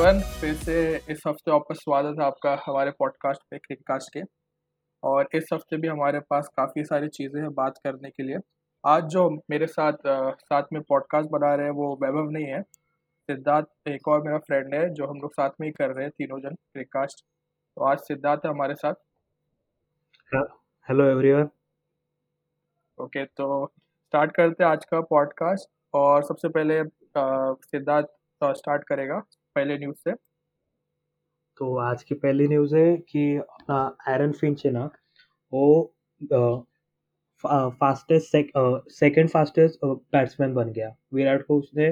Everyone 0.00 0.20
फिर 0.40 0.52
से 0.56 0.74
इस 1.12 1.22
हफ़्ते 1.26 1.50
वापस 1.50 1.76
स्वागत 1.76 2.20
है 2.20 2.24
आपका 2.26 2.50
हमारे 2.66 2.90
पॉडकास्ट 2.98 3.40
पे 3.50 3.58
क्रिककास्ट 3.58 4.08
के। 4.12 4.20
और 5.02 5.28
इस 5.34 5.48
हफ़्ते 5.52 5.76
भी 5.76 5.88
हमारे 5.88 6.20
पास 6.30 6.46
काफ़ी 6.56 6.84
सारी 6.84 7.08
चीज़ें 7.08 7.40
हैं 7.40 7.50
बात 7.54 7.74
करने 7.84 8.10
के 8.10 8.22
लिए। 8.22 8.36
आज 8.84 9.02
जो 9.14 9.28
मेरे 9.50 9.66
साथ 9.66 9.92
अ, 9.92 10.30
साथ 10.40 10.62
में 10.72 10.80
पॉडकास्ट 10.88 11.28
बना 11.30 11.54
रहे 11.54 11.66
हैं 11.66 11.72
वो 11.74 11.88
वैभव 12.02 12.30
नहीं 12.30 12.46
है। 12.46 12.60
सिद्धार्थ 12.62 13.88
एक 13.88 14.08
और 14.08 14.22
मेरा 14.22 14.38
फ्रेंड 14.46 14.74
है 14.74 14.88
जो 14.94 15.06
हम 15.06 15.20
लोग 15.22 15.32
साथ 15.32 15.60
में 15.60 15.66
ही 15.68 15.72
कर 15.72 15.90
रहे 15.90 16.04
हैं 16.04 16.12
तीनों 16.18 16.38
जन 16.40 16.54
क्रिककास्ट 16.54 17.20
तो 17.20 17.84
आज 17.84 17.98
सिद्धार्थ 18.02 18.46
है 18.46 18.50
हमारे 18.50 18.74
साथ। 18.74 18.94
हेलो 20.88 21.10
एवरीवन 21.10 21.48
ओके 22.98 23.24
तो 23.26 23.66
स्टार्ट 23.66 24.32
करते 24.36 24.64
हैं 24.64 24.70
आज 24.70 24.84
का 24.84 25.00
पॉडकास्ट 25.10 25.70
और 25.94 26.22
सबसे 26.22 26.48
पहले 26.48 26.82
सिद्धार्थ 27.66 28.08
स्टार्ट 28.56 28.84
करेगा। 28.84 29.20
पहले 29.56 29.78
न्यूज़ 29.78 29.96
से। 29.98 30.14
तो 31.60 31.76
आज 31.80 32.02
की 32.02 32.14
पहली 32.16 32.46
न्यूज़ 32.48 32.74
है 32.76 32.96
कि 33.08 33.24
अपना 33.36 33.78
एरन 34.08 34.32
फिंच 34.34 34.64
है 34.66 34.72
ना 34.72 34.84
वो 35.52 35.66
फास्टेस्ट 37.44 38.36
सेकंड 38.92 39.28
फास्टेस्ट 39.30 39.84
बैट्समैन 39.84 40.54
बन 40.54 40.72
गया। 40.72 40.94
विराट 41.14 41.46
को 41.46 41.58
उसने 41.58 41.88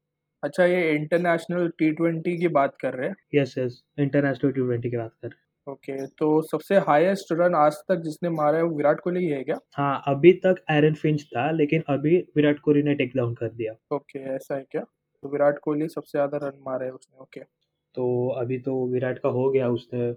अच्छा 0.43 0.65
ये 0.65 0.79
इंटरनेशनल 0.91 1.67
टी 1.79 1.89
ट्वेंटी 1.91 2.37
की 2.37 2.47
बात 2.55 2.75
कर 2.81 2.93
रहे 2.93 3.07
हैं? 3.07 3.15
Yes 3.35 3.53
yes 3.57 3.81
international 3.99 4.51
T 4.51 4.61
twenty 4.61 4.89
की 4.89 4.97
बात 4.97 5.11
कर 5.21 5.27
रहे 5.27 5.37
हैं। 5.37 5.45
ओके 5.67 6.05
तो 6.19 6.29
सबसे 6.41 6.77
हाईएस्ट 6.87 7.31
रन 7.33 7.55
आज 7.55 7.77
तक 7.89 8.01
जिसने 8.03 8.29
मारा 8.29 8.57
है 8.57 8.63
वो 8.63 8.75
विराट 8.77 8.99
कोहली 8.99 9.23
ही 9.23 9.29
है 9.31 9.43
क्या? 9.43 9.57
हाँ 9.75 10.03
अभी 10.07 10.31
तक 10.45 10.63
एरन 10.71 10.93
फिंच 10.93 11.23
था 11.25 11.49
लेकिन 11.51 11.83
अभी 11.89 12.17
विराट 12.35 12.59
कोहली 12.59 12.83
ने 12.83 12.95
टेक 12.95 13.11
डाउन 13.15 13.33
कर 13.35 13.49
दिया। 13.51 13.73
ओके 13.95 14.19
ऐसा 14.35 14.55
है 14.55 14.65
क्या? 14.71 14.81
तो 15.23 15.29
विराट 15.29 15.59
कोहली 15.59 15.87
सबसे 15.87 16.17
ज़्यादा 16.17 16.37
रन 16.47 16.59
मारे 16.65 16.85
है 16.85 16.91
उसने 16.91 17.21
ओके 17.21 17.41
तो 17.95 18.07
अभी 18.37 18.57
तो 18.59 18.85
विराट 18.87 19.19
का 19.19 19.29
हो 19.29 19.49
गया 19.51 19.69
उसने 19.69 20.13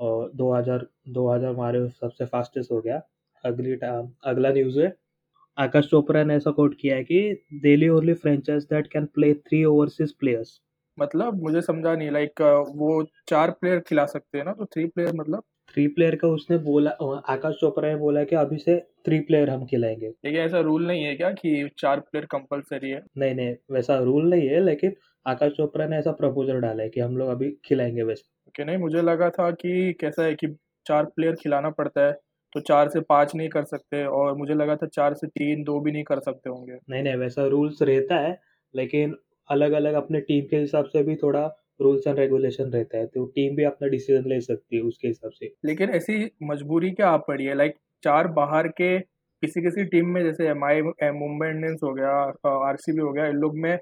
और 0.00 0.30
दो 0.34 0.52
हज़ार 0.54 0.86
दो 1.10 1.28
हज़ार 1.32 1.52
मारे 1.56 1.88
सबसे 1.90 2.24
फास्टेस्ट 2.26 2.72
हो 2.72 2.80
गया। 2.80 3.00
अगली 3.44 3.74
टा- 3.76 4.06
अगला 4.24 4.50
न्यूज़ 4.52 4.80
है। 4.80 4.92
आकाश 5.58 5.86
चोपड़ा 5.86 6.22
ने 6.24 6.34
ऐसा 6.34 6.50
कोट 6.52 6.74
किया 6.80 6.96
है 6.96 7.04
कि 7.04 7.20
Delhi 7.62 7.88
only 7.90 8.14
franchise 8.16 8.64
that 8.66 8.86
can 8.88 9.06
play 9.14 9.32
three 9.36 9.64
overseas 9.66 10.12
players 10.14 10.60
मतलब 10.98 11.42
मुझे 11.42 11.60
समझा 11.62 11.94
नहीं 11.94 12.10
लाइक 12.10 12.40
वो 12.76 13.02
चार 13.28 13.50
प्लेयर 13.52 13.80
खिला 13.88 14.04
सकते 14.06 14.38
हैं 14.38 14.44
ना 14.44 14.52
तो 14.52 14.64
थ्री 14.66 14.84
प्लेयर 14.86 15.12
मतलब? 15.12 15.42
थ्री 15.68 15.86
प्लेयर 15.88 16.14
का 16.16 16.28
उसने 16.28 16.56
बोला 16.60 16.90
आकाश 17.28 17.54
चोपड़ा 17.60 17.88
ने 17.88 17.94
बोला 17.96 18.22
कि 18.24 18.36
अभी 18.36 18.58
से 18.58 18.78
थ्री 19.06 19.18
प्लेयर 19.22 19.50
हम 19.50 19.64
खिलाएँगे। 19.66 20.08
लेकिन 20.24 20.40
ऐसा 20.40 20.60
रूल 20.62 20.86
नहीं 20.86 21.04
है 21.04 21.14
क्या 21.16 21.30
कि 21.32 21.68
चार 21.78 22.00
प्लेयर 22.00 22.26
कंपलसरी 22.30 22.90
है? 22.90 23.02
नहीं 23.18 23.34
नहीं 23.34 23.54
वैसा 23.70 23.96
रूल 24.00 24.28
नहीं 24.28 24.48
है 24.48 24.60
लेकिन 24.60 24.94
आकाश 25.26 25.52
चोपड़ा 25.52 25.86
ने 25.86 25.98
ऐसा 25.98 26.12
प्रपोजल 26.14 26.60
डाला 26.60 26.82
है 26.82 26.88
कि 26.88 27.00
हम 27.00 27.16
लोग 27.16 27.28
अभी 27.30 27.50
खिलाएँगे 27.64 28.02
वैसे। 28.04 28.30
ओके 28.48 28.64
नहीं 28.64 28.76
मुझे 28.76 29.02
लगा 29.02 29.28
था 29.30 29.50
कि 29.52 29.92
कैसा 30.00 30.22
है 30.24 30.34
कि 30.34 30.46
चार 30.86 31.04
प्लेयर 31.06 31.34
खिलाना 31.34 31.70
पड़ता 31.72 32.06
है। 32.06 32.12
तो 32.54 32.60
चार 32.60 32.88
से 32.88 33.00
पाँच 33.00 33.34
नहीं 33.34 33.48
कर 33.48 33.64
सकते 33.64 34.04
और 34.06 34.36
मुझे 34.36 34.54
लगा 34.54 34.76
था 34.76 34.86
चार 34.88 35.14
से 35.14 35.26
तीन 35.28 35.62
दो 35.64 35.80
भी 35.80 35.92
नहीं 35.92 36.04
कर 36.04 36.20
सकते 36.20 36.50
होंगे। 36.50 36.78
नहीं 36.90 37.02
नहीं 37.02 37.16
वैसा 37.16 37.46
रूल्स 37.48 37.82
रहता 37.82 38.18
है 38.18 38.38
लेकिन 38.74 39.16
अलग 39.48 39.72
अलग 39.72 39.94
अपने 39.94 40.20
टीम 40.20 40.44
के 40.50 40.56
हिसाब 40.56 40.84
से 40.86 41.02
भी 41.02 41.14
थोड़ा 41.16 41.46
रूल्स 41.80 42.06
एंड 42.06 42.18
रेगुलेशन 42.18 42.70
रहता 42.70 42.98
है 42.98 43.06
तो 43.06 43.24
टीम 43.26 43.56
भी 43.56 43.64
अपना 43.64 43.88
डिसीज़न 43.88 44.28
ले 44.28 44.40
सकती 44.40 44.76
है 44.76 44.82
उसके 44.82 45.08
हिसाब 45.08 45.30
से। 45.32 45.52
लेकिन 45.64 45.90
ऐसी 45.90 46.30
मजबूरी 46.42 46.90
क्या 46.90 47.08
आप 47.10 47.24
पड़ी 47.28 47.44
है? 47.44 47.54
लाइक 47.54 47.74
चार 48.04 48.28
बाहर 48.32 48.68
के 48.70 48.98
किसी 48.98 49.62
किसी 49.62 49.84
टीम 49.84 50.08
में 50.08 50.22
जैसे 50.24 50.48
एम 50.48 50.64
आई 50.64 50.82
मुंबई 51.12 51.48
इंडियंस 51.48 51.80
हो 51.84 51.92
गया 51.94 52.10
आरसीबी 52.68 53.00
हो 53.00 53.12
गया 53.12 53.26
इन 53.26 53.36
लोग 53.36 53.58
में 53.58 53.78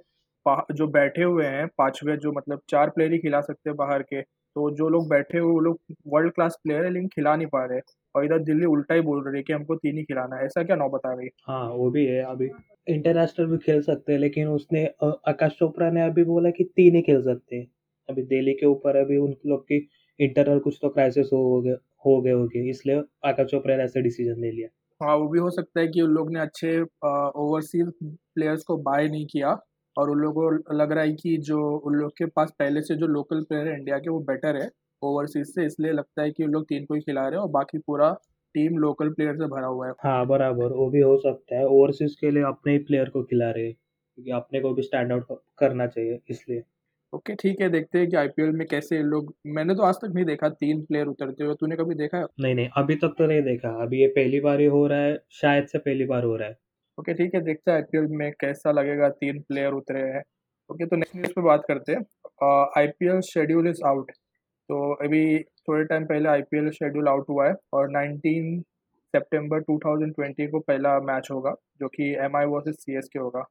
जो 0.73 0.87
बैठे 0.89 1.23
हुए 1.23 1.47
हैं 1.47 1.67
पांचवे 1.79 2.17
जो 2.17 2.33
मतलब 2.33 2.61
चार 2.69 2.91
प्लेयर 2.91 3.13
ही 3.13 3.19
खिला 3.19 3.41
सकते 3.41 3.71
हैं 3.71 3.77
बाहर 3.77 4.03
के 4.03 4.21
तो 4.57 4.71
जो 4.77 4.89
लोग 4.89 5.09
बैठे 5.09 5.39
हुए 5.39 5.53
वो 5.53 5.61
लोग 5.61 5.79
वर्ल्ड 6.07 6.33
क्लास 6.35 6.59
प्लेयर 6.65 6.85
है 6.85 6.91
लेकिन 6.93 7.09
खिला 7.09 7.35
नहीं 7.37 7.47
पा 7.47 7.65
रहे 7.65 7.81
और 8.15 8.25
इधर 8.25 8.39
दिल्ली 8.45 8.67
उल्टा 8.67 8.95
ही 8.95 9.01
बोल 9.01 9.25
रही 9.25 9.37
है 9.37 9.43
कि 9.43 9.53
हमको 9.53 9.75
तीन 9.77 9.99
ही 9.99 10.03
खिलाना 10.05 10.37
है। 10.37 10.45
ऐसा 10.47 10.63
क्या 10.63 10.77
नौबत 10.77 11.07
आ 11.07 11.15
गई 11.15 11.29
हाँ? 11.49 11.69
वो 11.71 11.91
भी 11.91 12.05
है। 12.07 12.23
अभी 12.25 12.51
इंटरनेशनल 12.87 13.47
भी 13.47 13.59
खेल 13.59 13.81
सकते 13.83 14.13
हैं 14.13 14.19
लेकिन 14.21 14.49
उसने 14.49 14.85
आकाश 15.05 15.57
चोपड़ा 15.59 15.91
ने 15.91 16.03
अभी 16.03 16.25
बोला 16.25 16.51
कि 16.51 16.65
तीन 16.77 16.95
ही 16.97 17.03
खेल 17.03 17.23
सकते 17.23 17.57
हैं। 17.57 17.67
अभी 18.09 18.23
दिल्ली 18.25 18.53
के 18.55 18.67
ऊपर 18.67 18.97
अभी 18.97 19.17
उन 19.17 19.35
लोग 19.47 19.63
की 19.63 19.87
इंटरनल 20.21 20.59
कुछ 20.59 20.79
तो 20.83 20.89
क्राइसिस 20.89 21.31
हो 21.33 21.61
गए 21.61 21.77
हो 22.07 22.21
गए 22.23 22.31
होंगे 22.31 22.69
इसलिए 22.71 23.03
आकाश 23.25 23.47
चोपड़ा 23.51 23.77
ने 23.77 23.83
ऐसा 23.85 24.01
डिसीज़न 24.01 24.41
ले 24.41 24.51
लिया। 24.51 24.69
हाँ 25.01 25.17
वो 25.17 25.29
भी 25.29 25.39
हो 25.39 25.51
सकता 25.51 25.81
है 25.81 25.87
कि 25.89 26.01
उन 26.01 26.11
लोग 26.11 26.33
ने 26.33 26.41
अच्छे 26.41 26.81
ओवरसीज 26.81 27.87
प्लेयर्स 28.03 28.63
को 28.65 28.77
बाय 28.83 29.09
नहीं 29.09 29.27
किया। 29.27 29.57
और 29.97 30.11
उन 30.11 30.19
लोगों 30.19 30.51
को 30.51 30.75
लग 30.75 30.93
रहा 30.93 31.05
है 31.05 31.13
कि 31.15 31.37
जो 31.43 31.61
उन 31.79 31.95
लोग 31.95 32.11
के 32.19 32.27
पास 32.27 32.53
पहले 32.59 32.83
से 32.83 32.95
जो 32.97 33.07
लोकल 33.09 33.43
प्लेयर 33.43 33.69
है 33.69 33.77
इंडिया 33.79 33.99
के 33.99 34.11
वो 34.11 34.19
बेटर 34.29 34.57
है 34.57 34.69
ओवरसीज 35.03 35.47
से 35.47 35.65
इसलिए 35.67 35.93
लगता 35.93 36.23
है 36.23 36.31
कि 36.31 36.45
उन 36.45 36.51
लोग 36.51 36.65
तीन 36.65 36.85
को 36.85 36.95
ही 36.95 37.01
खिला 37.01 37.23
रहे 37.23 37.31
हैं 37.31 37.43
और 37.43 37.51
बाकी 37.51 37.79
पूरा 37.79 38.11
टीम 38.55 38.79
लोकल 38.79 39.09
प्लेयर 39.11 39.35
से 39.37 39.47
भरा 39.49 39.67
हुआ 39.67 39.87
है। 39.87 39.93
हाँ 40.05 40.27
बराबर 40.27 40.73
वो 40.73 40.89
भी 40.91 41.01
हो 41.01 41.17
सकता 41.19 41.59
है। 41.59 41.67
ओवरसीज 41.67 42.15
के 42.21 42.31
लिए 42.31 42.43
अपने 42.45 42.73
ही 42.73 42.79
प्लेयर 42.81 43.09
को 43.09 43.23
खिला 43.23 43.51
रहे 43.51 43.65
हैं 43.65 43.75
क्योंकि 43.75 44.31
अपने 44.33 44.61
को 44.61 44.73
भी 44.75 44.83
स्टैंड 44.83 45.13
आउट 45.13 45.39
करना 45.59 45.87
चाहिए 45.87 46.19
इसलिए। 46.31 46.63
ओके 47.13 47.35
ठीक 47.35 47.61
है 47.61 47.69
देखते 47.69 47.99
हैं 47.99 48.09
कि 48.11 48.17
आईपीएल 48.17 48.51
में 48.51 48.67
कैसे 48.67 49.03
लोग 49.05 49.35
मैंने 49.55 49.75
तो 49.75 49.83
आज 49.83 49.95
तक 49.95 50.13
नहीं 50.15 50.25
देखा 50.25 50.49
तीन 50.51 50.83
प्लेयर 50.83 51.07
उतरते 51.07 51.45
हुए 51.45 51.55
तूने 51.55 51.77
कभी 51.77 51.95
देखा 51.95 52.19
है? 52.19 52.27
नहीं 52.41 52.55
नहीं 52.55 52.69
अभी 52.77 52.95
तक 52.97 53.15
तो 53.19 53.27
नहीं 53.27 53.43
देखा। 53.43 53.71
अभी 53.83 54.01
ये 54.01 54.07
पहली 54.09 54.41
बार 54.41 54.61
ही 54.61 54.67
हो 54.67 54.87
रहा 54.87 54.99
है 54.99 55.19
शायद 55.33 55.67
से 55.67 55.79
पहली 55.79 56.05
बार 56.07 56.25
हो 56.25 56.37
रहा 56.37 56.49
है। 56.49 56.59
ओके 56.99 57.15
ठीक 57.15 57.35
है 57.35 57.41
देखते 57.43 57.71
हैं 57.71 57.79
आईपीएल 57.79 58.07
में 58.19 58.31
कैसा 58.41 58.71
लगेगा 58.73 59.09
तीन 59.11 59.41
प्लेयर 59.43 59.73
उतरे 59.73 60.01
हैं। 60.03 60.23
ओके 60.71 60.87
तो 60.87 60.97
नेक्स्ट 60.97 61.17
न्यूज़ 61.17 61.33
पे 61.33 61.43
बात 61.43 61.65
करते 61.69 61.93
हैं। 61.93 62.01
आईपीएल 62.79 63.21
शेड्यूल 63.27 63.69
इज़ 63.69 63.83
आउट 63.87 64.11
तो 64.69 64.93
अभी 65.05 65.23
थोड़े 65.39 65.85
टाइम 65.85 66.05
पहले 66.07 66.29
आईपीएल 66.29 66.71
शेड्यूल 66.73 67.09
आउट 67.09 67.29
हुआ 67.29 67.47
है 67.49 67.55
और 67.75 67.91
19 67.93 68.61
सितंबर 69.15 69.61
2020 69.63 70.47
को 70.51 70.59
पहला 70.61 70.99
मैच 71.03 71.29
होगा 71.33 71.55
जो 71.81 71.89
कि 71.89 72.13
M 72.25 72.37
I 72.37 72.47
versus 72.47 72.75
C 72.77 72.97
S 72.99 73.09
K 73.13 73.19
होगा। 73.19 73.43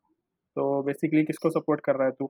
तो 0.57 0.81
बेसिकली 0.83 1.23
किसको 1.25 1.49
सपोर्ट 1.49 1.81
कर 1.81 1.95
रहा 1.95 2.07
है 2.07 2.13
तू? 2.13 2.29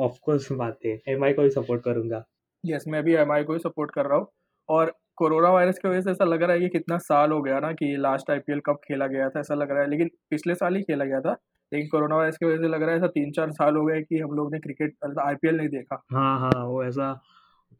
ऑफ़ 0.00 0.18
कोर्स 0.24 0.50
बात 0.54 0.78
है। 0.86 1.00
एम 1.08 1.24
आई 1.24 1.32
को 1.32 1.42
ही 1.42 1.50
सपोर्ट 1.50 1.82
करूँगा। 1.84 2.24
यस 2.64 2.82
yes, 2.82 2.92
मैं 2.92 3.02
भी 3.04 3.14
एम 3.14 3.32
आई 3.32 3.44
को 3.44 3.52
ही 3.52 3.58
सपोर्ट 3.60 3.90
कर 3.90 4.06
रहा 4.06 4.18
हूँ। 4.18 4.26
और 4.68 4.92
कोरोना 5.18 5.50
वायरस 5.50 5.78
की 5.78 5.88
वजह 5.88 6.00
से 6.00 6.10
ऐसा 6.10 6.24
लग 6.24 6.42
रहा 6.42 6.52
है 6.52 6.60
कि 6.60 6.68
कितना 6.68 6.96
साल 7.00 7.32
हो 7.32 7.40
गया 7.42 7.58
ना 7.60 7.72
कि 7.72 7.86
लास्ट 7.98 8.30
आईपीएल 8.30 8.60
कब 8.66 8.76
खेला 8.84 9.06
गया 9.06 9.28
था, 9.28 9.40
ऐसा 9.40 9.54
लग 9.54 9.70
रहा 9.70 9.82
है। 9.82 9.90
लेकिन 9.90 10.10
पिछले 10.30 10.54
साल 10.54 10.76
ही 10.76 10.82
खेला 10.82 11.04
गया 11.04 11.20
था, 11.20 11.32
लेकिन 11.72 11.88
कोरोना 11.88 12.16
वायरस 12.16 12.36
की 12.36 12.46
वजह 12.46 12.62
से 12.62 12.68
लग 12.68 12.82
रहा 12.82 12.90
है 12.90 12.96
ऐसा 12.96 13.06
तीन 13.08 13.30
चार 13.32 13.50
साल 13.52 13.76
हो 13.76 13.84
गए 13.86 14.02
कि 14.02 14.18
हम 14.18 14.32
लोग 14.32 14.52
ने 14.52 14.58
क्रिकेट 14.60 14.94
आईपीएल 15.20 15.56
नहीं 15.56 15.68
देखा। 15.68 16.02
हाँ 16.12 16.38
हाँ 16.40 16.64
वो 16.66 16.82
ऐसा 16.84 17.12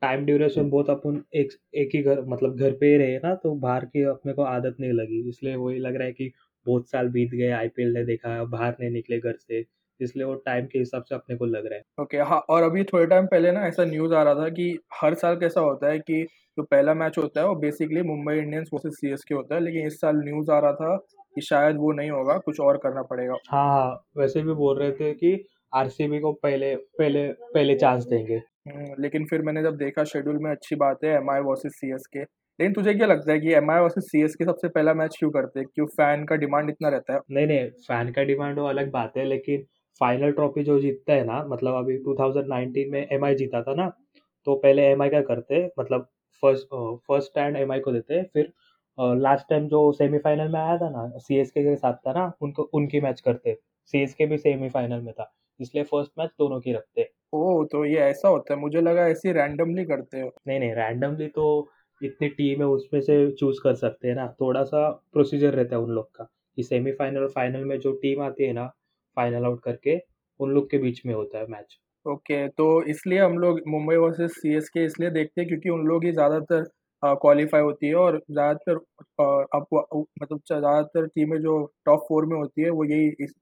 टाइम 0.02 0.24
ड्यूरेशन 0.26 0.70
बहुत 0.70 0.90
अपन 0.90 1.22
एक 1.34 1.52
एक 1.74 1.90
ही 1.94 2.02
घर 2.02 2.20
मतलब 2.26 2.56
घर 2.56 2.72
पे 2.72 2.86
ही 2.86 2.96
रहे 2.98 3.16
ना 3.18 3.34
तो 3.34 3.54
बाहर 3.56 3.84
की 3.86 4.02
अपने 4.04 4.32
को 4.32 4.42
आदत 4.44 4.76
नहीं 4.80 4.92
लगी। 4.92 5.28
इसलिए 5.28 5.54
वही 5.56 5.78
लग 5.78 5.96
रहा 5.96 6.06
है 6.06 6.12
कि 6.12 6.30
बहुत 6.66 6.88
साल 6.90 7.08
बीत 7.10 7.30
गए 7.32 7.50
आईपीएल 7.52 7.92
ने 7.94 8.04
देखा, 8.04 8.42
बाहर 8.44 8.76
नहीं 8.80 8.90
निकले 8.90 9.18
घर 9.20 9.36
से। 9.38 9.62
इसलिए 10.02 10.24
वो 10.26 10.34
टाइम 10.46 10.66
के 10.66 10.78
हिसाब 10.78 11.02
से 11.02 11.14
अपने 11.14 11.36
को 11.36 11.46
लग 11.46 11.66
रहा 11.66 11.74
है। 11.74 11.82
ओके 12.00 12.16
okay, 12.16 12.28
हाँ 12.30 12.38
और 12.50 12.62
अभी 12.62 12.84
थोड़े 12.84 13.06
टाइम 13.06 13.26
पहले 13.26 13.52
ना 13.52 13.66
ऐसा 13.66 13.84
न्यूज़ 13.84 14.14
आ 14.14 14.22
रहा 14.22 14.34
था 14.34 14.48
कि 14.48 14.78
हर 15.02 15.14
साल 15.14 15.36
कैसा 15.36 15.60
होता 15.60 15.90
है 15.90 15.98
कि 15.98 16.22
जो 16.58 16.62
पहला 16.62 16.94
मैच 16.94 17.18
होता 17.18 17.40
है 17.40 17.46
वो 17.46 17.54
basically 17.54 18.02
Mumbai 18.02 18.34
Indians 18.38 18.70
versus 18.74 18.94
CSK 18.94 19.34
होता 19.34 19.54
है 19.54 19.60
लेकिन 19.60 19.86
इस 19.86 20.00
साल 20.00 20.16
न्यूज़ 20.16 20.50
आ 20.50 20.58
रहा 20.58 20.72
था 20.72 20.96
कि 21.34 21.40
शायद 21.40 21.76
वो 21.76 21.92
नहीं 21.92 22.10
होगा 22.10 22.36
कुछ 22.38 22.60
और 22.60 22.76
करना 22.76 23.02
पड़ेगा। 23.02 23.34
हाँ 23.50 23.66
हाँ 23.68 24.04
वैसे 24.16 24.42
भी 24.42 24.52
बोल 24.54 24.78
रहे 24.78 24.92
थे 24.92 25.12
कि 25.14 25.44
आरसीबी 25.74 26.18
को 26.18 26.32
पहले 26.32 26.74
पहले 26.98 27.26
पहले 27.54 27.74
चांस 27.74 28.04
देंगे। 28.04 28.34
हम्म, 28.34 28.94
लेकिन 28.98 29.24
फिर 29.26 29.42
मैंने 29.42 29.62
जब 29.62 29.76
देखा 29.76 30.04
शेड्यूल 30.04 30.38
में 30.38 30.50
अच्छी 30.50 30.76
बात 30.76 31.04
है 31.04 31.14
M 31.16 31.30
I 31.30 31.40
versus 31.40 31.72
C 31.72 31.92
S 31.94 32.06
K 32.12 32.20
लेकिन 32.20 32.72
तुझे 32.72 32.94
क्या 32.94 33.06
लगता 33.06 33.32
है 33.32 33.38
कि 33.40 33.52
M 33.54 33.70
I 33.70 33.80
versus 33.80 34.04
C 34.04 34.22
S 34.22 34.34
K 34.34 34.44
सबसे 34.44 34.68
पहला 34.68 34.94
मैच 34.94 35.16
क्यों 35.18 35.30
करते 35.30 35.60
हैं? 35.60 35.66
क्यों 35.74 35.86
फ़ैन 35.86 36.24
का 36.24 36.36
डिमांड 36.36 36.70
इतना 36.70 36.88
रहता 36.88 37.14
है? 37.14 37.20
नहीं 37.30 37.46
नहीं 37.46 37.70
फ़ैन 37.88 38.12
का 38.12 38.22
डिमांड 38.22 38.58
वो 38.58 38.66
अलग 38.66 38.90
बात 38.90 39.16
है 39.16 39.24
लेकिन 39.24 39.64
फाइनल 40.00 40.32
ट्रॉफी 40.32 40.62
जो 40.64 40.78
जीतता 40.80 41.12
है 41.12 41.24
ना 41.24 41.42
मतलब 41.44 41.74
अभी 41.74 41.98
2019 41.98 42.90
में 42.90 43.06
एम 43.12 43.24
आई 43.24 43.34
जीता 43.34 43.62
था 43.62 43.74
ना 43.74 43.88
तो 44.46 44.54
पहले 44.56 44.82
एम 44.82 45.02
आई 45.02 45.08
क्या 45.08 45.22
करते 45.22 45.64
मतलब 45.78 46.08
फ़र्स्ट 46.42 46.66
फ़र्स्ट 47.08 47.30
स्टैंड 47.30 47.56
एमआई 47.56 47.80
को 47.80 47.92
देते 47.92 48.22
फिर 48.22 48.52
लास्ट 48.98 49.48
टाइम 49.50 49.68
जो 49.68 49.80
सेमीफाइनल 49.92 50.48
में 50.48 50.60
आया 50.60 50.76
था 50.78 50.88
ना 50.90 51.18
सी 51.18 51.44
के 51.44 51.76
साथ 51.76 51.94
था 52.06 52.12
ना 52.12 52.32
उनको 52.42 52.62
उनकी 52.74 53.00
मैच 53.00 53.20
करते 53.20 53.56
सीएस 53.94 54.14
के 54.14 54.26
भी 54.26 54.38
सेमीफाइनल 54.38 55.00
में 55.00 55.12
था 55.14 55.32
इसलिए 55.60 55.84
फ़र्स्ट 55.84 56.12
मैच 56.18 56.30
दोनों 56.38 56.60
की 56.60 56.72
रखते। 56.72 57.08
ओह 57.32 57.64
तो 57.64 57.84
ये 57.84 57.98
ऐसा 58.00 58.28
होता 58.28 58.54
है 58.54 58.60
मुझे 58.60 58.80
लगा 58.80 59.06
ऐसे 59.08 59.32
रैंडमली 59.32 59.84
करते 59.84 60.20
हो। 60.20 60.30
नहीं 60.48 60.58
नहीं 60.60 60.74
रैंडमली 60.74 61.26
तो 61.28 61.46
इतनी 62.00 62.28
टीम 62.28 62.60
है 62.60 62.66
उसमें 62.66 63.00
से 63.00 63.16
चूज़ 63.30 63.60
कर 63.62 63.74
सकते 63.74 64.08
हैं 64.08 64.14
ना 64.14 64.26
थोड़ा 64.40 64.62
सा 64.64 64.88
प्रोसीजर 65.12 65.54
रहता 65.54 65.76
है 65.76 65.82
उन 65.82 65.90
लोग 65.90 66.10
का 66.14 66.24
कि 66.58 66.62
सेमीफाइनल 66.62 67.22
और 67.22 67.28
फाइनल 67.30 67.64
में 67.64 67.78
जो 67.80 67.92
टीम 67.92 68.22
आती 68.22 68.44
है 68.44 68.52
ना 68.52 68.72
फाइनल 69.16 69.44
आउट 69.44 69.62
करके 69.62 69.98
उन 70.40 70.50
लोग 70.50 70.70
के 70.70 70.78
बीच 70.78 71.04
में 71.06 71.14
होता 71.14 71.38
है 71.38 71.46
मैच 71.48 71.78
ओके 72.06 72.34
okay, 72.36 72.56
तो 72.56 72.82
इसलिए 72.84 73.18
हम 73.18 73.38
लोग 73.38 73.60
मुंबई 73.68 73.96
वर्सेस 73.96 74.32
सी 74.32 74.54
एस 74.56 74.68
के 74.68 74.84
इसलिए 74.84 75.10
देखते 75.10 75.40
हैं 75.40 75.48
क्योंकि 75.48 75.68
उन 75.68 75.86
लोग 75.86 76.04
ही 76.04 76.12
ज़्यादातर 76.12 76.64
क्वालिफाई 77.02 77.62
होती 77.62 77.86
है 77.86 77.94
और 77.94 78.18
ज़्यादातर 78.30 78.76
अब 79.54 79.66
मतलब 80.22 80.40
ज़्यादातर 80.46 81.06
टीमें 81.06 81.38
जो 81.40 81.54
टॉप 81.86 82.04
फोर 82.08 82.26
में 82.26 82.36
होती 82.36 82.62
है 82.62 82.70
वो 82.70 82.84
यही 82.84 83.08
इस 83.20 83.34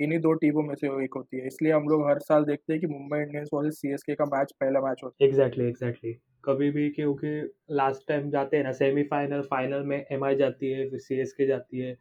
इन्हीं 0.00 0.18
दो 0.20 0.32
टीमों 0.34 0.62
में 0.62 0.74
से 0.74 0.86
एक 1.04 1.14
होती 1.16 1.40
है। 1.40 1.46
इसलिए 1.46 1.72
हम 1.72 1.88
लोग 1.88 2.08
हर 2.08 2.18
साल 2.18 2.44
देखते 2.44 2.72
हैं 2.72 2.80
कि 2.80 2.86
मुंबई 2.86 3.18
इंडियंस 3.18 3.48
वर्सेस 3.52 3.74
सीएसके 3.74 4.14
का 4.14 4.24
मैच 4.26 4.52
पहला 4.60 4.80
मैच 4.80 5.00
होता 5.04 5.24
है। 5.24 5.28
एग्जैक्टली 5.28 5.64
एग्जैक्टली 5.64 6.12
कभी 6.44 6.70
भी 6.70 6.88
क्योंकि 6.90 7.28
लास्ट 7.72 8.08
टाइम 8.08 8.30
जाते 8.30 8.56
हैं 8.56 8.64
ना 8.64 8.72
सेमीफाइनल 8.74 9.42
फाइनल 9.42 9.82
में 9.82 9.96
एम 9.98 10.32
जाती 10.34 10.70
है 10.72 10.88
फिर 10.90 10.98
सी 11.00 11.46
जाती 11.46 11.80
है 11.80 11.94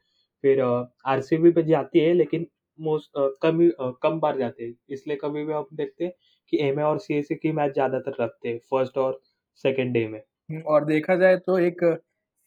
फिर 0.44 0.62
आर 0.62 1.22
पे 1.32 1.64
जाती 1.64 2.00
है 2.00 2.14
लेकिन 2.14 2.48
मोस्ट 2.80 3.12
कम 3.42 3.60
कम 4.04 4.20
बार 4.20 4.38
जाते 4.38 4.64
हैं। 4.64 4.74
इसलिए 4.90 5.18
कभी 5.18 5.44
भी 5.46 5.54
हम 5.54 5.66
देखते 5.74 6.06
हैं 6.06 6.14
कि 6.54 6.58
एम 6.62 6.80
और 6.84 7.00
सी 7.00 7.18
एस 7.18 7.28
की 7.34 7.52
मैच 7.54 7.74
ज़्यादातर 7.74 8.16
रखते 8.20 8.50
हैं 8.50 8.58
फ़र्स्ट 8.72 8.98
और 8.98 9.20
सेकेंड 9.66 9.94
डे 9.94 10.08
में। 10.08 10.20
हम्म, 10.20 10.62
और 10.62 10.86
देखा 10.86 11.16
जाए 11.16 11.38
तो 11.38 11.58
एक 11.60 11.84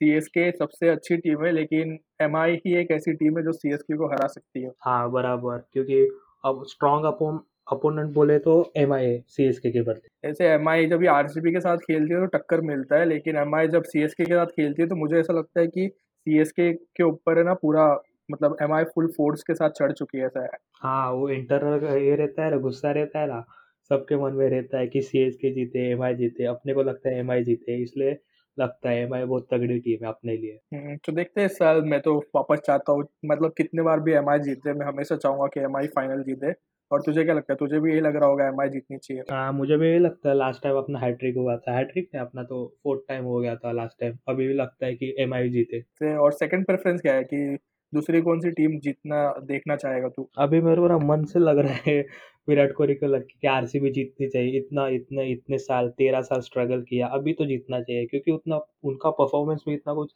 सी 0.01 0.11
एस 0.17 0.27
के 0.29 0.51
सबसे 0.53 0.89
अच्छी 0.89 1.17
टीम 1.17 1.45
है 1.45 1.53
लेकिन 1.53 1.99
एम 2.23 2.37
आई 2.37 2.55
ही 2.67 2.75
एक 2.81 2.91
ऐसी 2.91 3.13
टीम 3.15 3.39
है 3.39 3.45
जो 3.45 3.53
सी 3.53 3.73
एस 3.75 3.83
के 3.83 3.97
को 3.97 4.07
हरा 4.09 4.27
सकती 4.29 4.63
है। 4.63 4.71
हाँ 4.81 5.11
बराबर 5.13 5.59
क्योंकि 5.73 6.01
अब 6.45 6.65
स्ट्रॉन्ग 6.69 7.07
अपोन 7.07 7.41
अपोनेंट 7.73 8.13
बोले 8.15 8.39
तो 8.39 8.53
एम 8.77 8.93
आई 8.95 9.05
है 9.05 9.21
सी 9.29 9.45
एस 9.45 9.59
के 9.59 9.71
के 9.71 9.81
बदले 9.83 10.29
ऐसे 10.29 10.49
एम 10.49 10.69
आई 10.69 10.87
जब 10.87 11.07
आर 11.11 11.29
सी 11.29 11.41
बी 11.41 11.53
के 11.53 11.61
साथ 11.61 11.79
खेलती 11.87 12.15
है 12.15 12.21
तो 12.21 12.27
टक्कर 12.37 12.61
मिलता 12.63 12.97
है 12.97 13.07
लेकिन 13.07 13.37
एम 13.37 13.55
आई 13.55 13.69
जब 13.69 13.85
सी 13.85 14.03
एस 14.03 14.15
के 14.15 14.25
के 14.25 14.35
साथ 14.35 14.47
खेलती 14.57 14.83
है 14.83 14.89
तो 14.89 14.97
मुझे 14.97 15.19
ऐसा 15.21 15.33
लगता 15.33 15.61
है 15.61 15.67
कि 15.69 15.89
सी 16.27 16.39
एस 16.41 16.53
के 16.53 16.73
के 16.73 17.03
ऊपर 17.03 17.39
है 17.39 17.45
ना 17.45 17.55
पूरा 17.55 17.87
मतलब 18.29 18.57
एम 18.63 18.73
आई 18.73 18.85
फुल 18.85 19.07
फोर्स 19.17 19.43
के 19.43 19.55
साथ 19.55 19.71
चढ़ 19.71 19.93
चुकी 19.93 20.19
है 20.19 20.29
सर 20.29 20.57
हाँ 20.83 21.11
वो 21.13 21.29
इंटरनल 21.31 21.85
ये 21.99 22.15
रहता 22.17 22.45
है 22.45 22.51
ना 22.51 22.57
गुस्सा 22.59 22.91
रहता 22.91 23.21
है 23.21 23.27
ना 23.29 23.45
सबके 23.91 24.17
मन 24.17 24.33
में 24.33 24.49
रहता 24.51 24.79
है 24.79 24.87
कि 24.87 25.01
सी 25.01 25.19
एस 25.19 25.37
के 25.37 25.51
जीते 25.55 25.91
एम 25.91 26.03
आई 26.03 26.15
जीते 26.15 26.45
अपने 26.47 26.75
को 26.75 26.83
लगता 26.83 27.09
है 27.09 27.19
एम 27.19 27.31
आई 27.31 27.45
जीते 27.45 27.83
इसलिए 27.83 28.17
लगता 28.59 28.91
है 28.91 29.03
एम 29.03 29.15
आई 29.15 29.25
बहुत 29.25 29.47
तगड़ी 29.51 29.79
टीम 29.79 30.05
है 30.05 30.09
अपने 30.09 30.37
लिए। 30.37 30.59
हम्म, 30.75 30.97
तो 30.97 31.13
देखते 31.13 31.41
हैं 31.41 31.49
सर 31.49 31.81
मैं 31.83 32.01
तो 32.01 32.17
वापस 32.35 32.61
चाहता 32.67 32.93
हूँ 32.93 33.07
मतलब 33.27 33.53
कितने 33.57 33.83
बार 33.83 34.01
भी 34.01 34.13
एम 34.13 34.31
आई 34.31 34.39
जीते 34.39 34.73
मैं 34.73 34.87
हमेशा 34.87 35.17
चाहूँगा 35.17 35.47
कि 35.55 35.61
एम 35.61 35.77
आई 35.77 35.87
फाइनल 35.97 36.23
जीते। 36.23 36.53
और 36.91 37.01
तुझे 37.03 37.25
क्या 37.25 37.35
लगता 37.35 37.53
है? 37.53 37.57
तुझे 37.57 37.79
भी 37.81 37.91
यही 37.91 38.01
लग 38.01 38.17
रहा 38.17 38.29
होगा 38.29 38.47
एम 38.49 38.61
आई 38.61 38.69
जीतनी 38.69 38.97
चाहिए। 38.99 39.23
हाँ 39.31 39.53
मुझे 39.53 39.77
भी 39.77 39.89
यही 39.89 39.99
लगता 39.99 40.29
है 40.29 40.35
लास्ट 40.37 40.63
टाइम 40.63 40.77
अपना 40.77 40.99
हैट्रिक 40.99 41.37
हुआ 41.37 41.57
था। 41.57 41.77
हैट्रिक 41.77 42.09
ने 42.15 42.21
अपना 42.21 42.43
तो 42.43 42.65
फोर्थ 42.83 43.01
टाइम 43.09 43.25
हो 43.25 43.39
गया 43.41 43.55
था 43.57 43.73
लास्ट 43.73 44.01
टाइम 44.01 44.17
अभी 44.29 44.47
भी 44.49 44.55
लगता 44.55 44.87
है 44.87 44.95
कि 44.95 45.15
एम 45.19 45.35
आई 45.35 45.49
जीते। 45.51 46.15
और 46.17 46.33
सेकंड 46.33 46.67
प्रेफरेंस 46.67 47.01
क्या 47.01 47.15
है 47.15 47.25
कि 47.25 47.59
दूसरी 47.93 48.21
कौन 48.23 48.41
सी 48.41 48.51
टीम 48.51 48.79
जीतना 48.81 49.19
देखना 49.45 49.77
चाहेगा 49.77 50.09
तू? 50.09 50.29
अभी 50.39 50.61
मेरे 50.61 50.81
को 50.81 50.89
ना 50.89 50.99
मन 50.99 51.25
से 51.25 51.39
लग 51.39 51.59
रहा 51.59 51.79
है 51.87 52.01
विराट 52.49 52.73
कोहली 52.73 52.95
को 52.95 53.07
लग 53.07 53.27
कि 53.41 53.47
आरसीबी 53.49 53.91
जीतनी 53.91 54.29
चाहिए। 54.29 54.59
इतना 54.59 54.87
इतने 54.89 55.25
इतने 55.33 55.59
साल 55.59 55.89
तेरह 55.99 56.21
साल 56.23 56.41
स्ट्रगल 56.41 56.83
किया 56.83 57.07
अभी 57.07 57.33
तो 57.33 57.47
जीतना 57.47 57.81
चाहिए 57.81 58.07
क्योंकि 58.07 58.33
उतना 58.33 58.57
उनका 58.85 59.11
परफॉर्मेंस 59.21 59.65
भी 59.69 59.75
इतना 59.75 59.95
कुछ 59.95 60.13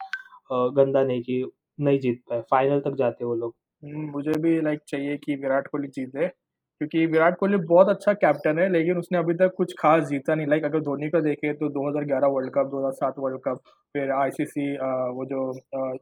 गंदा 0.77 1.03
नहीं 1.03 1.21
कि 1.21 1.43
नहीं 1.79 1.99
जीत 1.99 2.21
पाए। 2.29 2.41
फाइनल 2.51 2.79
तक 2.79 2.95
जाते 2.97 3.25
वो 3.25 3.35
लोग। 3.35 3.55
हम्म, 3.83 4.09
मुझे 4.11 4.39
भी 4.41 4.59
लाइक 4.61 4.79
चाहिए 4.87 5.17
कि 5.17 5.35
विराट 5.35 5.67
कोहली 5.67 5.87
जीते 5.87 6.27
क्योंकि 6.27 7.05
विराट 7.05 7.37
कोहली 7.37 7.57
बहुत 7.67 7.89
अच्छा 7.89 8.13
कैप्टन 8.13 8.59
है 8.59 8.69
लेकिन 8.71 8.97
उसने 8.97 9.17
अभी 9.17 9.33
तक 9.33 9.53
कुछ 9.57 9.73
खास 9.79 10.03
जीता 10.09 10.35
नहीं। 10.35 10.47
लाइक 10.47 10.63
अगर 10.65 10.79
धोनी 10.81 11.09
का 11.09 11.19
देखें 11.19 11.53
तो 11.55 11.69
2011 11.69 12.27
वर्ल्ड 12.27 12.51
कप 12.51 12.69
2007 12.71 13.13
वर्ल्ड 13.19 13.39
कप 13.47 13.59
फिर 13.95 14.11
आईसीसी 14.11 14.71
वो 15.17 15.25
जो 15.25 15.41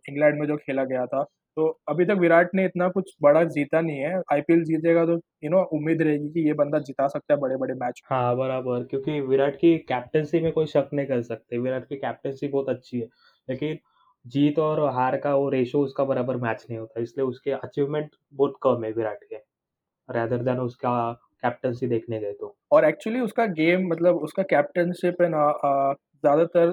इंग्लैंड 0.10 0.40
में 0.40 0.48
जो 0.48 0.58
खेला 0.58 0.84
गया 0.84 1.06
था 1.06 1.26
तो 1.60 1.68
अभी 1.90 2.06
तक 2.06 2.18
विराट 2.20 2.50
ने 2.56 2.66
इतना 2.66 2.88
कुछ 2.90 3.12
बड़ा 3.22 3.44
जीता 3.46 3.80
नहीं 3.82 3.98
है। 4.00 4.22
आईपीएल 4.34 4.64
जीतेगा 4.66 5.06
तो 5.06 5.16
यू 5.44 5.50
नो 5.50 5.62
उम्मीद 5.74 6.02
रहेगी 6.02 6.30
कि 6.30 6.46
ये 6.48 6.54
बंदा 6.56 6.80
जिता 6.82 7.08
सकता 7.08 7.34
है 7.34 7.40
बड़े 7.40 7.56
बड़े 7.58 7.74
मैच 7.76 8.02
हाँ 8.06 8.36
बराबर 8.38 8.84
क्योंकि 8.84 9.20
विराट 9.22 9.56
की 9.56 9.76
कैप्टनसी 9.88 10.40
में 10.40 10.52
कोई 10.52 10.66
शक 10.68 10.90
नहीं 10.94 11.08
कर 11.08 11.22
सकते। 11.24 11.58
विराट 11.58 11.88
की 11.88 11.96
कैप्टनसी 11.98 12.48
बहुत 12.48 12.70
अच्छी 12.70 13.00
है 13.00 13.08
लेकिन 13.48 13.78
जीत 14.26 14.60
और 14.60 14.80
हार 14.94 15.18
का 15.18 15.36
वो 15.36 15.50
रेशो 15.50 15.82
उसका 15.82 16.04
बराबर 16.06 16.38
मैच 16.38 16.66
नहीं 16.70 16.80
होता 16.80 17.02
इसलिए 17.02 17.26
उसके 17.28 17.52
अचीवमेंट 17.54 18.10
बहुत 18.34 18.58
कम 18.64 18.84
है 18.84 18.92
विराट 18.94 19.24
के 19.24 19.36
रैदर 20.10 20.44
देन 20.44 20.60
उसका 20.60 21.12
कैप्टनसी 21.44 21.88
देखने 21.88 22.20
गए 22.20 22.34
तो। 22.34 22.56
और 22.72 22.86
एक्चुअली 22.86 23.20
उसका 23.20 23.46
गेम 23.54 23.88
मतलब 23.88 24.16
उसका 24.24 24.44
कैप्टनशिप 24.46 25.22
है 25.22 25.30
ना 25.30 25.52
ज़्यादातर 26.24 26.70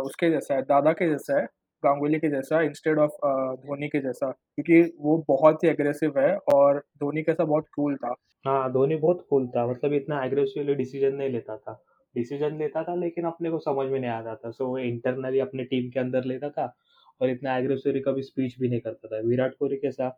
उसके 0.00 0.30
जैसा 0.30 0.54
है 0.54 0.62
दादा 0.64 0.92
के 0.92 1.08
जैसा 1.10 1.40
है। 1.40 1.46
गांगुली 1.84 2.18
के 2.18 2.28
जैसा 2.30 2.60
इंस्टेड 2.62 2.98
ऑफ़ 2.98 3.12
धोनी 3.58 3.88
के 3.88 4.00
जैसा 4.02 4.30
क्योंकि 4.30 4.82
वो 5.00 5.16
बहुत 5.28 5.64
ही 5.64 5.68
एग्रेसिव 5.68 6.18
है 6.18 6.36
और 6.54 6.78
धोनी 6.98 7.22
कैसा 7.22 7.44
बहुत 7.44 7.66
कूल 7.76 7.96
था। 7.96 8.14
हाँ 8.44 8.72
धोनी 8.72 8.96
बहुत 8.96 9.26
कूल 9.30 9.46
था 9.48 9.66
मतलब 9.66 9.92
इतना 9.92 10.24
एग्रेसिवली 10.24 10.74
डिसीज़न 10.74 11.14
नहीं 11.14 11.30
लेता 11.30 11.56
था। 11.56 11.82
डिसीज़न 12.14 12.58
लेता 12.58 12.82
था 12.84 12.94
लेकिन 12.94 13.24
अपने 13.24 13.50
को 13.50 13.58
समझ 13.58 13.86
में 13.90 13.98
नहीं 14.00 14.10
आता 14.10 14.34
था 14.36 14.50
सो 14.50 14.66
वो 14.66 14.78
इंटरनली 14.78 15.38
अपने 15.40 15.64
टीम 15.64 15.90
के 15.90 16.00
अंदर 16.00 16.24
लेता 16.24 16.48
था 16.50 16.72
और 17.20 17.30
इतना 17.30 17.56
एग्रेसिवली 17.58 18.00
कभी 18.00 18.22
स्पीच 18.22 18.58
भी 18.60 18.68
नहीं 18.68 18.80
करता 18.80 19.08
था 19.08 19.20
विराट 19.28 19.54
कोहली 19.58 19.76
कैसा 19.76 20.10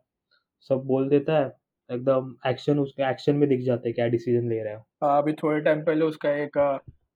सब 0.69 0.83
बोल 0.85 1.09
देता 1.09 1.37
है 1.39 1.45
एकदम 1.89 2.35
एक्शन 2.47 2.79
उसके 2.79 3.09
एक्शन 3.09 3.35
में 3.35 3.47
दिख 3.49 3.61
जाते 3.61 3.89
हैं 3.89 3.95
क्या 3.95 4.07
डिसीज़न 4.07 4.49
ले 4.49 4.61
रहे 4.63 4.73
हो। 4.73 5.07
अभी 5.09 5.33
थोड़े 5.33 5.59
टाइम 5.61 5.83
पहले 5.83 6.05
उसका 6.05 6.29
एक 6.43 6.57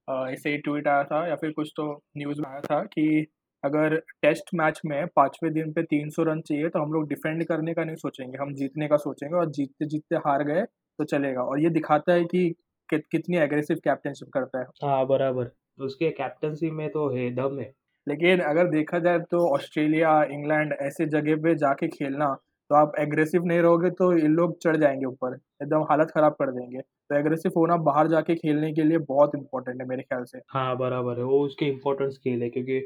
ऐसे 0.08 0.50
ही 0.50 0.58
ट्वीट 0.58 0.88
आया 0.88 1.04
था 1.04 1.28
या 1.28 1.36
फिर 1.36 1.52
कुछ 1.52 1.72
तो 1.78 1.92
न्यूज़ 2.18 2.42
में 2.42 2.50
आया 2.50 2.60
था 2.62 2.84
कि 2.84 3.26
अगर 3.64 3.96
टेस्ट 4.22 4.50
मैच 4.56 4.82
में 4.86 5.08
पाँचवें 5.08 5.52
दिन 5.54 5.72
पे 5.74 5.84
तीन 5.84 6.10
सौ 6.10 6.24
रन 6.24 6.42
चाहिए 6.42 6.70
तो 6.70 6.80
हम 6.80 6.94
लोग 6.94 7.08
डिफेंड 7.10 7.44
करने 7.46 7.74
का 7.74 7.84
नहीं 7.84 7.96
सोचेंगे। 7.96 8.38
हम 8.38 8.54
जीतने 8.54 8.88
का 8.88 8.98
सोचेंगे 8.98 9.36
और 9.36 9.50
जीतते 9.52 9.86
जीतते 9.86 10.16
हार 10.16 10.44
गए 10.44 10.62
तो 11.00 11.04
चलेगा। 11.04 11.42
और 11.42 11.60
ये 11.60 11.70
दिखाता 11.70 12.14
है 12.14 12.24
कि 12.26 12.50
कि, 12.90 12.98
कितनी 13.12 13.38
एग्रेसिव 13.38 13.78
कैप्टनशिप 13.84 14.30
करता 14.34 14.60
है। 14.60 14.66
हाँ 14.84 15.06
बराबर। 15.08 15.44
तो 15.44 15.86
उसके 15.86 16.10
कैप्टनसी 16.10 16.72
में 16.72 16.90
तो 16.90 17.10
है 17.10 17.30
दम 17.36 17.60
है। 17.60 17.72
लेकिन 18.08 18.40
अगर 18.42 18.68
देखा 18.70 19.00
जाए 19.00 19.20
तो 19.20 19.40
ऑस्ट्रेलिया 19.56 20.24
इंग्लैंड 20.24 20.74
ऐसे 20.82 21.06
जगह 21.06 21.36
पे 21.36 21.56
जाके 21.56 21.88
खेलना 21.88 22.34
तो 22.70 22.76
आप 22.76 22.94
एग्रेसिव 23.00 23.46
नहीं 23.46 23.60
रहोगे 23.60 23.90
तो 23.90 24.12
ये 24.18 24.28
लोग 24.28 24.58
चढ़ 24.60 24.78
जाएँगे 24.78 25.06
ऊपर। 25.06 25.34
एकदम 25.64 25.82
हालत 25.82 26.12
ख़राब 26.12 26.34
कर 26.34 26.52
देंगे। 26.52 26.80
तो 26.82 27.16
एग्रेसिव 27.16 27.52
होना 27.58 27.78
बाहर 27.84 28.08
जाके 28.08 28.36
खेलने 28.36 28.72
के 28.74 28.84
लिए 28.84 28.98
बहुत 29.08 29.36
इंपॉर्टेंट 29.36 29.82
है 29.82 29.88
मेरे 29.88 30.02
ख्याल 30.04 30.24
से। 30.24 30.40
हाँ 30.50 30.76
बराबर 30.78 31.18
है। 31.18 31.24
वो 31.24 31.40
उसके 31.46 31.66
इम्पोर्टेंट 31.66 32.12
स्किल 32.12 32.44
है 32.44 32.50
क्योंकि 32.50 32.80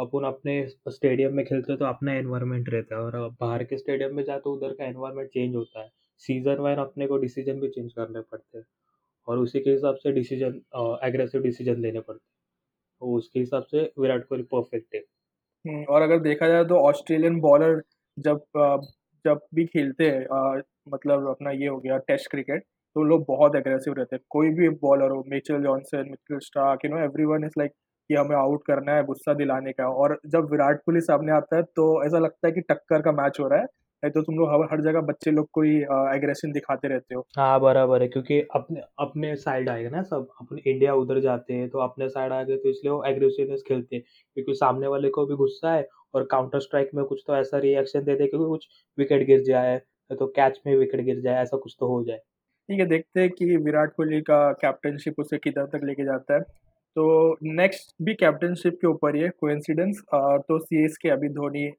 अपन 0.00 0.24
अपने 0.26 0.54
स्टेडियम 0.90 1.34
में 1.34 1.44
खेलते 1.46 1.72
हैं 1.72 1.78
तो 1.78 1.84
अपना 1.86 2.14
एनवायरनमेंट 2.14 2.68
रहता 2.70 2.96
है 2.96 3.02
और 3.02 3.28
बाहर 3.40 3.64
के 3.64 3.76
स्टेडियम 3.78 4.14
में 4.16 4.22
जाते 4.24 4.40
तो 4.40 4.52
उधर 4.54 4.72
का 4.74 4.84
एनवायरनमेंट 4.84 5.28
चेंज 5.30 5.54
होता 5.56 5.80
है। 5.80 5.90
सीज़न 6.22 6.60
वाइज 6.60 6.78
अपने 6.78 7.06
को 7.06 7.16
डिसीज़न 7.18 7.60
भी 7.60 7.68
चेंज 7.68 7.92
करने 7.92 8.20
पड़ते 8.22 8.58
हैं 8.58 8.64
और 9.28 9.38
उसी 9.38 9.60
के 9.60 9.70
हिसाब 9.70 9.96
से 9.96 10.12
डिसीज़न 10.12 10.60
एग्रेसिव 11.04 11.42
डिसीज़न 11.42 11.80
लेने 11.82 12.00
पड़ते 12.00 12.18
हैं। 12.18 12.28
तो 13.02 13.16
उसके 13.16 13.40
हिसाब 13.40 13.64
से 13.64 13.82
विराट 13.98 14.24
कोहली 14.24 14.44
परफेक्ट 14.52 14.94
है। 14.94 15.00
हम्म, 15.64 15.84
और 15.84 16.02
अगर 16.02 16.18
देखा 16.22 16.48
जाए 16.48 16.64
तो 16.64 16.76
ऑस्ट्रेलियन 16.88 17.40
बॉलर 17.40 17.82
जब 18.16 18.40
जब 19.24 19.40
भी 19.54 19.64
खेलते 19.66 20.10
हैं 20.10 20.62
मतलब 20.88 21.28
अपना 21.28 21.50
ये 21.52 21.66
हो 21.66 21.78
गया 21.78 21.96
टेस्ट 22.08 22.30
क्रिकेट 22.30 22.62
तो 22.96 23.02
लोग 23.04 23.24
बहुत 23.28 23.56
एग्रेसिव 23.56 23.94
रहते 23.94 24.16
हैं। 24.16 24.22
कोई 24.30 24.48
भी 24.54 24.68
बॉलर 24.84 25.10
हो 25.10 25.22
Mitchell 25.28 25.62
Johnson 25.62 26.08
Mitchell 26.10 26.38
Starc 26.44 26.84
you 26.84 26.90
know 26.90 26.98
everyone 27.04 27.44
is 27.46 27.58
like 27.58 27.72
कि 28.10 28.14
हमें 28.14 28.36
आउट 28.36 28.62
करना 28.66 28.94
है 28.94 29.02
गुस्सा 29.04 29.34
दिलाने 29.34 29.72
का। 29.72 29.88
और 29.94 30.18
जब 30.28 30.50
विराट 30.50 30.78
कोहली 30.78 31.00
सामने 31.02 31.32
आता 31.32 31.56
है 31.56 31.62
तो 31.76 31.84
ऐसा 32.04 32.18
लगता 32.18 32.46
है 32.46 32.52
कि 32.52 32.60
टक्कर 32.62 33.02
का 33.02 33.12
मैच 33.14 33.38
हो 33.40 33.48
रहा 33.48 33.58
है। 33.60 33.66
नहीं 34.02 34.10
तो 34.12 34.22
तुम 34.22 34.34
लोग 34.36 34.48
हर 34.50 34.62
हर 34.70 34.80
जगह 34.82 35.00
बच्चे 35.06 35.30
लोग 35.30 35.48
को 35.52 35.62
ही 35.62 35.76
एग्रेशन 36.16 36.52
दिखाते 36.52 36.88
रहते 36.88 37.14
हो। 37.14 37.24
हाँ 37.38 37.60
बराबर 37.60 38.02
है 38.02 38.08
क्योंकि 38.08 38.40
अपने 38.54 38.80
अपने 39.00 39.34
साइड 39.36 39.68
आएगा 39.70 39.90
ना 39.90 40.02
सब। 40.02 40.26
अपने 40.40 40.62
इंडिया 40.66 40.94
उधर 40.94 41.20
जाते 41.20 41.54
हैं 41.54 41.68
तो 41.70 41.78
अपने 41.78 42.08
साइड 42.08 42.32
आ 42.32 42.42
गए 42.42 42.56
तो 42.56 42.68
इसलिए 42.68 42.92
वो 42.92 43.02
एग्रेसिवनेस 43.06 43.62
खेलते 43.68 43.96
हैं। 43.96 44.02
क्योंकि 44.36 44.54
सामने 44.54 44.86
वाले 44.86 45.08
को 45.10 45.26
भी 45.26 45.34
गुस्सा 45.36 45.72
है 45.72 45.86
और 46.14 46.26
काउंटर 46.30 46.60
स्ट्राइक 46.60 46.90
में 46.94 47.04
कुछ 47.04 47.22
तो 47.26 47.36
ऐसा 47.36 47.58
रिएक्शन 47.58 48.04
दे 48.04 48.14
दे 48.14 48.26
क्योंकि 48.26 48.48
कुछ 48.48 48.66
विकेट 48.98 49.26
गिर 49.26 49.42
जाए 49.44 49.78
तो 50.10 50.26
कैच 50.36 50.60
में 50.66 50.76
विकेट 50.76 51.00
गिर 51.04 51.20
जाए 51.20 51.42
ऐसा 51.42 51.56
कुछ 51.56 51.76
तो 51.80 51.86
हो 51.86 52.02
जाए। 52.04 52.18
ठीक 52.68 52.80
है 52.80 52.86
देखते 52.86 53.20
हैं 53.20 53.30
कि 53.30 53.56
विराट 53.58 53.92
कोहली 53.94 54.20
का 54.22 54.40
कैप्टनशिप 54.60 55.20
उसे 55.20 55.38
किधर 55.38 55.66
तक 55.68 55.84
लेके 55.84 56.04
जाता 56.04 56.34
है। 56.34 56.40
तो 56.96 57.36
नेक्स्ट 57.42 57.94
भी 58.02 58.14
कैप्टनशिप 58.14 58.78
के 58.80 58.86
ऊपर 58.86 59.14
ही 59.16 59.22
है 59.22 59.28
कोइंसिडेंस 59.40 60.02
तो 60.14 60.58
सी 60.58 60.84
एस 60.84 60.96
के 61.02 61.08
अभी 61.08 61.28
धोनी 61.28 61.70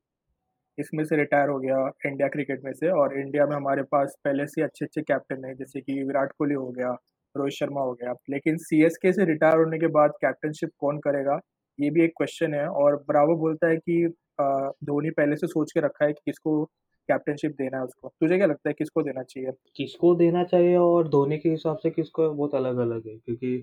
इसमें 0.78 1.04
से 1.06 1.16
रिटायर 1.16 1.50
हो 1.50 1.58
गया 1.60 1.78
इंडिया 2.06 2.28
क्रिकेट 2.28 2.64
में 2.66 2.72
से 2.74 2.90
और 2.92 3.18
इंडिया 3.20 3.46
में 3.46 3.56
हमारे 3.56 3.84
पास 3.92 4.16
पहले 4.26 4.46
से 4.48 4.62
अच्छे 4.62 4.86
अच्छे 4.86 5.02
कैप्टन 5.02 5.46
हैं, 5.46 5.54
जैसे 5.56 5.82
कि 5.82 5.94
विराट 6.04 6.32
कोहली 6.32 6.54
हो 6.54 6.70
गया, 6.70 6.92
रोहित 7.36 7.54
शर्मा 7.54 7.82
हो 7.82 7.94
गया। 7.94 8.14
लेकिन 8.30 8.58
सी 8.60 8.82
एस 8.86 8.98
के 9.02 9.12
से 9.14 9.26
रिटायर 9.26 9.58
होने 9.58 9.80
के 9.80 9.88
बाद 9.90 10.12
कैप्टनशिप 10.22 10.70
कौन 10.80 11.00
करेगा, 11.00 11.40
ये 11.80 11.90
भी 11.90 12.04
एक 12.04 12.14
क्वेश्चन 12.18 12.54
है 12.54 12.66
और 12.68 12.96
ब्रावो 13.08 13.36
बोलता 13.38 13.68
है 13.68 13.78
कि 13.80 14.08
धोनी 14.42 15.10
पहले 15.12 15.36
से 15.36 15.48
सोच 15.48 15.72
के 15.72 15.80
रखा 15.80 16.06
है 16.06 16.14
कि 16.14 16.22
किसको 16.26 16.64
कैप्टनशिप 17.10 17.52
देना 17.52 17.78
है 17.78 17.84
उसको। 17.84 18.14
तुझे 18.22 18.38
क्या 18.38 18.48
लगता 18.48 18.70
है, 18.70 18.74
किसको 18.78 19.02
देना 19.04 19.24
चाहिए? 19.24 19.52
किसको 19.76 20.16
देना 20.16 20.44
चाहिए 20.46 20.76
और 20.78 21.08
धोनी 21.10 21.38
के 21.38 21.50
हिसाब 21.50 21.78
से 21.78 21.90
किसको, 21.90 22.30
बहुत 22.32 22.56
अलग 22.56 22.78
अलग 22.80 23.08
है, 23.08 23.18
क्योंकि 23.18 23.58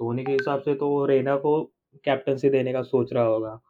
धोनी 0.00 0.24
के 0.24 0.32
हिसाब 0.32 0.60
से 0.60 0.74
तो 0.74 1.04
रेना 1.06 1.36
को 1.36 1.62
कैप्टनसी 2.04 2.50
देने 2.50 2.72
का 2.72 2.82
सोच 2.82 3.12
रहा 3.12 3.24
होगा। 3.24 3.60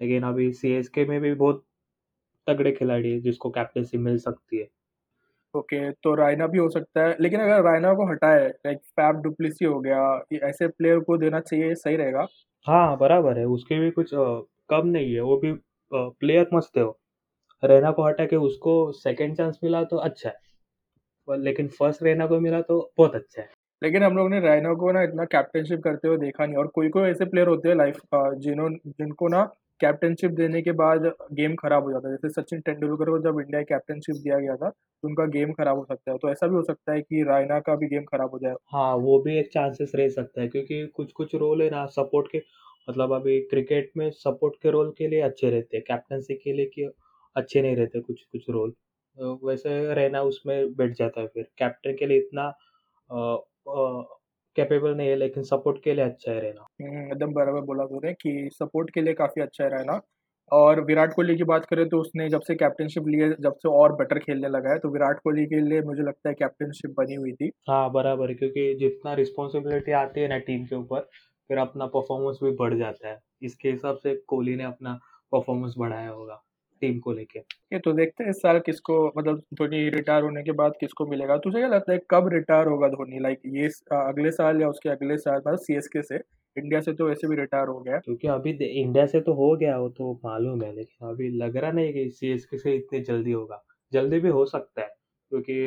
लेकिन 0.00 0.22
अभी 0.22 0.52
सी 0.52 1.04
में 1.04 1.20
भी 1.20 1.34
बहुत 1.34 1.64
तगड़े 2.46 2.72
खिलाड़ी 2.72 3.12
है 3.12 3.20
जिसको 3.20 3.50
कैप्टनसी 3.50 3.98
मिल 3.98 4.18
सकती 4.18 4.58
है। 4.58 4.68
ओके 5.54 5.88
okay, 5.88 5.98
तो 6.02 6.14
रायना 6.14 6.46
भी 6.46 6.58
हो 6.58 6.68
सकता 6.68 7.04
है। 7.04 7.16
लेकिन 7.20 7.40
अगर 7.40 7.62
रायना 7.62 7.94
को 7.94 8.10
हटाए 8.12 8.48
लाइक 8.48 8.78
फैब 8.78 9.16
डुप्लिसी 9.16 9.64
हो 9.64 9.80
गया 9.80 10.24
ऐसे 10.42 10.68
प्लेयर 10.68 11.00
को 11.00 11.16
देना 11.16 11.40
चाहिए 11.40 11.74
सही 11.74 11.96
रहेगा? 11.96 12.26
हाँ 12.66 12.96
बराबर 12.98 13.38
है। 13.38 13.44
उसके 13.44 13.78
भी 13.78 13.90
कुछ 13.90 14.10
कम 14.14 14.86
नहीं 14.86 15.14
है। 15.14 15.20
वो 15.20 15.36
भी 15.36 15.52
प्लेयर 15.94 16.48
मस्त 16.54 16.76
है 16.76 16.84
वो। 16.84 16.98
रैना 17.64 17.90
को 17.90 18.06
हटा 18.06 18.26
के 18.26 18.36
उसको 18.36 18.92
सेकंड 18.92 19.36
चांस 19.36 19.58
मिला 19.64 19.84
तो 19.84 19.96
अच्छा 19.96 20.30
है। 20.30 21.38
लेकिन 21.38 21.68
फ़र्स्ट 21.68 22.02
रैना 22.02 22.26
को 22.26 22.40
मिला 22.40 22.60
तो 22.60 22.92
बहुत 22.98 23.14
अच्छा 23.14 23.42
है। 23.42 23.59
लेकिन 23.82 24.02
हम 24.04 24.16
लोग 24.16 24.30
ने 24.30 24.40
रैना 24.40 24.72
को 24.76 24.92
ना 24.92 25.02
इतना 25.02 25.24
कैप्टनशिप 25.26 25.80
करते 25.84 26.08
हुए 26.08 26.16
देखा 26.18 26.46
नहीं। 26.46 26.56
और 26.56 26.66
कोई 26.74 26.88
कोई 26.90 27.08
ऐसे 27.10 27.24
प्लेयर 27.26 27.48
होते 27.48 27.68
हैं 27.68 27.76
लाइफ 27.76 28.00
जिन्होंने 28.14 28.76
जिनको 28.88 29.28
ना 29.28 29.42
कैप्टनशिप 29.80 30.30
देने 30.32 30.60
के 30.62 30.72
बाद 30.74 31.02
गेम 31.32 31.54
खराब 31.56 31.84
हो 31.84 31.92
जाता 31.92 32.08
है। 32.08 32.14
जैसे 32.16 32.40
सचिन 32.40 32.60
तेंदुलकर 32.60 33.10
को 33.10 33.18
जब 33.20 33.40
इंडिया 33.40 33.62
कैप्टनशिप 33.64 34.16
दिया 34.16 34.38
गया 34.38 34.56
था 34.56 34.68
तो 34.70 35.08
उनका 35.08 35.24
गेम 35.28 35.52
खराब 35.52 35.78
हो 35.78 35.84
सकता 35.84 36.12
है। 36.12 36.18
तो 36.18 36.30
ऐसा 36.30 36.46
भी 36.46 36.54
हो 36.56 36.62
सकता 36.64 36.92
है 36.92 37.00
कि 37.02 37.22
रायना 37.28 37.58
का 37.60 37.74
भी 37.76 37.86
गेम 37.88 38.04
खराब 38.04 38.30
हो 38.32 38.38
जाए। 38.38 38.54
हाँ 38.72 38.94
वो 38.96 39.18
भी 39.22 39.38
एक 39.38 39.48
चांसेस 39.52 39.92
रह 39.94 40.08
सकता 40.10 40.40
है, 40.40 40.48
क्योंकि 40.48 40.86
कुछ 40.96 41.12
कुछ 41.12 41.34
रोल 41.36 41.62
है 41.62 41.70
ना 41.70 41.84
सपोर्ट 41.90 42.30
के। 42.32 42.38
मतलब 42.88 43.12
अभी 43.12 43.40
क्रिकेट 43.50 43.90
में 43.96 44.10
सपोर्ट 44.12 44.54
के 44.62 44.70
रोल 44.70 44.90
के 44.98 45.08
लिए 45.08 45.20
अच्छे 45.22 45.50
रहते 45.50 45.76
हैं 45.76 45.84
कैप्टनसी 45.86 46.34
के 46.36 46.52
लिए 46.52 46.66
कि 46.74 46.90
अच्छे 47.36 47.62
नहीं 47.62 47.76
रहते 47.76 48.00
कुछ 48.00 48.22
कुछ 48.24 48.48
रोल 48.50 48.72
वैसे 49.44 49.70
रहना 49.94 50.22
उसमें 50.24 50.74
बैठ 50.76 50.92
जाता 50.96 51.20
है 51.20 51.26
फिर। 51.28 51.46
कैप्टन 51.58 51.94
के 51.98 52.06
लिए 52.06 52.18
इतना 52.18 52.48
कैपेबल 53.66 54.94
नहीं 54.94 55.08
है 55.08 55.16
लेकिन 55.16 55.42
सपोर्ट 55.42 55.82
के 55.84 55.94
लिए 55.94 56.04
अच्छा 56.04 56.32
है 56.32 56.40
रहना। 56.40 56.66
हम्म, 56.82 57.06
एकदम 57.06 57.32
बराबर 57.32 57.60
बोला 57.60 57.84
तूने 57.84 58.12
कि 58.12 58.48
सपोर्ट 58.52 58.90
के 58.90 59.02
लिए 59.02 59.14
काफ़ी 59.14 59.42
अच्छा 59.42 59.64
है 59.64 59.70
रहना। 59.70 60.00
और 60.52 60.80
विराट 60.84 61.12
कोहली 61.14 61.36
की 61.36 61.44
बात 61.44 61.66
करें 61.66 61.88
तो 61.88 62.00
उसने 62.00 62.28
जब 62.28 62.40
से 62.40 62.54
कैप्टनशिप 62.54 63.04
लिए 63.08 63.28
जब 63.40 63.56
से 63.56 63.68
और 63.68 63.92
बेटर 63.92 64.18
खेलने 64.18 64.48
लगा 64.48 64.70
है 64.70 64.78
तो 64.78 64.88
विराट 64.88 65.18
कोहली 65.18 65.44
के 65.46 65.60
लिए 65.60 65.80
मुझे 65.82 66.02
लगता 66.02 66.28
है 66.28 66.34
कैप्टनशिप 66.34 66.94
बनी 66.98 67.14
हुई 67.14 67.32
थी। 67.32 67.50
हाँ 67.68 67.90
बराबर 67.92 68.32
क्योंकि 68.34 68.74
जितना 68.74 69.12
रिस्पॉन्सिबिलिटी 69.14 69.92
आती 69.92 70.20
है 70.20 70.28
ना 70.28 70.38
टीम 70.38 70.64
के 70.66 70.76
ऊपर 70.76 71.00
फिर 71.50 71.58
अपना 71.58 71.86
परफॉर्मेंस 71.86 72.38
भी 72.42 72.50
बढ़ 72.56 72.74
जाता 72.74 73.08
है। 73.08 73.18
इसके 73.42 73.70
हिसाब 73.70 73.96
से 73.96 74.14
कोहली 74.26 74.56
ने 74.56 74.64
अपना 74.64 74.98
परफॉर्मेंस 75.32 75.74
बढ़ाया 75.78 76.10
होगा। 76.10 76.42
टीम 76.80 76.98
को 77.00 77.12
लेके। 77.12 77.38
ये 77.38 77.78
तो 77.80 77.92
देखते 77.92 78.24
हैं 78.24 78.30
इस 78.30 78.36
साल 78.38 78.58
किसको 78.60 79.06
मतलब 79.08 79.42
धोनी 79.54 79.88
रिटायर 79.90 80.22
होने 80.22 80.42
के 80.42 80.52
बाद 80.54 80.72
किसको 80.80 81.06
मिलेगा। 81.06 81.36
तुझे 81.38 81.58
क्या 81.58 81.68
लगता 81.68 81.92
है 81.92 82.00
कब 82.10 82.28
रिटायर 82.32 82.66
होगा 82.68 82.88
धोनी? 82.90 83.18
लाइक 83.20 83.40
ये 83.48 83.68
अगले 83.98 84.30
साल 84.32 84.60
या 84.60 84.68
उसके 84.68 84.88
अगले 84.90 85.16
साल 85.18 85.36
मतलब 85.38 85.58
सी 85.60 86.02
से 86.02 86.20
इंडिया 86.56 86.80
से 86.80 86.92
तो 86.92 87.06
वैसे 87.08 87.28
भी 87.28 87.36
रिटायर 87.36 87.68
हो 87.68 87.80
गया 87.80 87.98
क्योंकि 87.98 88.28
अभी 88.28 88.50
इंडिया 88.62 89.04
से 89.06 89.20
तो 89.20 89.32
हो 89.34 89.54
गया 89.56 89.76
वो 89.78 89.88
तो 89.90 90.12
मालूम 90.24 90.62
है, 90.62 90.74
लेकिन 90.74 91.08
अभी 91.08 91.28
लग 91.38 91.56
रहा 91.56 91.70
नहीं 91.72 91.92
कि 91.92 92.08
सी 92.10 92.32
एस 92.32 92.46
से 92.54 92.74
इतने 92.76 93.00
जल्दी 93.02 93.32
होगा। 93.32 93.62
जल्दी 93.92 94.18
भी 94.20 94.28
हो 94.30 94.44
सकता 94.46 94.82
है, 94.82 94.88
क्योंकि 95.32 95.66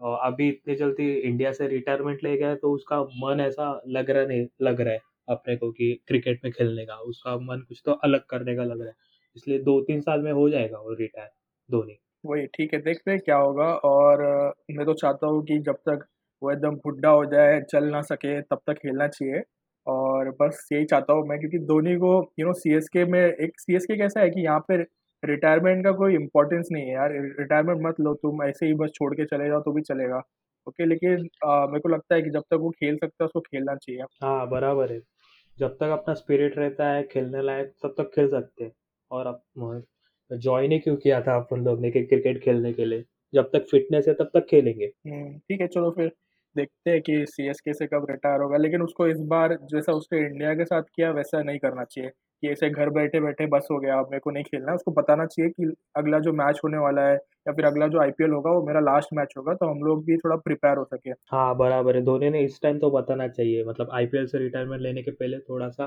अभी 0.00 0.48
इतने 0.48 0.74
जल्दी 0.76 1.10
इंडिया 1.12 1.52
से 1.52 1.66
रिटायरमेंट 1.68 2.24
ले 2.24 2.36
गया 2.36 2.54
तो 2.56 2.72
उसका 2.74 3.00
मन 3.18 3.40
ऐसा 3.40 3.70
लग 3.88 4.10
रहा 4.10 4.24
नहीं, 4.24 4.46
लग 4.62 4.80
रहा 4.80 4.92
है 4.92 5.00
अपने 5.28 5.56
को 5.56 5.70
कि 5.72 5.92
क्रिकेट 6.08 6.40
में 6.44 6.52
खेलने 6.52 6.84
का। 6.86 6.96
उसका 7.04 7.36
मन 7.42 7.60
कुछ 7.68 7.82
तो 7.86 7.92
अलग 8.04 8.24
करने 8.30 8.54
का 8.56 8.64
लग 8.64 8.80
रहा 8.80 8.88
है। 8.88 8.94
इसलिए 9.36 9.58
दो 9.60 9.80
तीन 9.80 10.00
साल 10.00 10.22
में 10.22 10.32
हो 10.32 10.48
जाएगा 10.50 10.78
वो 10.78 10.94
रिटायर 10.94 11.28
धोनी। 11.68 11.98
वही 12.24 12.46
ठीक 12.48 12.74
है 12.74 12.80
देखते 12.80 13.10
हैं 13.10 13.20
क्या 13.20 13.36
होगा 13.36 13.64
और 13.84 14.22
मैं 14.70 14.86
तो 14.86 14.94
चाहता 14.94 15.26
हूँ 15.26 15.42
कि 15.46 15.58
जब 15.60 15.76
तक 15.88 16.04
वो 16.42 16.50
एकदम 16.52 16.74
बुढ़ा 16.76 17.10
हो 17.10 17.24
जाए 17.26 17.60
चल 17.70 17.84
ना 17.84 18.00
सके 18.02 18.40
तब 18.42 18.60
तक 18.66 18.78
खेलना 18.78 19.08
चाहिए। 19.08 19.42
और 19.86 20.30
बस 20.40 20.68
यही 20.72 20.84
चाहता 20.84 21.12
हूँ 21.12 21.26
मैं 21.28 21.38
क्योंकि 21.40 21.58
धोनी 21.66 21.94
को 21.96 22.12
यू 22.40 22.46
नो 22.46 22.52
सी 22.54 22.74
एस 22.76 22.88
के 22.88 23.04
में 23.04 23.20
एक 23.20 23.60
सी 23.60 23.74
एस 23.76 23.84
के 23.86 23.96
कैसा 23.98 24.20
है 24.20 24.30
कि 24.30 24.44
यहाँ 24.44 24.60
पे 24.68 24.76
रिटायरमेंट 25.22 25.84
का 25.84 25.92
कोई 25.92 26.14
इम्पोर्टेंस 26.14 26.68
नहीं 26.72 26.84
है 26.84 26.92
यार। 26.92 27.12
रिटायरमेंट 27.40 27.80
मत 27.86 28.00
लो 28.00 28.14
तुम 28.14 28.42
ऐसे 28.44 28.66
ही 28.66 28.74
बस 28.74 28.90
छोड़ 28.94 29.12
के 29.14 29.24
चले 29.24 29.48
जाओ 29.48 29.60
तो 29.60 29.72
भी 29.72 29.82
चलेगा। 29.82 30.22
ओके 30.66 30.86
लेकिन 30.86 31.28
आ, 31.44 31.66
मेरे 31.66 31.80
को 31.80 31.88
लगता 31.88 32.14
है 32.14 32.22
कि 32.22 32.30
जब 32.30 32.42
तक 32.50 32.56
वो 32.60 32.70
खेल 32.70 32.96
सकता 32.96 33.24
है 33.24 33.26
उसको 33.26 33.40
खेलना 33.40 33.74
चाहिए। 33.76 34.02
हाँ 34.22 34.48
बराबर 34.50 34.92
है। 34.92 35.00
जब 35.58 35.76
तक 35.76 35.90
अपना 35.90 36.14
स्पिरिट 36.14 36.58
रहता 36.58 36.88
है 36.90 37.02
खेलने 37.02 37.42
लायक 37.42 37.72
तब 37.82 37.94
तक 37.98 38.10
खेल 38.14 38.28
सकते 38.30 38.64
हैं। 38.64 38.72
और 39.14 39.26
अब 39.26 39.82
ज्वाइन 40.30 40.72
ही 40.72 40.78
क्यों 40.78 40.96
किया 40.96 41.20
था 41.20 41.36
अपन 41.36 41.64
लोग 41.64 41.80
ने 41.80 41.90
कि 41.90 42.02
क्रिकेट 42.04 42.42
खेलने 42.42 42.72
के 42.72 42.84
लिए? 42.84 43.04
जब 43.32 43.50
तक 43.52 43.66
फिटनेस 43.70 44.08
है 44.08 44.14
तब 44.14 44.30
तक 44.34 44.46
खेलेंगे। 44.50 44.84
हम्म, 44.84 45.38
ठीक 45.38 45.60
है 45.60 45.66
चलो 45.66 45.90
फिर 45.90 46.12
देखते 46.56 46.90
हैं 46.90 47.00
कि 47.02 47.24
सी 47.26 47.48
एस 47.48 47.60
के 47.60 47.72
से 47.74 47.86
कब 47.86 48.06
रिटायर 48.10 48.40
होगा 48.40 48.56
लेकिन 48.56 48.82
उसको 48.82 49.06
इस 49.06 49.18
बार 49.18 49.58
जैसा 49.64 49.92
उसने 49.92 50.20
इंडिया 50.20 50.54
के 50.54 50.64
साथ 50.64 50.82
किया 50.94 51.10
वैसा 51.10 51.42
नहीं 51.42 51.58
करना 51.58 51.84
चाहिए 51.84 52.10
कि 52.10 52.48
ऐसे 52.48 52.70
घर 52.70 52.90
बैठे 52.90 53.20
बैठे 53.20 53.46
बस 53.46 53.68
हो 53.70 53.78
गया 53.78 53.98
अब 53.98 54.08
मेरे 54.10 54.20
को 54.20 54.30
नहीं 54.30 54.44
खेलना 54.44 54.74
उसको 54.74 54.90
बताना 54.90 55.26
चाहिए 55.26 55.50
कि 55.50 55.72
अगला 55.96 56.18
जो 56.18 56.32
मैच 56.32 56.60
होने 56.64 56.78
वाला 56.78 57.02
है 57.02 57.14
या 57.14 57.52
फिर 57.52 57.64
अगला 57.64 57.88
जो 57.88 58.00
आईपीएल 58.00 58.30
होगा 58.30 58.50
वो 58.50 58.66
मेरा 58.66 58.80
लास्ट 58.80 59.08
मैच 59.12 59.34
होगा 59.38 59.54
तो 59.54 59.66
हम 59.66 59.82
लोग 59.82 60.04
भी 60.04 60.16
थोड़ा 60.16 60.36
प्रिपेयर 60.36 60.76
हो 60.76 60.84
सके। 60.84 61.10
हाँ 61.10 61.56
बराबर 61.56 61.96
है। 61.96 62.02
धोनी 62.02 62.30
ने 62.30 62.40
इस 62.40 62.60
टाइम 62.62 62.78
तो 62.78 62.90
बताना 62.90 63.28
चाहिए 63.28 63.64
मतलब 63.64 63.90
आईपीएल 63.92 64.26
से 64.26 64.38
रिटायरमेंट 64.38 64.82
लेने 64.82 65.02
के 65.02 65.10
पहले 65.10 65.38
थोड़ा 65.38 65.68
सा 65.68 65.86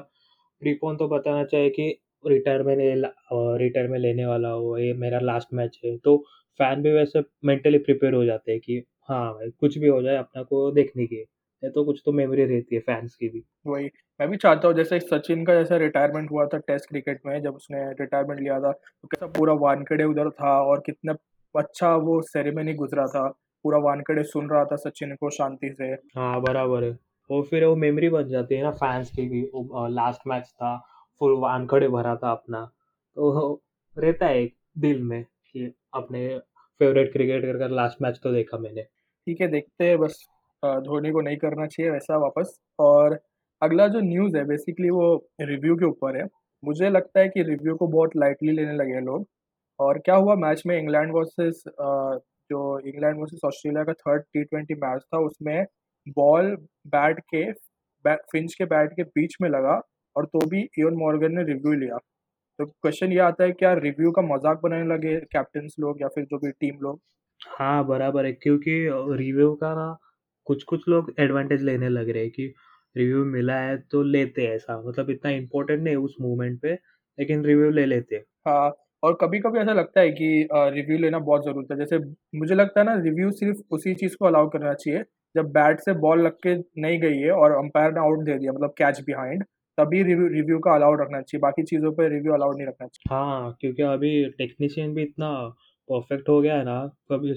प्रीपोन 0.61 0.97
तो 0.97 1.07
बताना 1.07 1.43
चाहिए 1.43 1.69
कि 1.69 1.99
रिटायरमेंट 2.27 2.79
रिटायरमेंट 3.61 4.01
लेने 4.01 4.25
वाला 4.25 4.49
हो 4.49 4.77
ये 4.77 4.93
मेरा 4.93 5.19
लास्ट 5.19 5.53
मैच 5.53 5.79
है 5.85 5.97
तो 5.97 6.17
फ़ैन 6.59 6.81
भी 6.81 6.91
वैसे 6.91 7.23
मेंटली 7.45 7.77
प्रिपेयर 7.77 8.13
हो 8.13 8.25
जाते 8.25 8.51
हैं 8.51 8.61
कि 8.61 8.83
हाँ 9.09 9.33
भाई 9.33 9.49
कुछ 9.49 9.77
भी 9.77 9.87
हो 9.87 10.01
जाए 10.01 10.15
अपना 10.17 10.43
को 10.43 10.71
देखने 10.71 11.05
की 11.05 11.25
है 11.63 11.69
तो 11.69 11.83
कुछ 11.83 12.01
तो 12.05 12.11
मेमोरी 12.11 12.45
रहती 12.45 12.75
है 12.75 12.81
फैंस 12.81 13.15
की 13.15 13.29
भी। 13.29 13.43
वही 13.67 13.89
मैं 14.19 14.29
भी 14.29 14.37
चाहता 14.37 14.67
हूँ 14.67 14.75
जैसे 14.75 14.99
सचिन 14.99 15.45
का 15.45 15.53
जैसा 15.53 15.77
रिटायरमेंट 15.77 16.31
हुआ 16.31 16.45
था 16.45 16.57
टेस्ट 16.57 16.89
क्रिकेट 16.89 17.19
में 17.25 17.41
जब 17.41 17.55
उसने 17.55 17.83
रिटायरमेंट 17.91 18.39
लिया 18.41 18.59
था 18.59 18.71
तो 18.71 19.07
कैसा 19.07 19.27
पूरा 19.27 19.53
वानखेड़े 19.53 20.03
उधर 20.03 20.29
था 20.29 20.61
और 20.63 20.83
कितना 20.85 21.15
अच्छा 21.55 21.95
वो 21.95 22.21
सेरेमनी 22.21 22.73
गुजरा 22.73 23.05
था 23.07 23.27
पूरा 23.65 23.77
वानखेड़े 23.77 24.23
सुन 24.23 24.49
रहा 24.49 24.65
था 24.65 24.75
सचिन 24.75 25.15
को 25.15 25.29
शांति 25.29 25.69
से। 25.69 25.91
हाँ 26.15 26.41
बराबर 26.41 26.83
है 26.83 26.97
और 27.29 27.43
फिर 27.43 27.65
वो 27.65 27.75
मेमोरी 27.75 28.09
बन 28.09 28.27
जाती 28.29 28.55
है 28.55 28.63
ना 28.63 28.71
फैंस 28.71 29.11
की 29.11 29.27
भी 29.29 29.41
लास्ट 29.95 30.27
मैच 30.27 30.43
था 30.43 30.75
फुल 31.19 31.37
वानखड़े 31.39 31.87
भरा 31.89 32.15
था 32.15 32.31
अपना। 32.31 32.61
तो 33.17 33.61
रहता 33.95 34.25
है 34.25 34.41
एक 34.41 34.55
दिल 34.77 35.01
में 35.03 35.23
कि 35.23 35.73
अपने 35.93 36.27
फेवरेट 36.81 37.11
क्रिकेटर 37.13 37.57
का 37.59 37.67
लास्ट 37.67 38.01
मैच 38.01 38.19
तो 38.23 38.31
देखा 38.33 38.57
मैंने। 38.57 38.83
ठीक 38.83 39.41
है, 39.41 39.47
देखते 39.47 39.85
हैं, 39.85 39.97
बस 39.99 40.25
धोनी 40.63 41.11
को 41.11 41.21
नहीं 41.21 41.37
करना 41.37 41.65
चाहिए 41.67 41.91
वैसा 41.91 42.17
वापस। 42.17 42.57
और 42.79 43.19
अगला 43.61 43.87
जो 43.87 43.99
न्यूज़ 44.01 44.37
है 44.37 44.43
बेसिकली 44.45 44.89
वो 44.89 45.15
रिव्यू 45.41 45.75
के 45.75 45.85
ऊपर 45.85 46.17
है। 46.17 46.27
मुझे 46.63 46.89
लगता 46.89 47.19
है 47.19 47.29
कि 47.29 47.43
रिव्यू 47.43 47.75
को 47.75 47.87
बहुत 47.87 48.15
लाइटली 48.17 48.51
लेने 48.51 48.73
लगे 48.75 48.99
लोग। 49.01 49.27
और 49.79 49.97
क्या 49.99 50.15
हुआ 50.15 50.35
मैच 50.35 50.63
में 50.67 50.77
इंग्लैंड 50.77 51.11
वर्सेस 51.13 51.63
जो 52.49 52.79
इंग्लैंड 52.79 53.19
वर्सेस 53.19 53.39
ऑस्ट्रेलिया 53.45 53.83
का 53.83 53.93
थर्ड 53.93 54.23
टी 54.23 54.43
ट्वेंटी 54.43 54.73
मैच 54.75 55.01
था, 55.03 55.19
उसमें 55.19 55.65
बॉल 56.07 56.55
बैट 56.87 57.19
के 57.35 57.51
फिंच 58.05 58.53
के 58.53 58.65
बैट 58.65 58.91
के 58.91 59.03
बीच 59.03 59.35
में 59.41 59.49
लगा। 59.49 59.79
और 60.17 60.25
तो 60.27 60.45
भी 60.47 60.61
इवन 60.79 60.95
मॉर्गन 60.97 61.35
ने 61.35 61.43
रिव्यू 61.45 61.73
लिया। 61.75 61.97
तो 62.59 62.65
क्वेश्चन 62.67 63.11
ये 63.13 63.19
आता 63.21 63.43
है 63.43 63.51
क्या 63.53 63.73
रिव्यू 63.79 64.11
का 64.11 64.21
मज़ाक 64.25 64.61
बनाने 64.63 64.87
लगे 64.87 65.19
कैप्टन 65.27 65.69
लोग 65.79 66.01
या 66.01 66.07
फिर 66.09 66.25
जो 66.25 66.39
भी 66.39 66.51
टीम 66.53 66.79
लोग? 66.81 67.01
हाँ 67.41 67.85
बराबर 67.87 68.25
है 68.25 68.31
क्योंकि 68.33 68.71
रिव्यू 69.17 69.53
का 69.55 69.73
ना 69.75 69.87
कुछ 70.47 70.63
कुछ 70.63 70.87
लोग 70.89 71.11
एडवांटेज 71.19 71.61
लेने 71.63 71.89
लग 71.89 72.09
रहे 72.09 72.23
हैं 72.23 72.31
कि 72.31 72.53
रिव्यू 72.95 73.23
मिला 73.27 73.59
है 73.59 73.77
तो 73.83 74.03
लेते 74.05 74.41
हैं 74.41 74.55
ऐसा। 74.55 74.79
मतलब 74.81 75.09
इतना 75.09 75.31
इम्पोर्टेंट 75.33 75.83
नहीं 75.83 75.95
उस 75.97 76.15
मूवमेंट 76.21 76.61
पे 76.61 76.73
लेकिन 77.17 77.45
रिव्यू 77.45 77.69
ले 77.71 77.85
लेते 77.85 78.15
हैं। 78.15 78.23
हाँ 78.47 78.71
और 79.03 79.17
कभी-कभी 79.21 79.59
ऐसा 79.59 79.73
लगता 79.73 80.01
है 80.01 80.09
कि 80.11 80.27
रिव्यू 80.53 80.97
लेना 80.97 81.19
बहुत 81.19 81.43
ज़रूरत 81.45 81.71
है। 81.71 81.77
जैसे 81.77 81.97
मुझे 82.39 82.55
लगता 82.55 82.79
है 82.79 82.85
ना 82.85 82.93
रिव्यू 83.01 83.31
सिर्फ़ 83.31 83.59
उसी 83.71 83.93
चीज़ 83.95 84.15
को 84.17 84.25
अलाउ 84.25 84.49
करना 84.49 84.73
चाहिए, 84.73 85.03
जब 85.35 85.51
बैट 85.53 85.79
से 85.81 85.93
बॉल 85.99 86.21
लग 86.21 86.37
के 86.45 86.55
नहीं 86.81 86.99
गई 87.01 87.17
है 87.19 87.31
और 87.33 87.51
अंपायर 87.53 87.91
ने 87.93 87.99
आउट 87.99 88.23
दे 88.25 88.37
दिया 88.37 88.51
मतलब 88.53 88.73
कैच 88.77 89.01
बिहाइंड, 89.01 89.43
तभी 89.77 90.01
रिव्यू 90.03 90.27
रिव्यू 90.27 90.59
का 90.59 90.73
अलाउड 90.75 91.01
रखना 91.01 91.21
चाहिए, 91.21 91.39
बाकी 91.41 91.63
चीज़ों 91.63 91.91
पे 91.91 92.07
रिव्यू 92.09 92.33
अलाउड 92.33 92.57
नहीं 92.57 92.67
रखना 92.67 92.87
चाहिए। 92.87 93.15
हाँ, 93.15 93.57
क्योंकि 93.61 93.83
अभी 93.83 94.25
टेक्नीशियन 94.37 94.93
भी 94.93 95.03
इतना 95.03 95.31
परफेक्ट 95.89 96.29
हो 96.29 96.41
गया 96.41 96.55
है 96.55 96.63
ना, 96.63 96.79
कभी 97.11 97.33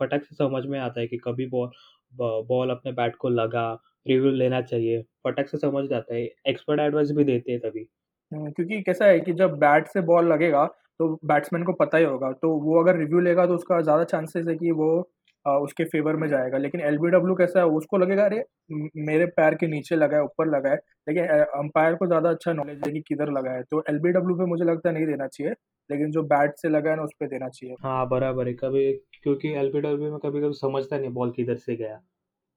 फटक 0.00 0.24
से 0.24 0.36
समझ 0.36 0.64
में 0.66 0.78
आता 0.78 1.00
है 1.00 1.06
कि 1.06 1.16
कभी 1.18 1.46
बॉल 1.46 1.70
बॉल 2.48 2.70
अपने 2.70 2.92
बैट 2.92 3.16
को 3.16 3.28
लगा, 3.28 3.72
रिव्यू 4.08 4.30
लेना 4.32 4.60
चाहिए, 4.62 5.02
फटक 5.24 5.48
से 5.48 5.58
समझ 5.58 5.84
जाता 5.88 6.14
है। 6.14 6.22
एक्सपर्ट 6.48 6.80
एडवाइस 6.80 7.10
भी 7.10 7.24
देते 7.24 7.52
हैं 7.52 7.60
तभी। 7.60 7.86
क्योंकि 8.32 8.80
कैसा 8.82 9.06
है 9.06 9.20
कि 9.20 9.32
जब 9.32 9.58
बैट 9.58 9.86
से 9.88 10.00
बॉल 10.02 10.32
लगेगा, 10.32 10.64
तो 10.98 11.08
बैट्समैन 11.24 11.62
को 11.64 11.72
पता 11.72 11.98
ही 11.98 12.04
होगा, 12.04 12.30
तो 12.32 12.50
वो 12.58 12.80
अगर 12.80 12.96
रिव्यू 12.96 13.20
लेगा 13.20 13.46
तो 13.46 13.54
उसका 13.54 13.80
ज़्यादा 13.80 14.04
चांसेस 14.04 14.46
है 14.48 14.54
कि 14.54 14.70
वो 14.72 14.88
उसके 15.46 15.84
फ़ेवर 15.84 16.16
में 16.16 16.28
जाएगा। 16.28 16.58
लेकिन 16.58 16.80
एलबीडब्ल्यू 16.80 17.34
कैसा 17.34 17.60
है, 17.60 17.66
उसको 17.66 17.98
लगेगा 17.98 18.24
अरे 18.24 18.44
मेरे 18.96 19.26
पैर 19.26 19.54
के 19.54 19.66
नीचे 19.66 19.96
लगा 19.96 20.16
है, 20.16 20.22
ऊपर 20.22 20.46
लगा 20.56 20.70
है, 20.70 20.76
लेकिन 21.08 21.24
अंपायर 21.34 21.94
को 21.94 22.06
ज़्यादा 22.06 22.30
अच्छा 22.30 22.52
नॉलेज 22.52 22.80
है 22.86 22.92
कि 22.92 23.00
किधर 23.00 23.32
लगा 23.32 23.50
है, 23.50 23.62
तो 23.62 23.84
एलबीडब्ल्यू 23.90 24.36
पे 24.36 24.44
मुझे 24.44 24.64
लगता 24.64 24.88
है 24.88 24.94
नहीं 24.94 25.06
देना 25.06 25.26
चाहिए, 25.26 25.52
लेकिन 25.90 26.10
जो 26.10 26.22
बैट 26.22 26.54
से 26.56 26.68
लगा 26.68 26.90
है 26.90 26.96
ना, 26.96 27.02
उस 27.02 27.12
पे 27.20 27.26
देना 27.26 27.48
चाहिए। 27.48 27.76
हाँ, 27.82 28.08
बराबर 28.08 28.48
है। 28.48 28.54
कभी 28.54 28.92
क्योंकि 29.22 29.48
एलबीडब्ल्यू 29.48 30.10
में 30.10 30.18
कभी-कभी 30.18 30.52
समझता 30.52 30.98
नहीं 30.98 31.10
बॉल 31.10 31.30
किधर 31.30 31.54
से 31.54 31.76
गया। 31.76 32.00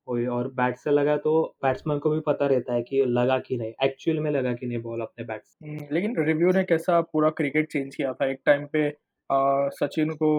और 0.07 0.47
बैट 0.47 0.77
से 0.77 0.91
लगा 0.91 1.17
तो 1.17 1.55
बैट्समैन 1.63 1.99
को 1.99 2.09
भी 2.09 2.19
पता 2.19 2.45
रहता 2.47 2.73
है 2.73 2.81
कि 2.81 3.03
लगा 3.07 3.39
कि 3.39 3.57
नहीं, 3.57 3.73
एक्चुअल 3.83 4.19
में 4.19 4.31
लगा 4.31 4.53
कि 4.53 4.65
नहीं 4.65 4.77
बॉल 4.77 5.01
अपने 5.01 5.25
बैट 5.25 5.41
से। 5.43 5.77
लेकिन 5.91 6.15
रिव्यू 6.19 6.51
ने 6.51 6.63
कैसा 6.63 7.01
पूरा 7.01 7.29
क्रिकेट 7.29 7.71
चेंज 7.71 7.95
किया 7.95 8.13
था। 8.13 8.29
एक 8.31 8.39
टाइम 8.45 8.65
पे 8.65 8.89
सचिन 9.73 10.09
को 10.13 10.29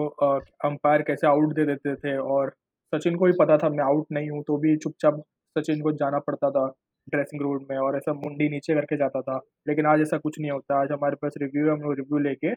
अंपायर 0.65 1.01
कैसे 1.01 1.27
आउट 1.27 1.53
दे 1.55 1.65
देते 1.65 1.95
थे 1.95 2.17
और 2.17 2.53
सचिन 2.93 3.15
को 3.15 3.25
भी 3.25 3.31
पता 3.39 3.57
था 3.57 3.69
मैं 3.69 3.83
आउट 3.83 4.05
नहीं 4.11 4.29
हूँ, 4.29 4.43
तो 4.43 4.57
भी 4.57 4.75
चुपचाप 4.77 5.21
सचिन 5.55 5.81
को 5.81 5.91
जाना 5.93 6.19
पड़ता 6.19 6.49
था 6.51 6.67
ड्रेसिंग 7.09 7.41
रूम 7.41 7.59
में 7.69 7.77
और 7.77 7.95
ऐसा 7.97 8.13
मुंडी 8.13 8.49
नीचे 8.49 8.73
करके 8.75 8.97
जाता 8.97 9.21
था। 9.21 9.39
लेकिन 9.67 9.85
आज 9.85 10.01
ऐसा 10.01 10.17
कुछ 10.17 10.39
नहीं 10.39 10.51
होता, 10.51 10.81
आज 10.81 10.91
हमारे 10.91 11.15
पास 11.21 11.33
रिव्यू 11.41 11.65
है, 11.65 11.71
हम 11.71 11.81
लोग 11.81 11.93
रिव्यू 11.95 12.19
लेके 12.29 12.51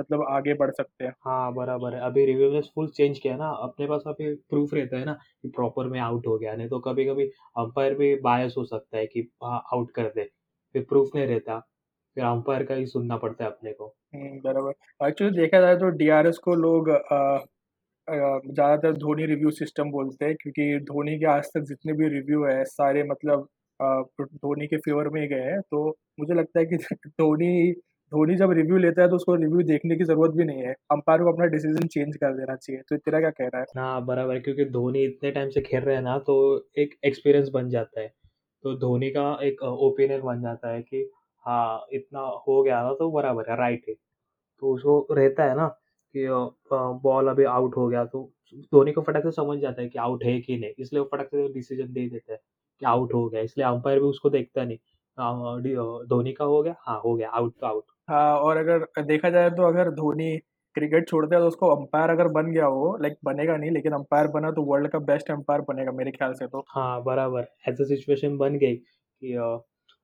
मतलब 0.00 0.24
आगे 0.30 0.54
बढ़ 0.54 0.70
सकते 0.70 1.04
हैं। 1.04 1.12
हाँ, 1.26 1.52
बराबर 1.54 1.94
है। 1.94 2.00
अभी 2.00 2.24
रिव्यू 2.26 2.50
ने 2.52 2.60
फुल 2.74 2.88
चेंज 2.88 3.18
किया 3.18 3.36
ना, 3.36 3.48
अपने 3.62 3.86
पास 3.86 4.02
अभी 4.06 4.34
प्रूफ 4.50 4.74
रहता 4.74 4.98
है 4.98 5.04
ना 5.04 5.12
कि 5.42 5.48
प्रॉपर 5.48 5.86
में 5.88 5.98
आउट 6.00 6.26
हो 6.26 6.36
गया, 6.38 6.54
नहीं 6.56 6.68
तो 6.68 6.78
कभी-कभी 6.80 7.24
अंपायर 7.58 7.94
भी 7.94 8.14
बायस 8.20 8.54
हो 8.58 8.64
सकता 8.64 8.98
है 8.98 9.06
कि 9.06 9.28
हाँ, 9.44 9.62
आउट 9.74 9.90
कर 9.90 10.12
दे। 10.16 10.24
फिर 10.74 10.84
प्रूफ 10.88 11.10
नहीं 11.14 11.26
रहता, 11.26 11.58
फिर 12.16 12.24
अंपायर 12.24 12.64
का 12.64 12.74
ही 12.74 12.86
सुनना 12.86 13.16
पड़ता 13.18 13.44
है 13.44 13.50
अपने 13.50 13.72
को। 13.72 13.94
बराबर। 14.42 15.06
एक्चुअली 15.08 15.36
देखा 15.36 15.60
जाए 15.60 15.76
तो 15.76 15.88
डीआरएस 15.98 16.38
को 16.38 16.54
लोग 16.56 16.88
ज़्यादातर 18.08 18.92
धोनी 18.96 19.26
रिव्यू 19.26 19.50
सिस्टम 19.52 19.90
बोलते 19.90 20.24
हैं 20.24 20.34
क्योंकि 20.36 20.78
धोनी 20.84 21.18
के 21.18 21.26
आज 21.28 21.46
तक 21.54 21.64
जितने 21.68 21.92
भी 21.92 22.08
रिव्यू 22.10 22.44
है 22.44 22.64
सारे 22.66 23.02
मतलब 23.04 23.48
धोनी 23.80 24.66
के 24.66 24.76
फ़ेवर 24.78 25.08
में 25.08 25.20
ही 25.20 25.26
गए 25.28 25.42
हैं। 25.42 25.60
तो 25.62 25.88
मुझे 26.20 26.34
लगता 26.34 26.60
है 26.60 26.66
कि 26.66 26.76
धोनी 27.10 27.72
धोनी 28.12 28.34
जब 28.36 28.50
रिव्यू 28.52 28.78
लेता 28.78 29.02
है 29.02 29.08
तो 29.08 29.16
उसको 29.16 29.34
रिव्यू 29.34 29.62
देखने 29.66 29.96
की 29.96 30.04
ज़रूरत 30.04 30.34
भी 30.36 30.44
नहीं 30.44 30.62
है। 30.62 30.72
अंपायर 30.92 31.22
को 31.22 31.32
अपना 31.32 31.46
डिसीज़न 31.46 31.86
चेंज 31.88 32.16
कर 32.16 32.34
देना 32.36 32.56
चाहिए। 32.56 32.82
तो 32.88 32.96
तेरा 32.98 33.20
क्या 33.20 33.30
कहना 33.32 33.58
है? 33.58 33.64
हाँ, 33.76 34.04
बराबर 34.06 34.34
है 34.34 34.40
क्योंकि 34.40 34.64
धोनी 34.70 35.04
इतने 35.04 35.30
टाइम 35.30 35.48
से 35.50 35.60
खेल 35.60 35.80
रहे 35.82 35.94
हैं 35.96 36.02
ना, 36.02 36.18
तो 36.18 36.68
एक 36.78 36.94
एक्सपीरियंस 37.04 37.48
बन 37.54 37.68
जाता 37.68 38.00
है। 38.00 38.08
तो 38.64 38.74
धोनी 38.78 39.10
का 39.10 39.24
एक 39.42 39.62
ओपिनियन 39.62 40.20
बन 40.22 40.42
जाता 40.42 40.72
है 40.72 40.82
कि 40.82 41.02
हाँ, 41.46 41.86
इतना 41.92 42.20
हो 42.48 42.62
गया 42.62 42.82
ना 42.82 42.92
तो 42.94 43.10
बराबर 43.12 43.50
है, 43.50 43.56
राइट 43.56 43.84
है। 43.88 43.94
तो 44.62 44.74
उसको 44.74 45.06
रहता 45.12 45.44
है 45.44 45.56
ना 45.56 45.66
कि 46.14 46.26
बॉल 47.02 47.28
अभी 47.28 47.44
आउट 47.46 47.76
हो 47.76 47.88
गया 47.88 48.04
तो 48.06 48.30
धोनी 48.72 48.92
को 48.92 49.02
फटक 49.02 49.22
से 49.24 49.30
समझ 49.32 49.58
जाता 49.60 49.82
है 49.82 49.88
कि 49.88 49.98
आउट 50.00 50.24
है 50.24 50.38
कि 50.40 50.56
नहीं, 50.58 50.72
इसलिए 50.78 51.00
वो 51.00 51.08
फटाक 51.12 51.28
से 51.28 51.48
डिसीज़न 51.54 51.92
दे 51.92 52.08
देता 52.08 52.32
है 52.32 52.38
कि 52.82 52.86
आउट 52.86 53.14
हो 53.14 53.28
गया, 53.28 53.40
इसलिए 53.42 53.66
अंपायर 53.66 54.00
भी 54.00 54.06
उसको 54.06 54.30
देखता 54.30 54.64
नहीं। 54.64 54.78
धोनी 56.08 56.32
का 56.32 56.44
हो 56.44 56.62
गया? 56.62 56.74
हाँ, 56.80 57.00
हो 57.00 57.14
गया, 57.14 57.28
आउट 57.30 57.54
तो 57.60 57.66
आउट। 57.66 57.84
हाँ, 58.10 58.38
और 58.38 58.56
अगर 58.56 59.02
देखा 59.04 59.30
जाए 59.30 59.50
तो 59.50 59.62
अगर 59.62 59.90
धोनी 59.92 60.36
क्रिकेट 60.76 61.08
छोड़ता 61.08 61.34
है 61.36 61.40
तो 61.42 61.48
उसको 61.48 61.68
अंपायर 61.70 62.10
अगर 62.10 62.28
बन 62.32 62.50
गया 62.52 62.68
वो 62.68 62.96
लाइक 63.02 63.16
बनेगा 63.24 63.56
नहीं 63.56 63.70
लेकिन 63.70 63.92
अंपायर 63.92 64.26
बना 64.30 64.50
तो 64.50 64.62
वर्ल्ड 64.64 64.90
का 64.90 64.98
बेस्ट 65.10 65.30
अंपायर 65.30 65.60
बनेगा 65.68 65.92
मेरे 65.92 66.10
ख्याल 66.10 66.32
से 66.34 66.46
तो। 66.46 66.64
हाँ, 66.68 67.02
बराबर, 67.04 67.46
ऐसी 67.68 67.84
सिचुएशन 67.86 68.36
बन 68.38 68.58
गई 68.58 68.76
कि 68.76 69.34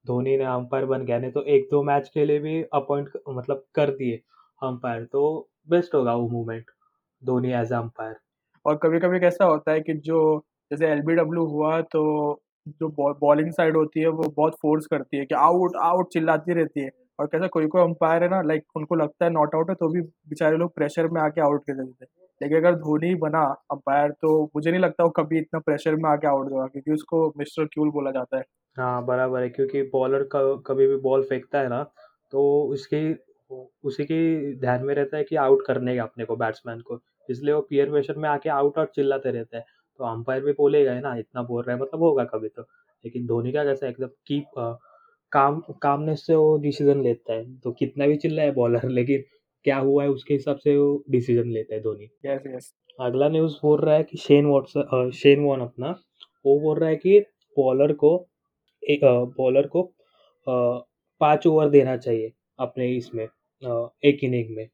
धोनी 0.08 0.36
ने 0.36 0.44
अंपायर 0.46 0.84
बन 0.86 1.04
गया, 1.04 1.18
नहीं 1.18 1.30
तो 1.32 1.42
1-2 1.48 1.82
मैच 1.82 2.08
के 2.14 2.24
लिए 2.24 2.38
भी 2.40 2.62
अपॉइंट 2.74 3.10
मतलब 3.30 3.64
कर 3.74 3.90
दिए 3.92 4.16
अंपायर, 4.62 5.04
तो 5.04 5.48
बेस्ट 5.68 5.94
होगा 5.94 6.14
वो 6.14 6.28
मूवमेंट, 6.28 6.70
धोनी 7.22 7.52
एज़ 7.52 7.74
अंपायर। 7.74 8.16
और 8.64 8.76
कभी-कभी 8.82 9.20
कैसा 9.20 9.44
होता 9.44 9.72
है 9.72 9.80
कि 9.80 9.94
जो 10.04 10.20
जैसे 10.70 10.86
एलबीडब्ल्यू 10.88 11.44
हुआ 11.46 11.80
तो 11.92 12.02
जो 12.70 12.88
बॉलिंग 13.20 13.50
साइड 13.52 13.76
होती 13.76 14.00
है 14.00 14.08
वो 14.10 14.28
बहुत 14.36 14.54
फ़ोर्स 14.62 14.86
करती 14.86 15.16
है 15.16 15.24
कि 15.26 15.34
आउट, 15.34 15.76
आउट 15.82 16.08
चिल्लाती 16.12 16.54
रहती 16.54 16.80
है। 16.80 16.90
और 17.18 17.26
कैसा 17.26 17.46
कोई-कोई 17.48 17.82
अंपायर 17.82 18.22
है 18.22 18.28
ना 18.30 18.40
लाइक 18.42 18.62
उनको 18.76 18.94
लगता 18.94 19.24
है 19.24 19.30
नॉट 19.32 19.54
आउट 19.54 19.70
है 19.70 19.74
तो 19.76 19.88
भी 19.92 20.00
बेचारे 20.28 20.56
लोग 20.56 20.74
प्रेशर 20.74 21.08
में 21.08 21.20
आके 21.22 21.40
आउट 21.40 21.62
कर 21.62 21.74
देते 21.74 22.04
हैं। 22.04 22.26
लेकिन 22.42 22.58
अगर 22.58 22.74
धोनी 22.78 23.14
बना 23.22 23.42
अंपायर 23.72 24.10
तो 24.22 24.32
मुझे 24.56 24.70
नहीं 24.70 24.80
लगता 24.80 25.04
वो 25.04 25.10
कभी 25.16 25.38
इतना 25.38 25.60
प्रेशर 25.60 25.96
में 25.96 26.10
आके 26.10 26.28
आउट 26.28 26.46
देगा 26.46 26.66
क्योंकि 26.66 26.92
उसको 26.92 27.26
मिस्टर 27.38 27.64
क्यूल 27.64 27.90
बोला 27.90 28.10
जाता 28.10 28.36
है। 28.38 28.42
हाँ, 28.78 29.04
बराबर 29.06 29.42
है 29.42 29.48
क्योंकि 29.50 29.82
बॉलर 29.92 30.22
क 30.34 30.62
कभी 30.66 30.86
भी 30.86 30.96
बॉल 31.02 31.22
फेंकता 31.24 31.60
है 31.60 31.68
ना, 31.68 31.82
तो 32.32 32.62
उसकी 32.68 32.98
उसी 33.84 34.04
की 34.04 34.54
ध्यान 34.56 34.84
में 34.84 34.94
रहता 34.94 35.16
है 35.16 35.24
कि 35.24 35.36
आउट 35.38 35.64
करने 35.66 35.96
का 35.96 36.02
अपने 36.02 36.24
को 36.24 36.36
बैट्समैन 36.36 36.80
को, 36.80 36.98
इसलिए 37.28 37.54
वो 37.54 37.60
पीयर 37.62 37.90
प्रेशर 37.90 38.16
में 38.16 38.28
आके 38.28 38.48
आउट 38.50 38.78
आउट 38.78 38.90
चिल्लाते 38.90 39.30
रहता 39.30 39.56
है। 39.56 39.64
तो 40.00 40.04
अंपायर 40.06 40.44
भी 40.44 40.52
बोलेगा 40.52 40.92
ही 40.94 41.00
ना, 41.00 41.14
इतना 41.16 41.42
बोल 41.42 41.62
रहा 41.64 41.76
है 41.76 41.82
मतलब 41.82 42.02
होगा 42.02 42.24
कभी 42.26 42.48
तो। 42.48 42.62
लेकिन 43.04 43.26
धोनी 43.26 43.52
का 43.52 43.64
कैसा 43.64 43.86
है 43.86 43.92
एकदम 43.92 44.08
कीप 44.26 44.58
अ, 44.58 44.72
काम 45.32 45.60
कामनेस 45.82 46.26
से 46.26 46.34
वो 46.34 46.56
डिसीज़न 46.58 47.02
लेता 47.02 47.32
है, 47.32 47.44
तो 47.56 47.72
कितना 47.72 48.06
भी 48.06 48.16
चिल्लाए 48.16 48.50
बॉलर 48.52 48.88
लेकिन 48.90 49.24
क्या 49.64 49.78
हुआ 49.78 50.02
है 50.02 50.08
उसके 50.10 50.34
हिसाब 50.34 50.56
से 50.58 50.76
वो 50.76 51.02
डिसीज़न 51.10 51.50
लेता 51.50 51.74
है 51.74 51.80
धोनी। 51.82 52.08
Yes, 52.26 52.42
yes. 52.46 52.72
अगला 52.98 53.28
न्यूज़ 53.28 53.54
बोल 53.62 53.80
रहा 53.80 53.94
है 53.94 54.02
कि 54.04 54.18
Shane 54.18 54.46
Watson 54.46 54.80
uh, 54.82 55.10
Shane 55.14 55.44
Warne 55.44 55.62
अपना, 55.62 55.90
वो 56.44 56.58
बोल 56.60 56.78
रहा 56.78 56.88
है 56.90 56.96
कि 56.96 57.18
बॉलर 57.56 57.92
को 57.94 58.16
एक 58.82 59.00
बॉलर 59.38 59.66
को 59.66 59.82
5 61.20 61.46
ओवर 61.46 61.68
देना 61.70 61.96
चाहिए 61.96 62.32
अपने 62.58 62.88
इसमें 62.96 63.24
1 64.04 64.24
इनिंग 64.24 64.56
में। 64.56 64.66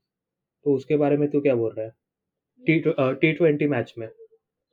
तो 0.66 0.74
उसके 0.76 0.96
बारे 0.96 1.16
में 1.16 1.28
तू 1.30 1.40
क्या 1.40 1.54
बोल 1.54 1.72
रहा 1.72 1.86
है? 1.86 1.92
टी 2.64 2.78
ट्व 2.80 2.90
अ, 2.92 3.10
टी20 3.14 3.66
मैच 3.68 3.94
में। 3.98 4.08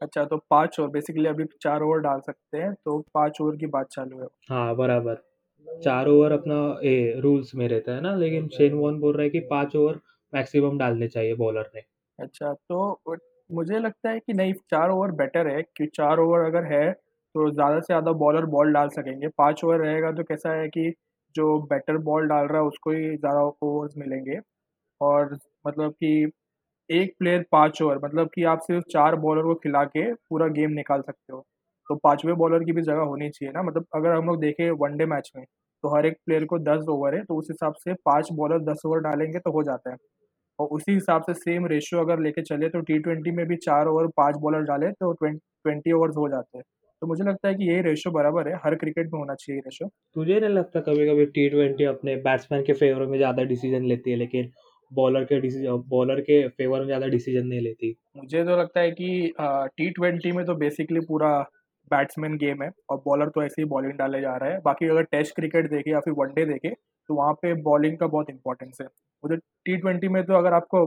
अच्छा 0.02 0.24
तो 0.26 0.38
5 0.50 0.80
ओवर 0.80 0.90
बेसिकली 0.90 1.28
अभी 1.28 1.46
4 1.62 1.84
ओवर 1.84 2.00
डाल 2.00 2.20
सकते 2.20 2.58
हैं 2.58 2.74
तो 2.76 3.00
5 3.14 3.42
ओवर 3.42 3.56
की 3.58 3.68
बात 3.68 3.88
चालू 3.92 4.20
है। 4.22 4.28
हाँ, 4.50 4.76
बराबर। 4.76 5.22
4 5.68 6.08
ओवर 6.08 6.32
अपना 6.32 6.56
ये 6.84 7.20
रूल्स 7.22 7.56
में 7.56 7.68
रहता 7.68 7.96
है 7.96 8.02
ना, 8.02 8.16
लेकिन 8.16 8.48
शेन 8.48 8.74
वॉर्न 8.74 9.00
बोल 9.00 9.14
रहा 9.14 9.24
है 9.24 9.30
कि 9.30 9.40
5 9.52 9.76
ओवर 9.76 10.00
मैक्सिमम 10.34 10.78
डालने 10.78 11.08
चाहिए 11.08 11.36
बॉलर 11.36 11.70
ने। 11.76 11.82
अच्छा, 12.20 12.54
तो 12.54 13.18
मुझे 13.50 13.80
लगता 13.80 14.10
है 14.10 14.20
कि 14.20 14.34
नहीं 14.34 14.54
चार 14.72 14.90
ओवर 14.90 15.12
बेटर 15.12 15.48
है 15.48 15.62
कि 15.78 15.86
4 15.96 16.20
ओवर 16.20 16.46
अगर 16.46 16.64
है, 16.66 16.92
तो 17.36 17.50
ज़्यादा 17.52 17.80
से 17.80 17.86
ज़्यादा 17.88 18.12
बॉलर 18.16 18.46
बॉल 18.48 18.74
डाल 18.74 18.90
सकेंगे। 18.92 19.28
पाँच 19.38 19.64
ओवर 19.66 19.80
रहेगा 19.80 20.12
तो 20.14 20.24
कैसा 20.26 20.54
है 20.54 20.68
कि 20.70 20.92
जो 21.36 21.58
बैटर 21.66 21.98
बॉल 22.04 22.28
डाल 22.28 22.48
रहा 22.48 22.62
है 22.62 22.68
उसको 22.68 22.92
ही 22.92 23.16
ज़्यादा 23.18 23.42
ओवर्स 23.64 23.94
मिलेंगे 23.98 24.40
और 25.02 25.38
मतलब 25.68 25.94
कि 25.96 26.32
एक 26.90 27.14
प्लेयर 27.20 27.46
पाँच 27.52 27.82
ओवर 27.82 28.00
मतलब 28.04 28.30
कि 28.34 28.44
आप 28.46 28.60
सिर्फ़ 28.62 28.86
चार 28.92 29.16
बॉलर 29.18 29.44
को 29.44 29.56
खिला 29.58 29.84
के 29.88 30.14
पूरा 30.16 30.48
गेम 30.52 30.72
निकाल 30.74 31.02
सकते 31.02 31.34
हो। 31.34 31.40
तो 31.90 31.96
पाँचवें 31.98 32.36
बॉलर 32.38 32.64
की 32.66 32.72
भी 32.74 32.82
जगह 32.84 33.02
होनी 33.06 33.30
चाहिए 33.32 33.54
ना 33.54 33.64
मतलब 33.64 33.86
अगर 33.96 34.12
हम 34.12 34.28
लोग 34.28 34.40
देखें 34.42 34.70
वनडे 34.74 35.06
मैच 35.08 35.32
में, 35.36 35.46
तो 35.46 35.96
हर 35.96 36.06
एक 36.06 36.18
प्लेयर 36.26 36.46
को 36.48 36.60
10 36.62 36.86
ओवर 36.90 37.16
है, 37.16 37.24
तो 37.24 37.36
उस 37.36 37.48
हिसाब 37.52 37.74
से 37.80 37.94
पाँच 38.06 38.30
बॉलर 38.34 38.60
10 38.66 38.82
ओवर 38.86 39.00
डालेंगे 39.02 39.40
तो 39.40 39.52
हो 39.52 39.64
जाता 39.64 39.92
है। 39.92 39.98
और 40.60 40.68
उसी 40.70 40.94
हिसाब 40.94 41.24
से 41.24 41.34
सेम 41.36 41.66
रेशियो 41.68 42.02
अगर 42.02 42.20
लेके 42.22 42.42
चले 42.44 42.70
तो 42.70 42.82
टी-ट्वेंटी 42.84 43.32
में 43.34 43.46
भी 43.48 43.56
चार 43.60 43.88
ओवर 43.88 44.08
पाँच 44.18 44.36
बॉलर 44.42 44.62
डाले 44.66 44.92
तो 44.94 45.14
ट्वें 45.14 45.34
20 45.66 45.94
ओवर्स 45.94 46.18
हो 46.18 46.30
जाते 46.30 46.58
हैं। 46.58 46.64
तो 47.02 47.08
मुझे 47.08 47.24
लगता 47.24 47.48
है 47.48 47.56
कि 47.56 47.70
यही 47.70 47.82
रेशो 47.82 48.12
बराबर 48.12 48.48
है, 48.48 48.56
हर 48.66 48.76
क्रिकेट 48.78 49.12
में 49.14 49.20
होना 49.20 49.36
चाहिए 49.36 49.58
ये 49.58 49.62
रेशियो। 49.66 49.90
तुझे 50.16 50.40
नहीं 50.40 50.50
लगता 50.50 50.80
कभी-कभी 50.82 51.26
टी20 51.30 51.86
अपने 51.86 52.16
बैट्समैन 52.22 52.64
के 52.64 52.74
फ़ेवर 52.76 53.06
में 53.08 53.18
ज़्यादा 53.18 53.44
डिसीज़न 53.46 53.86
लेती 53.86 54.12
है, 54.12 54.18
लेकिन 54.18 54.52
बॉलर 54.92 55.24
के 55.26 55.40
डिसी 55.42 55.66
अ, 55.66 55.74
बॉलर 55.90 56.22
के 56.22 56.48
फ़ेवर 56.50 56.80
में 56.80 56.86
ज़्यादा 56.88 57.08
डिसीज़न 57.10 57.48
नहीं 57.48 57.62
लेती? 57.62 57.96
मुझे 58.18 58.44
तो 58.44 58.56
लगता 58.58 58.80
है 58.80 58.92
कि 58.92 59.34
टी-ट्वेंटी 59.40 60.32
में 60.32 60.46
तो 60.46 60.56
बेसिकली 60.56 61.00
पूरा 61.02 61.30
बैट्समैन 61.92 62.38
गेम 62.38 62.64
है 62.64 62.70
और 62.90 62.98
बॉलर 63.06 63.30
तो 63.30 63.44
ऐसे 63.44 63.62
ही 63.62 63.68
बॉलिंग 63.70 63.94
डाले 63.96 64.22
जा 64.22 64.36
रहा 64.36 64.50
है। 64.50 64.60
बाकी 64.62 64.88
अगर 64.88 65.04
टेस्ट 65.12 65.36
क्रिकेट 65.36 65.70
देखे 65.72 65.92
या 65.92 66.00
फिर 66.00 66.14
वनडे 66.18 66.46
देखे 66.46 66.70
तो 67.10 67.16
वहाँ 67.16 67.34
पे 67.42 67.54
बॉलिंग 67.64 67.98
का 68.00 68.08
बहुत 68.08 68.30
इम्पोर्टेंस 68.30 68.78
है। 68.82 68.88
मुझे 69.24 69.36
टी-ट्वेंटी 69.66 70.08
में 70.10 70.24
तो 70.26 70.34
अगर 70.34 70.54
आपको 70.54 70.86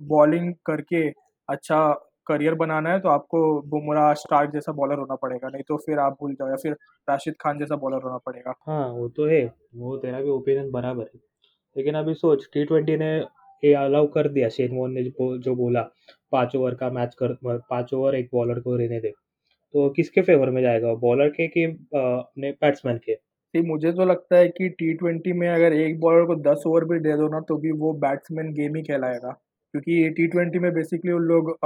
बॉलिंग 0.00 0.52
करके 0.66 1.06
अच्छा 1.48 1.78
करियर 2.28 2.54
बनाना 2.54 2.90
है, 2.90 3.00
तो 3.00 3.08
आपको 3.08 3.62
बुमराह, 3.62 4.14
स्टार्क 4.14 4.50
जैसा 4.50 4.72
बॉलर 4.72 4.98
होना 4.98 5.14
पड़ेगा, 5.14 5.48
नहीं 5.48 5.62
तो 5.68 5.76
फिर 5.76 5.98
आप 5.98 6.16
भूल 6.20 6.34
जाओ 6.34 6.48
या 6.48 6.56
फिर 6.56 6.72
राशिद 7.08 7.34
खान 7.40 7.58
जैसा 7.58 7.76
बॉलर 7.76 8.02
होना 8.04 8.16
पड़ेगा। 8.16 8.54
हाँ, 8.66 8.88
वो 8.88 9.08
तो 9.08 9.26
है। 9.26 9.52
वो 9.76 9.96
तेरा 9.96 10.20
भी 10.20 10.28
ओपिनियन 10.28 10.70
बराबर 10.70 11.02
है। 11.02 11.20
लेकिन 11.76 11.94
अभी 11.94 12.14
सोच 12.14 12.48
टी20 12.56 12.98
ने 12.98 13.18
ये 13.64 13.74
अलाउ 13.74 14.06
कर 14.06 14.28
दिया 14.28 14.48
शेन 14.48 14.76
वॉर्न 14.76 14.92
ने 14.92 15.02
जो, 15.02 15.38
जो 15.38 15.54
बोला 15.54 15.90
पाँच 16.32 16.56
ओवर 16.56 16.74
का 16.74 16.90
मैच 16.90 17.16
कर 17.22 17.36
पाँच 17.46 17.94
ओवर 17.94 18.14
एक 18.14 18.28
बॉलर 18.32 18.60
को 18.60 18.76
रहने 18.76 19.00
दे 19.00 19.10
तो 19.72 19.90
किसके 19.90 20.20
फेवर 20.20 20.50
में 20.50 20.62
जाएगा 20.62 20.94
बॉलर 20.94 21.28
के 21.28 21.48
कि 21.48 21.64
अपने 21.64 22.50
बैट्समैन 22.50 22.98
के 22.98 23.26
मुझे 23.60 23.92
तो 23.92 24.04
लगता 24.04 24.36
है 24.36 24.48
कि 24.48 24.68
टी 24.68 24.94
ट्वेंटी 24.94 25.32
में 25.32 25.48
अगर 25.48 25.72
एक 25.72 26.00
बॉलर 26.00 26.24
को 26.24 26.34
दस 26.34 26.62
ओवर 26.66 26.84
भी 26.84 26.98
दे 26.98 27.12
दो 27.12 27.28
ना 27.28 27.40
तो 27.40 27.56
भी 27.56 27.70
वो 27.70 27.92
बैट्समैन 27.92 28.52
गेम 28.52 28.76
ही 28.76 28.82
कहलाएगा 28.82 29.30
क्योंकि 29.72 30.10
टी 30.10 30.26
ट्वेंटी 30.26 30.58
में 30.58 30.72
बेसिकली 30.72 31.12
उन 31.12 31.22
लोग 31.22 31.58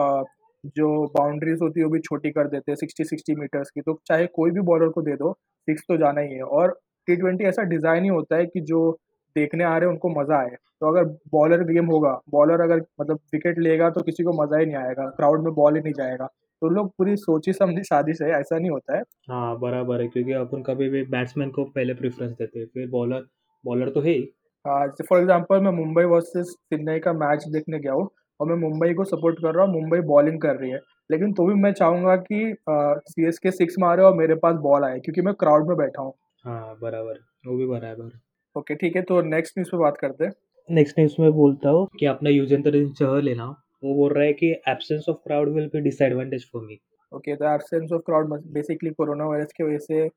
जो 0.67 0.89
बाउंड्रीज 1.09 1.59
होती 1.63 1.81
है 1.81 1.87
वो 1.87 1.93
भी 1.93 1.99
छोटी 2.01 2.31
कर 2.31 2.49
देते 2.49 2.73
हैं 2.73 2.77
सिक्सटी 2.77 3.05
सिक्सटी 3.05 3.35
मीटर्स 3.37 3.71
की। 3.71 3.81
तो 3.81 3.99
चाहे 4.07 4.27
कोई 4.29 4.51
भी 4.51 4.61
बॉलर 4.63 4.89
को 4.89 5.03
दे 5.03 5.17
दो 5.17 5.33
सिक्स 5.69 5.85
तो 5.89 5.97
जाना 5.97 6.21
ही 6.21 6.35
है। 6.35 6.43
और 6.43 6.79
टी 7.09 7.17
ट्वेंटी 7.17 7.45
ऐसा 7.45 7.63
डिज़ाइन 7.67 8.03
ही 8.05 8.09
होता 8.11 8.37
है 8.37 8.47
कि 8.47 8.61
जो 8.63 8.91
देखने 9.37 9.65
आ 9.65 9.71
रहे 9.71 9.81
हैं 9.81 9.93
उनको 9.93 10.09
मज़ा 10.11 10.39
आए। 10.39 10.57
तो 10.81 10.89
अगर 10.89 11.05
बॉलर 11.33 11.63
गेम 11.65 11.87
होगा 11.87 12.13
बॉलर 12.31 12.61
अगर 12.61 12.81
मतलब 13.01 13.19
विकेट 13.35 13.59
लेगा 13.59 13.91
तो 13.91 14.01
किसी 14.03 14.25
को 14.25 14.33
मज़ा 14.35 14.59
ही 14.59 14.67
नहीं 14.67 14.77
आएगा। 14.77 15.09
क्राउड 15.17 15.45
में 15.45 15.53
बॉल 15.55 15.77
ही 15.77 15.83
नहीं 15.83 15.93
जाएगा। 15.95 16.27
तो 16.63 16.69
लोग 16.69 16.89
पूरी 16.99 17.17
सोची 17.17 17.53
समझी 17.53 17.83
शादी 17.85 18.15
से 18.15 18.31
ऐसा 18.33 18.59
नहीं 18.59 18.71
होता 18.71 18.97
है। 18.97 19.03
हाँ 19.31 19.59
बराबर 19.59 20.01
है 20.01 20.09
क्योंकि 20.09 20.33
अपन 20.35 20.63
कभी 20.63 20.89
भी 20.89 21.03
बैट्समैन 21.11 21.51
को 21.51 21.65
पहले 21.67 21.95
प्रेफरेंस 21.95 22.33
देते 22.33 22.59
हैं 22.59 22.67
फिर 22.67 22.89
बॉलर 22.91 23.27
बॉलर 23.65 23.91
तो 23.91 24.01
है 24.01 24.11
ही। 24.11 24.29
हाँ 24.65 24.87
फॉर 25.01 25.21
एग्ज़ाम्पल 25.21 25.61
मैं 25.61 25.71
मुंबई 25.75 26.05
वर्सेस 26.07 26.55
चेन्नई 26.65 26.99
का 26.99 27.13
मैच 27.15 27.45
देखने 27.49 27.79
गया 27.79 27.93
हूँ। 27.93 28.09
और 28.41 28.47
मैं 28.47 28.57
मुंबई 28.59 28.93
को 28.95 29.05
सपोर्ट 29.05 29.39
कर 29.43 29.55
रहा 29.55 29.65
हूँ 29.67 29.73
मुंबई 29.75 30.01
बॉलिंग 30.07 30.41
कर 30.41 30.57
रही 30.57 30.71
है। 30.71 30.81
लेकिन 31.11 31.33
तो 31.33 31.47
भी 31.47 31.55
मैं 31.55 31.73
चाहूँगा 31.73 32.17
कि 32.17 32.55
सी 32.71 33.27
एस 33.29 33.39
के 33.39 33.51
सिक्स 33.51 33.75
मारे 33.79 34.03
और 34.03 34.15
मेरे 34.17 34.35
पास 34.35 34.57
बॉल 34.63 34.85
आए 34.85 34.99
क्योंकि 35.01 35.23
मैं 35.23 35.35
क्राउड 35.35 35.69
में 35.69 35.77
बैठा 35.77 36.03
हूँ। 36.03 36.13
हाँ 36.45 36.77
बराबर। 36.83 37.19
वो 37.47 37.57
भी 37.57 37.67
बराबर। 37.67 38.19
ओके 38.57 38.75
ठीक 38.75 38.97
है 38.97 39.03
तो 39.03 39.21
नेक्स्ट 39.23 39.59
न्यूज़ 39.59 39.71
पे 39.71 39.79
बात 39.79 39.97
करते 40.01 40.25
हैं। 40.25 40.33
नेक्स्ट 40.69 40.99
न्यूज़ 40.99 41.15
में 41.21 41.31
बोलता 41.33 41.69
हूँ 41.69 41.87
कि 42.01 42.07
अपना 42.07 42.31
युजवेंद्र 42.31 42.87
चहल 42.93 43.29
है 43.29 43.35
ना 43.35 43.47
वो 43.85 43.95
बोल 43.95 44.13
रहा 44.13 44.25
है 44.25 44.33
कि 44.33 44.51
absence 44.69 45.07
of 45.09 45.17
crowd 45.25 45.49
will 45.55 45.67
be 45.75 45.81
disadvantage 45.81 46.45
for 46.53 46.63
me 46.63 46.79
okay 47.13 47.35
तो 47.37 47.45
absence 47.55 47.93
of 47.93 48.03
crowd 48.07 48.33
basically 48.53 48.91
corona 48.91 49.25
virus 49.25 49.53
की 49.57 49.65
वजह 49.65 49.79
से 49.79 50.09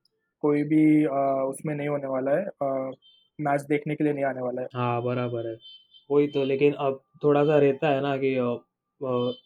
कोई 0.44 0.64
भी 0.64 1.06
आ, 1.06 1.44
उसमें 1.44 1.74
नहीं 1.76 1.88
होने 1.88 2.08
वाला 2.08 2.32
है। 2.32 2.92
मैच 3.40 3.62
देखने 3.70 3.96
के 3.96 4.04
लिए 4.04 4.14
नहीं 4.14 4.26
आने 4.26 4.42
वाला 4.42 4.62
है। 4.62 4.68
हाँ 4.76 5.02
बराबर 5.04 5.48
है। 5.48 5.56
वही 6.10 6.28
तो 6.28 6.44
लेकिन 6.44 6.74
अब 6.80 7.00
थोड़ा 7.24 7.44
सा 7.44 7.58
रहता 7.58 7.90
है 7.90 8.02
ना 8.02 8.16
कि 8.18 8.36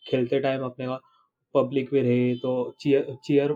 खेलते 0.09 0.39
टाइम 0.39 0.63
अपने 0.63 0.87
पब्लिक 1.55 1.89
भी 1.91 2.01
रहे 2.01 2.33
तो 2.35 2.53
चीयर 2.79 3.15
चीयर 3.25 3.53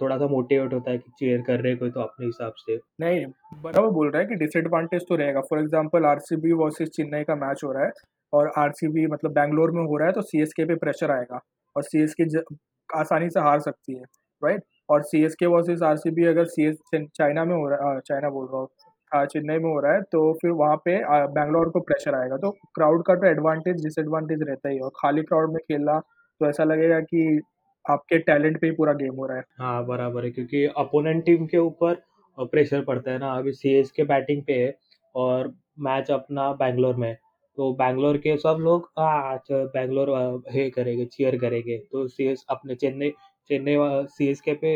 थोड़ा 0.00 0.16
सा 0.18 0.26
मोटिवेट 0.26 0.72
होता 0.72 0.90
है 0.90 0.98
कि 0.98 1.10
चीयर 1.18 1.40
कर 1.40 1.60
रहे 1.60 1.74
कोई 1.76 1.90
तो 1.90 2.00
अपने 2.00 2.26
हिसाब 2.26 2.52
से। 2.58 2.76
नहीं 3.00 3.24
बराबर 3.62 3.88
बोल 3.88 4.10
रहा 4.10 4.22
है 4.22 4.28
कि 4.28 4.34
डिसएडवांटेज 4.34 5.02
तो 5.08 5.16
रहेगा। 5.16 5.40
For 5.40 5.60
example 5.60 6.04
RCB 6.04 6.52
versus 6.52 6.88
Chennai 6.88 7.24
का 7.24 7.34
मैच 7.36 7.60
हो 7.64 7.72
रहा 7.72 7.84
है 7.84 7.90
और 8.32 8.52
आरसीबी 8.58 9.06
मतलब 9.06 9.32
बैंगलोर 9.32 9.70
में 9.70 9.82
हो 9.82 9.96
रहा 9.96 10.06
है 10.06 10.12
तो 10.12 10.22
सीएसके 10.22 10.64
पे 10.64 10.74
प्रेशर 10.76 11.10
आएगा 11.10 11.40
और 11.76 11.82
सीएसके 11.82 12.24
आसानी 12.88 13.30
से 13.30 13.40
हार 13.40 13.60
सकती 13.60 13.96
है 13.96 14.04
राइट 14.42 14.62
और 14.88 15.02
C 15.02 15.24
S 15.24 15.34
K 15.34 15.46
versus 15.46 15.82
R 15.82 15.96
C 15.96 16.10
B 16.10 16.24
अगर 16.24 16.44
सी 16.46 16.66
एस 16.66 16.76
चाइना 16.94 17.44
में 17.44 17.54
हो 17.54 17.68
रहा 17.68 17.92
है 17.94 18.00
चाइना 18.00 18.28
बोल 18.30 18.46
रहा 18.46 18.60
हूँ 18.60 18.68
हाँ 19.12 19.24
चेन्नई 19.26 19.58
में 19.58 19.70
हो 19.70 19.78
रहा 19.80 19.92
है 19.92 20.00
तो 20.12 20.32
फिर 20.42 20.50
वहाँ 20.52 20.76
पे 20.84 20.96
बैंगलोर 21.34 21.68
को 21.70 21.80
प्रेशर 21.82 22.14
आएगा। 22.14 22.36
तो 22.36 22.50
क्राउड 22.74 23.04
का 23.06 23.14
तो 23.14 23.26
एडवांटेज 23.26 23.82
डिसएडवांटेज 23.84 24.42
रहता 24.42 24.68
ही 24.68 24.78
और 24.78 24.90
खाली 24.96 25.22
क्राउड 25.22 25.52
में 25.52 25.58
खेलना 25.62 25.98
तो 26.40 26.48
ऐसा 26.48 26.64
लगेगा 26.64 27.00
कि 27.02 27.40
आपके 27.84 28.18
टैलेंट 28.20 28.60
पे 28.60 28.66
ही 28.66 28.72
पूरा 28.74 28.92
गेम 28.94 29.14
हो 29.14 29.26
रहा 29.26 29.36
है। 29.36 29.44
हाँ 29.58 29.84
बराबर 29.86 30.24
है, 30.24 30.30
क्योंकि 30.30 30.64
अपोनेंट 30.78 31.24
टीम 31.26 31.46
के 31.46 31.58
ऊपर 31.58 32.02
प्रेशर 32.38 32.82
पड़ता 32.84 33.10
है 33.10 33.18
ना। 33.18 33.32
अभी 33.34 33.52
सी 33.52 33.74
एस 33.74 33.90
के 33.92 34.04
बैटिंग 34.04 34.42
पे 34.46 34.52
है 34.54 34.76
और 35.14 35.52
मैच 35.80 36.10
अपना 36.10 36.50
बैंगलोर 36.54 36.96
में 36.96 37.14
तो 37.58 37.72
बैंगलोर 37.74 38.16
के 38.18 38.36
सब 38.38 38.56
लोग 38.60 38.84
अच्छा 38.98 39.64
बैंगलोर 39.66 40.10
हे 40.52 40.68
करेंगे 40.70 41.04
चीयर 41.06 41.38
करेंगे। 41.38 41.78
तो 41.92 42.06
सी 42.08 42.26
एस 42.26 42.44
अपने 42.50 42.74
चेन्नई 42.76 43.10
चेन्नई 43.50 43.76
सी 44.08 44.28
एस 44.30 44.40
के 44.40 44.52
पे 44.54 44.72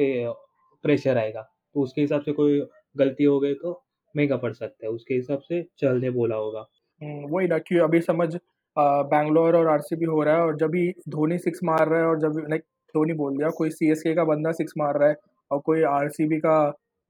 प्रेशर 0.85 1.18
आएगा। 1.18 1.40
तो 1.75 1.81
उसके 1.83 2.01
हिसाब 2.01 2.23
से 2.23 2.33
कोई 2.33 2.61
गलती 2.97 3.25
हो 3.25 3.38
गई 3.40 3.55
तो 3.55 3.82
महँगा 4.16 4.37
पड़ 4.37 4.53
सकता 4.53 4.87
है 4.87 4.92
उसके 4.92 5.14
हिसाब 5.14 5.40
से 5.42 5.62
चलने 5.79 6.11
बोला 6.11 6.37
होगा। 6.37 6.66
हम्म, 7.01 7.27
वही 7.31 7.46
ना 7.48 7.59
कि 7.59 7.79
अभी 7.81 8.01
समझ 8.01 8.35
बैंगलोर 8.77 9.57
और 9.57 9.66
आरसीबी 9.68 10.05
हो 10.05 10.22
रहा 10.22 10.35
है 10.35 10.42
और 10.42 10.57
जब 10.57 10.70
भी 10.70 10.88
धोनी 11.09 11.38
सिक्स 11.38 11.61
मार 11.64 11.88
रहा 11.88 12.01
है 12.01 12.07
और 12.07 12.18
जब 12.20 12.38
लाइक 12.51 12.62
धोनी 12.94 13.12
बोल 13.14 13.37
दिया 13.37 13.51
कोई 13.57 13.70
सीएसके 13.70 14.14
का 14.14 14.25
बंदा 14.25 14.53
सिक्स 14.53 14.72
मार 14.79 14.98
रहा 14.98 15.09
है 15.09 15.16
और 15.51 15.59
कोई 15.61 15.83
आरसीबी 15.88 16.38
का 16.38 16.55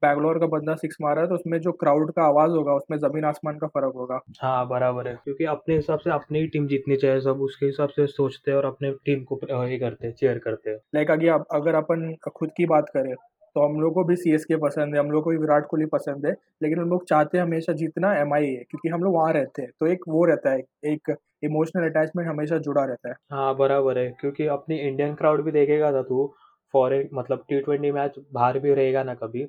बैंगलोर 0.03 0.39
का 0.39 0.47
बंदा 0.47 0.73
सिक्स 0.75 0.97
मार 1.01 1.15
रहा 1.15 1.23
है 1.23 1.29
तो 1.29 1.35
उसमें 1.35 1.57
जो 1.59 1.71
क्राउड 1.73 2.11
का 2.11 2.23
आवाज़ 2.23 2.51
होगा 2.51 2.73
उसमें 2.73 2.97
ज़मीन 2.99 3.25
आसमान 3.25 3.57
का 3.57 3.67
फ़र्क 3.67 3.93
होगा। 3.95 4.19
हाँ 4.41 4.67
बराबर 4.67 5.07
है 5.07 5.13
क्योंकि 5.23 5.45
अपने 5.45 5.75
हिसाब 5.75 5.99
से 5.99 6.11
अपनी 6.11 6.39
ही 6.39 6.47
टीम 6.47 6.67
जीतनी 6.67 6.95
चाहिए 6.95 7.19
सब 7.21 7.41
उसके 7.41 7.65
हिसाब 7.65 7.89
से 7.89 8.07
सोचते 8.07 8.51
हैं 8.51 8.57
और 8.57 8.65
अपने 8.65 8.91
टीम 9.05 9.23
को 9.23 9.39
ये 9.67 9.77
करते 9.79 10.07
हैं 10.07 10.13
चेयर 10.13 10.39
करते 10.39 10.69
हैं। 10.69 10.77
लाइक 10.95 11.11
अगर 11.11 11.43
अगर 11.51 11.75
अपन 11.75 12.13
खुद 12.35 12.51
की 12.57 12.65
बात 12.65 12.89
करें 12.89 13.13
तो 13.55 13.65
हम 13.65 13.79
लोग 13.81 13.93
को 13.93 14.03
भी 14.03 14.15
सी 14.15 14.33
एस 14.35 14.45
के 14.45 14.55
पसंद 14.57 14.95
है 14.95 14.99
हम 14.99 15.11
लोग 15.11 15.23
को 15.23 15.29
भी 15.29 15.37
विराट 15.37 15.65
कोहली 15.67 15.85
पसंद 15.87 16.25
है 16.25 16.31
लेकिन 16.63 16.79
हम 16.79 16.89
लोग 16.89 17.05
चाहते 17.07 17.37
हैं 17.37 17.45
हमेशा 17.45 17.73
जीतना 17.73 18.13
एम 18.15 18.33
आई 18.33 18.47
है 18.47 18.63
क्योंकि 18.63 18.89
हम 18.89 19.03
लोग 19.03 19.13
वहाँ 19.15 19.33
रहते 19.33 19.61
हैं 19.61 19.71
तो 19.79 19.87
एक 19.87 20.03
वो 20.07 20.23
रहता 20.25 20.51
है 20.51 20.61
एक 20.85 21.15
इमोशनल 21.43 21.89
अटैचमेंट 21.89 22.27
हमेशा 22.29 22.57
जुड़ा 22.59 22.83
रहता 22.85 23.09
है। 23.09 23.15
हाँ 23.31 23.55
बराबर 23.57 23.97
है 23.97 24.09
क्योंकि 24.19 24.45
अपनी 24.49 24.77
इंडियन 24.79 25.13
क्राउड 25.15 25.43
भी 25.45 25.51
देखेगा 25.51 25.91
था 25.91 26.01
तू 26.03 26.25
फॉरन 26.73 27.09
मतलब 27.13 27.43
टी 27.49 27.59
ट्वेंटी 27.61 27.91
मैच 27.91 28.15
बाहर 28.33 28.59
भी 28.59 28.73
रहेगा 28.73 29.03
ना 29.03 29.13
कभी 29.15 29.45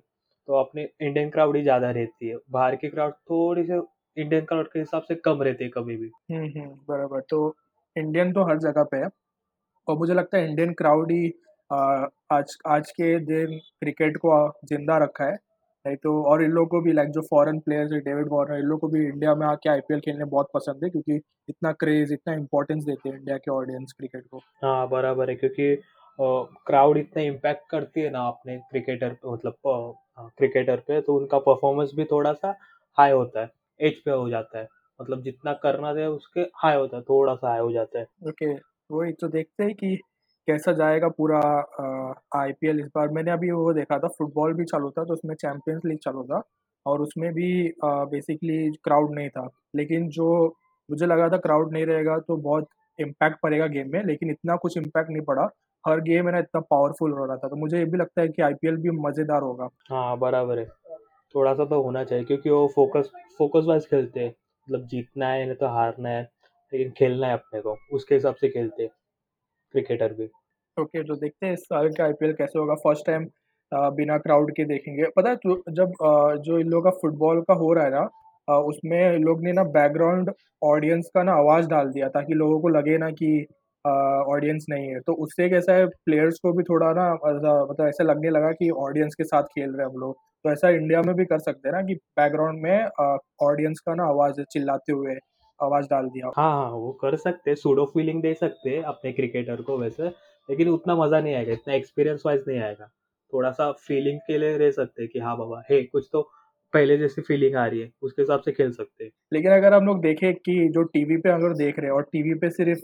तो 0.49 0.55
अपने 0.55 0.83
इंडियन 1.03 1.31
क्राउड 1.31 1.57
ही 1.57 1.63
ज़्यादा 1.63 1.91
रहती 1.91 2.29
है 2.29 2.37
बाहर 2.51 2.77
की 2.77 2.89
क्राउड 2.89 3.13
थोड़ी 3.31 3.65
से 3.65 3.81
इंडियन 4.17 4.45
क्राउड 4.45 4.67
के 4.69 4.79
हिसाब 4.79 5.03
से 5.03 5.15
कम 5.25 5.43
रहती 5.43 5.65
है 5.65 5.71
कभी 5.71 5.97
भी। 5.97 6.11
हम्म 6.31 6.45
हम्म 6.51 6.69
बराबर 6.89 7.21
तो 7.31 7.39
इंडियन 7.97 8.33
तो 8.33 8.45
हर 8.49 8.59
जगह 8.59 8.85
पे 8.85 8.97
है 8.97 9.09
और 9.89 9.99
मुझे 9.99 10.15
लगता 10.15 10.39
है 10.39 10.49
इंडियन 10.51 10.73
क्राउड 10.75 11.13
ही 11.13 11.33
आज 12.33 12.57
आज 12.69 12.91
के 12.91 13.19
दिन 13.21 13.59
क्रिकेट 13.81 14.17
को 14.17 14.37
ज़िंदा 14.67 14.97
रखा 14.99 15.25
है। 15.25 15.37
नहीं 15.85 15.97
तो 15.97 16.11
और 16.25 16.43
इन 16.43 16.51
लोगों 16.51 16.67
को 16.67 16.81
भी 16.81 16.93
लाइक 16.93 17.09
जो 17.11 17.23
फॉरेन 17.23 17.59
प्लेयर्स 17.61 17.93
है 17.93 17.99
डेविड 18.01 18.29
वार्नर 18.33 18.59
इन 18.59 18.65
लोगों 18.65 18.79
को 18.79 18.89
भी 18.89 19.05
इंडिया 19.07 19.35
में 19.35 19.47
आके 19.47 19.71
आईपीएल 19.71 20.01
खेलने 20.01 20.25
बहुत 20.27 20.49
पसंद 20.55 20.85
है 20.85 20.91
क्योंकि 20.91 21.17
इतना 21.49 21.73
क्रेज 21.81 22.13
इतना 22.13 22.35
इंपॉर्टेंस 22.35 22.85
देते 22.85 23.09
हैं 23.09 23.17
इंडिया 23.17 23.37
के 23.39 23.51
ऑडियंस 23.51 23.93
क्रिकेट 23.99 24.25
को। 24.31 24.39
हाँ 24.63 24.89
बराबर 24.89 25.31
है 25.31 25.35
क्योंकि 25.37 25.75
क्राउड 26.19 26.99
इतना 26.99 27.23
इम्पैक्ट 27.23 27.69
करती 27.71 28.01
है 28.01 28.11
ना 28.11 28.27
अपने 28.29 28.57
क्रिकेटर 28.71 29.17
मतलब 29.27 29.57
क्रिकेटर 30.39 30.81
पे 30.89 31.01
तो 31.01 31.17
उनका 31.17 31.39
परफॉर्मेंस 31.41 31.93
भी 31.97 32.05
थोड़ा 32.05 32.33
सा 32.35 32.55
हाई 32.99 33.11
होता 33.11 33.41
है 33.41 33.51
एज 33.81 34.03
पे 34.05 34.11
हो 34.11 34.29
जाता 34.31 34.59
है। 34.59 34.69
मतलब 35.01 35.23
जितना 35.23 35.53
करना 35.63 35.93
चाहिए 35.95 36.09
उसके 36.09 36.41
हाई 36.57 36.77
होता 36.77 36.97
है 36.97 37.03
थोड़ा 37.03 37.35
सा 37.35 37.49
हाई 37.49 37.61
हो 37.61 37.73
जाता 37.73 37.99
है। 37.99 38.05
ओके 38.05 38.47
okay, 38.47 38.63
वही 38.91 39.13
तो 39.13 39.29
देखते 39.29 39.65
हैं 39.65 39.75
कि 39.75 39.99
कैसा 40.49 40.73
जाएगा 40.75 41.09
पूरा 41.11 41.41
आईपीएल 42.37 42.81
इस 42.81 42.87
बार 42.95 43.09
मैंने 43.11 43.31
अभी 43.31 43.51
वो 43.51 43.73
देखा 43.73 43.99
था, 43.99 44.09
फुटबॉल 44.09 44.55
भी 44.55 44.65
चालू 44.65 44.91
था 44.91 45.05
तो 45.05 45.13
उसमें 45.13 45.35
चैंपियंस 45.37 45.83
लीग 45.87 45.99
चालू 45.99 46.23
था 46.25 46.43
और 46.87 47.03
उसमें 47.03 47.33
भी 47.35 47.51
बेसिकली 47.85 48.71
क्राउड 48.85 49.15
नहीं 49.15 49.29
था। 49.31 49.49
लेकिन 49.77 50.09
जो 50.11 50.45
मुझे 50.89 51.07
लगा 51.07 51.29
था 51.29 51.37
क्राउड 51.39 51.73
नहीं 51.73 51.87
रहेगा 51.87 52.19
तो 52.19 52.37
बहुत 52.39 52.69
इम्पैक्ट 52.99 53.39
पड़ेगा 53.43 53.67
गेम 53.69 53.91
में, 53.93 54.03
लेकिन 54.05 54.31
इतना 54.31 54.57
कुछ 54.57 54.77
इम्पैक्ट 54.79 55.11
नहीं 55.11 55.23
पड़ा। 55.25 55.49
हर 55.85 56.01
गेम 56.03 56.27
है 56.27 56.33
ना, 56.33 56.39
इतना 56.39 56.61
पावरफुल 56.63 57.13
हो 57.13 57.25
रहा 57.27 57.37
था 57.37 57.49
तो 57.49 57.57
मुझे 57.57 57.79
ये 57.79 57.85
भी 57.85 57.99
लगता 57.99 58.23
है 58.23 58.29
कि 58.29 58.43
आईपीएल 58.43 58.77
भी 58.77 58.91
मज़ेदार 59.01 59.43
होगा। 59.43 59.69
हाँ 59.91 60.19
बराबर 60.19 60.59
है। 60.59 60.67
थोड़ा 61.35 61.55
सा 61.55 61.65
तो 61.65 61.81
होना 61.83 62.05
चाहिए, 62.05 62.25
क्योंकि 62.25 62.51
वो 62.51 62.67
फोकस 62.75 63.11
फोकस 63.39 63.65
वाइज 63.67 63.87
खेलते 63.87 64.21
हैं। 64.21 64.29
मतलब 64.29 64.87
जीतना 64.89 65.29
है, 65.29 65.45
नहीं 65.47 65.57
तो 65.57 65.69
हारना 65.69 66.09
है, 66.09 66.23
लेकिन 66.73 66.91
खेलना 66.99 67.27
है 67.27 67.33
अपने 67.33 67.61
को, 67.61 67.77
उसके 67.93 68.15
हिसाब 68.15 68.35
से 68.35 68.49
खेलते 68.49 68.83
हैं। 68.83 68.91
क्रिकेटर 69.75 70.13
भी। 70.15 70.25
ओके 70.77 70.99
okay, 70.99 71.09
तो 71.09 71.15
देखते 71.17 71.47
हैं 71.47 71.53
इस 71.55 71.61
साल 71.63 71.89
का 71.95 72.05
आईपीएल 72.05 72.33
कैसे 72.35 72.59
होगा। 72.59 72.75
फ़र्स्ट 72.77 73.07
टाइम 73.07 73.27
बिना 73.97 74.17
क्राउड 74.19 74.51
के 74.57 74.65
देखेंगे। 74.65 75.05
पता 75.17 75.31
है 75.31 75.37
जो 75.37 75.63
जब 75.71 75.93
जो 76.45 76.59
इन 76.59 76.69
लोगों 76.69 76.83
का 76.85 76.97
फुटबॉल 77.01 77.41
का 77.49 77.55
हो 77.57 77.73
रहा 77.75 77.85
है 77.85 77.91
ना 77.93 78.57
उसमें 78.69 79.19
लोग 79.19 79.43
ने 79.45 79.53
ना 79.53 79.63
बैकग्राउंड 79.77 80.31
ऑडियंस 80.63 81.11
का 81.15 81.23
ना 81.23 81.33
आवाज़ 81.35 81.69
डाल 81.69 81.91
दिया 81.93 82.09
ताकि 82.17 82.35
लोगों 82.35 82.61
को 82.61 82.69
लगे 82.69 82.97
ना 82.99 83.11
कि 83.13 83.31
ऑडियंस 83.85 84.67
नहीं 84.71 84.89
है। 84.89 85.01
तो 85.01 85.13
उससे 85.25 85.49
कैसा 85.51 85.75
है 85.75 85.87
प्लेयर्स 85.87 86.39
को 86.43 86.53
भी 86.53 86.63
थोड़ा 86.65 86.93
ना 86.95 87.13
मतलब 87.17 87.87
ऐसा 87.89 88.05
लगने 88.05 88.31
लगा 88.31 88.51
कि 88.53 88.71
ऑडियंस 88.83 89.15
के 89.15 89.25
साथ 89.25 89.43
खेल 89.55 89.71
रहे 89.71 89.87
हैं 89.87 89.93
हम 89.93 90.01
लोग। 90.01 90.15
तो 90.45 90.53
ऐसा 90.53 90.69
इंडिया 90.71 91.03
में 91.03 91.15
भी 91.17 91.25
कर 91.25 91.39
सकते 91.41 91.69
हैं 91.69 91.75
ना 91.77 91.83
कि 91.83 91.95
बैकग्राउंड 92.19 92.63
में 92.63 92.85
ऑडियंस 93.43 93.81
का 93.87 93.95
ना 93.95 94.05
आवाज़ 94.07 94.41
चिल्लाते 94.45 94.93
हुए 94.93 95.15
आवाज़ 95.65 95.87
डाल 95.89 96.09
दिया। 96.09 96.31
हाँ 96.37 96.51
हाँ 96.53 96.71
वो 96.73 96.93
कर 97.01 97.17
सकते 97.17 97.51
हैं 97.51 97.55
सूडो 97.57 97.85
फीलिंग 97.87 98.23
दे 98.23 98.33
सकते 98.35 98.71
हैं 98.71 98.83
अपने 98.85 99.13
क्रिकेटर 99.13 99.63
को 99.63 99.79
वैसे 99.79 100.09
लेकिन 100.49 100.69
उतना 100.69 100.95
मज़ा 100.97 101.21
नहीं 101.21 101.35
आएगा 101.35 101.53
इतना 101.53 101.75
एक्सपीरियंस 101.75 102.23
वाइज 102.27 102.45
नहीं 102.49 102.59
आएगा। 102.61 102.87
थोड़ा 103.33 103.51
सा 103.53 103.71
फीलिंग 103.81 104.19
के 104.27 104.39
लिए 104.39 104.57
रह 104.59 104.71
सकते 104.71 105.03
हैं 105.03 105.11
कि 105.13 105.19
हाँ 105.19 105.37
बाबा 105.39 105.63
हे 105.71 105.83
कुछ 105.85 106.09
तो 106.13 106.23
पहले 106.75 106.97
जैसी 106.99 107.23
फीलिंग 107.23 107.57
आ 107.57 107.67
रही 107.67 107.81
है 107.81 107.91
उसके 108.03 108.23
हिसाब 108.23 108.41
से 108.41 108.53
खेल 108.53 108.73
सकते 108.73 109.05
हैं। 109.05 109.11
लेकिन 109.33 109.53
अगर 109.53 109.75
हम 109.75 109.87
लोग 109.87 110.01
देखें 110.03 110.33
कि 110.37 110.69
जो 110.69 110.83
टीवी 110.95 111.17
पे 111.17 111.31
अगर 111.31 111.55
देख 111.57 111.79
रहे 111.79 111.87
हैं 111.87 111.95
और 111.95 112.03
टीवी 112.13 112.35
पे 112.35 112.51
सिर्फ़ 112.51 112.81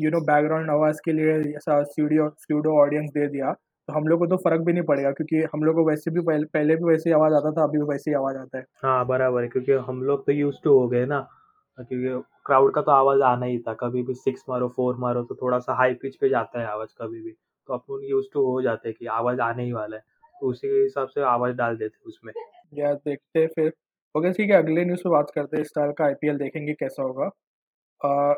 यू 0.00 0.10
नो 0.10 0.20
बैकग्राउंड 0.26 0.70
आवाज़ 0.70 1.00
के 1.04 1.12
लिए 1.12 1.32
ऐसा 1.56 1.82
स्टूडियो 1.84 2.28
स्टूडियो 2.38 2.74
ऑडियंस 2.82 3.10
दे 3.10 3.26
दिया 3.28 3.52
तो 3.52 3.92
हम 3.92 4.06
लोग 4.08 4.18
को 4.18 4.26
तो 4.26 4.36
फ़र्क 4.36 4.60
भी 4.60 4.72
नहीं 4.72 4.82
पड़ेगा 4.84 5.10
क्योंकि 5.12 5.42
हम 5.54 5.62
लोग 5.64 5.74
को 5.74 5.84
वैसे 5.88 6.10
भी 6.10 6.20
पहले, 6.20 6.44
पहले 6.46 6.76
भी 6.76 6.84
वैसे 6.84 7.12
आवाज़ 7.12 7.34
आता 7.34 7.50
था 7.52 7.64
अभी 7.64 7.78
भी 7.78 7.84
वैसे 7.84 8.10
ही 8.10 8.14
आवाज़ 8.16 8.36
आता 8.36 8.58
है। 8.58 8.64
हाँ 8.76 9.04
बराबर 9.06 9.42
है 9.42 9.48
क्योंकि 9.48 9.72
हम 9.86 10.02
लोग 10.02 10.24
तो 10.26 10.32
यूज़ 10.32 10.56
टू 10.64 10.78
हो 10.78 10.86
गए 10.88 11.04
ना। 11.06 11.18
क्योंकि 11.78 12.22
क्राउड 12.46 12.74
का 12.74 12.80
तो 12.82 12.90
आवाज़ 12.92 13.22
आना 13.22 13.46
ही 13.46 13.58
था। 13.58 13.72
कभी 13.74 14.02
भी 14.02 14.14
सिक्स 14.14 14.44
मारो 14.48 14.68
फोर 14.68 14.96
मारो 14.96 15.22
तो 15.22 15.34
थोड़ा 15.34 15.58
सा 15.58 15.74
हाई 15.74 15.94
पिच 15.94 16.16
पे 16.16 16.28
जाता 16.28 16.60
है 16.60 16.66
आवाज़ 16.66 16.88
कभी 17.02 17.20
भी। 17.22 17.30
तो 17.68 17.74
अपन 17.74 18.04
यूज़ 18.10 18.26
टू 18.32 18.44
हो 18.46 18.60
जाते 18.62 18.88
हैं 18.88 18.96
कि 19.00 19.06
आवाज़ 19.06 19.40
आने 19.40 19.64
ही 19.64 19.72
वाला 19.72 19.96
है। 19.96 20.02
तो 20.40 20.46
उसी 20.48 20.68
के 20.68 20.82
हिसाब 20.82 21.08
से 21.08 21.20
आवाज़ 21.26 21.54
डाल 21.56 21.76
देते 21.76 21.98
उसमें। 22.06 22.32
या 22.74 22.92
देखते 22.94 23.40
हैं 23.40 23.48
फिर। 23.56 23.72
ओके 24.14 24.32
ठीक 24.32 24.50
है 24.50 24.56
अगले 24.56 24.84
न्यूज़ 24.84 25.00
पे 25.00 25.10
बात 25.10 25.30
करते 25.34 25.56
हैं। 25.56 25.62
इस 25.62 25.68
साल 25.68 25.92
का 25.92 26.04
आईपीएल 26.04 26.36
देखेंगे 26.38 26.72
कैसा 26.74 27.02
होगा। 27.02 27.26
अ, 28.00 28.34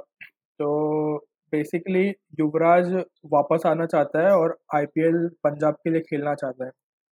तो 0.60 1.16
बेसिकली 1.52 2.08
युवराज 2.40 2.92
वापस 3.32 3.62
आना 3.66 3.86
चाहता 3.86 4.26
है 4.26 4.32
और 4.36 4.56
आईपीएल 4.76 5.28
पंजाब 5.44 5.74
के 5.74 5.90
लिए 5.90 6.00
खेलना 6.00 6.34
चाहता 6.34 6.64
है। 6.64 6.70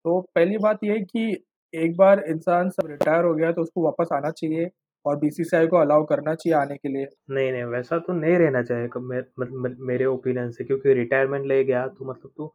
तो 0.05 0.19
पहली 0.35 0.57
बात 0.59 0.79
ये 0.83 0.91
है 0.93 0.99
कि 1.01 1.45
एक 1.73 1.97
बार 1.97 2.23
इंसान 2.29 2.69
सब 2.69 2.87
रिटायर 2.91 3.25
हो 3.25 3.33
गया 3.35 3.51
तो 3.51 3.61
उसको 3.61 3.83
वापस 3.85 4.09
आना 4.13 4.31
चाहिए। 4.31 4.65
और 5.05 5.17
बीसीसीआई 5.17 5.67
को 5.67 5.77
अलाउ 5.77 6.03
करना 6.05 6.35
चाहिए 6.35 6.57
आने 6.59 6.75
के 6.77 6.89
लिए। 6.89 7.05
नहीं 7.29 7.51
नहीं 7.51 7.63
वैसा 7.65 7.97
तो 7.99 8.13
नहीं 8.13 8.35
रहना 8.37 8.61
चाहिए 8.63 8.89
मे, 8.99 9.19
मे, 9.39 9.69
मेरे 9.85 10.05
ओपिनियन 10.05 10.51
से 10.51 10.63
क्योंकि 10.63 10.93
रिटायरमेंट 10.93 11.45
ले 11.45 11.63
गया 11.63 11.87
तो 11.87 12.05
मतलब 12.05 12.31
तू 12.37 12.51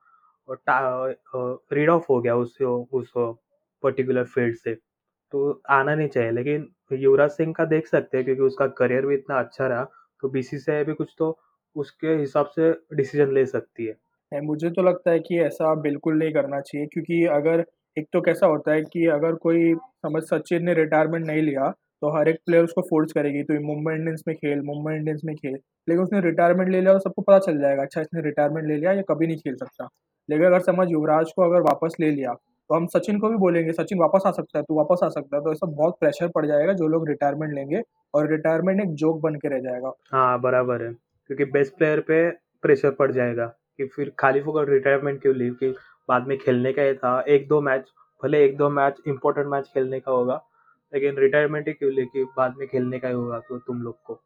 रीड 1.73 1.91
ऑफ़ 1.91 2.07
हो 2.11 2.21
गया 2.21 2.35
उस 2.37 2.61
उस 2.63 3.13
पर्टिकुलर 3.83 4.25
फ़ील्ड 4.25 4.57
से। 4.57 4.75
तो 5.33 5.63
आना 5.71 5.95
नहीं 5.95 6.09
चाहिए 6.09 6.31
लेकिन 6.31 6.69
युवराज 6.93 7.31
सिंह 7.31 7.53
का 7.53 7.65
देख 7.65 7.87
सकते 7.87 8.17
हैं 8.17 8.25
क्योंकि 8.25 8.43
उसका 8.43 8.67
करियर 8.79 9.07
भी 9.07 9.15
इतना 9.15 9.39
अच्छा 9.39 9.67
रहा 9.67 9.85
तो 10.23 10.29
बीसीसीआई 10.29 10.85
भी 10.85 10.95
कुछ 10.95 11.15
तो 11.19 11.39
उसके 11.77 12.15
हिसाब 12.15 12.47
से 12.49 12.73
डिसीज़न 12.97 13.33
ले 13.35 13.47
सकती 13.47 13.87
है। 13.87 13.97
नहीं, 14.33 14.41
मुझे 14.43 14.71
तो 14.71 14.83
लगता 14.83 15.11
है 15.11 15.19
कि 15.19 15.39
ऐसा 15.41 15.75
बिल्कुल 15.81 16.19
नहीं 16.19 16.33
करना 16.33 16.61
चाहिए 16.61 16.87
क्योंकि 16.87 17.25
अगर 17.33 17.65
एक 17.97 18.07
तो 18.13 18.21
कैसा 18.21 18.47
होता 18.47 18.73
है 18.73 18.83
कि 18.85 19.07
अगर 19.09 19.35
कोई 19.43 19.75
समझ 19.75 20.23
सचिन 20.23 20.65
ने 20.65 20.75
रिटायरमेंट 20.75 21.27
नहीं 21.27 21.43
लिया 21.43 21.73
तो 22.03 22.17
हर 22.17 22.29
एक 22.29 22.39
प्लेयर 22.47 22.65
उसको 22.65 22.83
फोर्स 22.83 23.13
करेगी 23.13 23.43
तो 23.43 23.61
मुंबई 23.65 23.93
इंडियंस 23.95 24.23
में 24.29 24.35
खेल 24.37 24.61
मुंबई 24.63 24.95
इंडियंस 24.95 25.21
में 25.25 25.35
खेल। 25.37 25.53
लेकिन 25.53 26.03
उसने 26.03 26.21
रिटायरमेंट 26.21 26.71
ले 26.71 26.81
लिया 26.81 26.93
तो 26.93 26.99
सबको 27.01 27.23
पता 27.23 27.39
चल 27.41 27.59
जाएगा 27.61 27.83
अच्छा 27.83 28.01
इसने 28.01 28.23
रिटायरमेंट 28.23 28.67
ले 28.69 28.77
लिया 28.77 28.93
ये 28.93 29.05
कभी 29.09 29.27
नहीं 29.27 29.37
खेल 29.39 29.55
सकता। 29.57 29.89
लेकिन 30.29 30.47
अगर 30.47 30.61
समझ 30.63 30.91
युवराज 30.91 31.33
को 31.37 31.43
अगर 31.43 31.61
वापस 31.63 31.97
ले 32.01 32.11
लिया 32.11 32.33
तो 32.71 32.75
हम 32.75 32.87
सचिन 32.89 33.19
को 33.19 33.29
भी 33.29 33.37
बोलेंगे, 33.39 33.73
सचिन 33.73 33.99
वापस 33.99 34.23
आ 34.27 34.31
सकता 34.31 34.59
है, 34.59 34.65
तू 34.65 34.75
वापस 34.75 35.01
आ 35.05 35.09
सकता 35.09 35.37
है 35.37 35.43
तो 35.43 35.53
ऐसा 35.53 35.67
बहुत 35.69 35.97
प्रेशर 36.01 36.29
पड़ 36.29 36.45
जाएगा 36.47 36.73
जो 36.73 36.87
लोग 36.89 37.09
रिटायरमेंट 37.09 37.53
लेंगे 37.55 37.83
और 38.15 38.31
रिटायरमेंट 38.31 38.81
एक 38.81 38.95
जोक 38.95 39.21
बन 39.23 39.35
के 39.35 39.49
रह 39.49 39.61
जाएगा। 39.61 39.93
हाँ 40.13 40.41
बराबर 40.41 40.83
है, 40.83 40.91
क्योंकि 41.31 41.45
बेस्ट 41.47 41.77
प्लेयर 41.79 42.01
पे 42.01 42.29
प्रेशर 42.63 42.91
पड़ 42.93 43.11
जाएगा 43.13 43.47
कि 43.47 43.87
फिर 43.87 44.13
खाली 44.19 44.41
फुकट 44.41 44.69
रिटायरमेंट 44.71 45.21
क्यों 45.23 45.35
ली 45.37 45.51
कि? 45.53 45.75
बाद 46.09 46.27
में 46.29 46.37
खेलने 46.39 46.73
का 46.73 46.83
ही 46.83 46.95
था, 46.95 47.21
एक 47.21 47.49
दो 47.49 47.61
मैच 47.61 47.87
भले 48.23 48.45
एक 48.45 48.57
दो 48.57 48.69
मैच 48.71 49.01
इंपॉर्टेंट 49.09 49.47
मैच 49.47 49.71
खेलने 49.75 50.01
का 50.01 50.13
होगा 50.13 50.43
लेकिन 50.93 51.17
रिटायरमेंट 51.17 51.69
ही 51.69 51.73
क्यों 51.75 51.93
ले 51.93 52.05
कि 52.05 52.25
बाद 52.37 52.55
में 52.59 52.67
खेलने 52.69 52.99
का 52.99 53.09
ही 53.09 53.15
होगा 53.15 53.39
तो 53.39 53.59
तुम 53.59 53.83
लोग 53.83 54.03
को? 54.03 54.21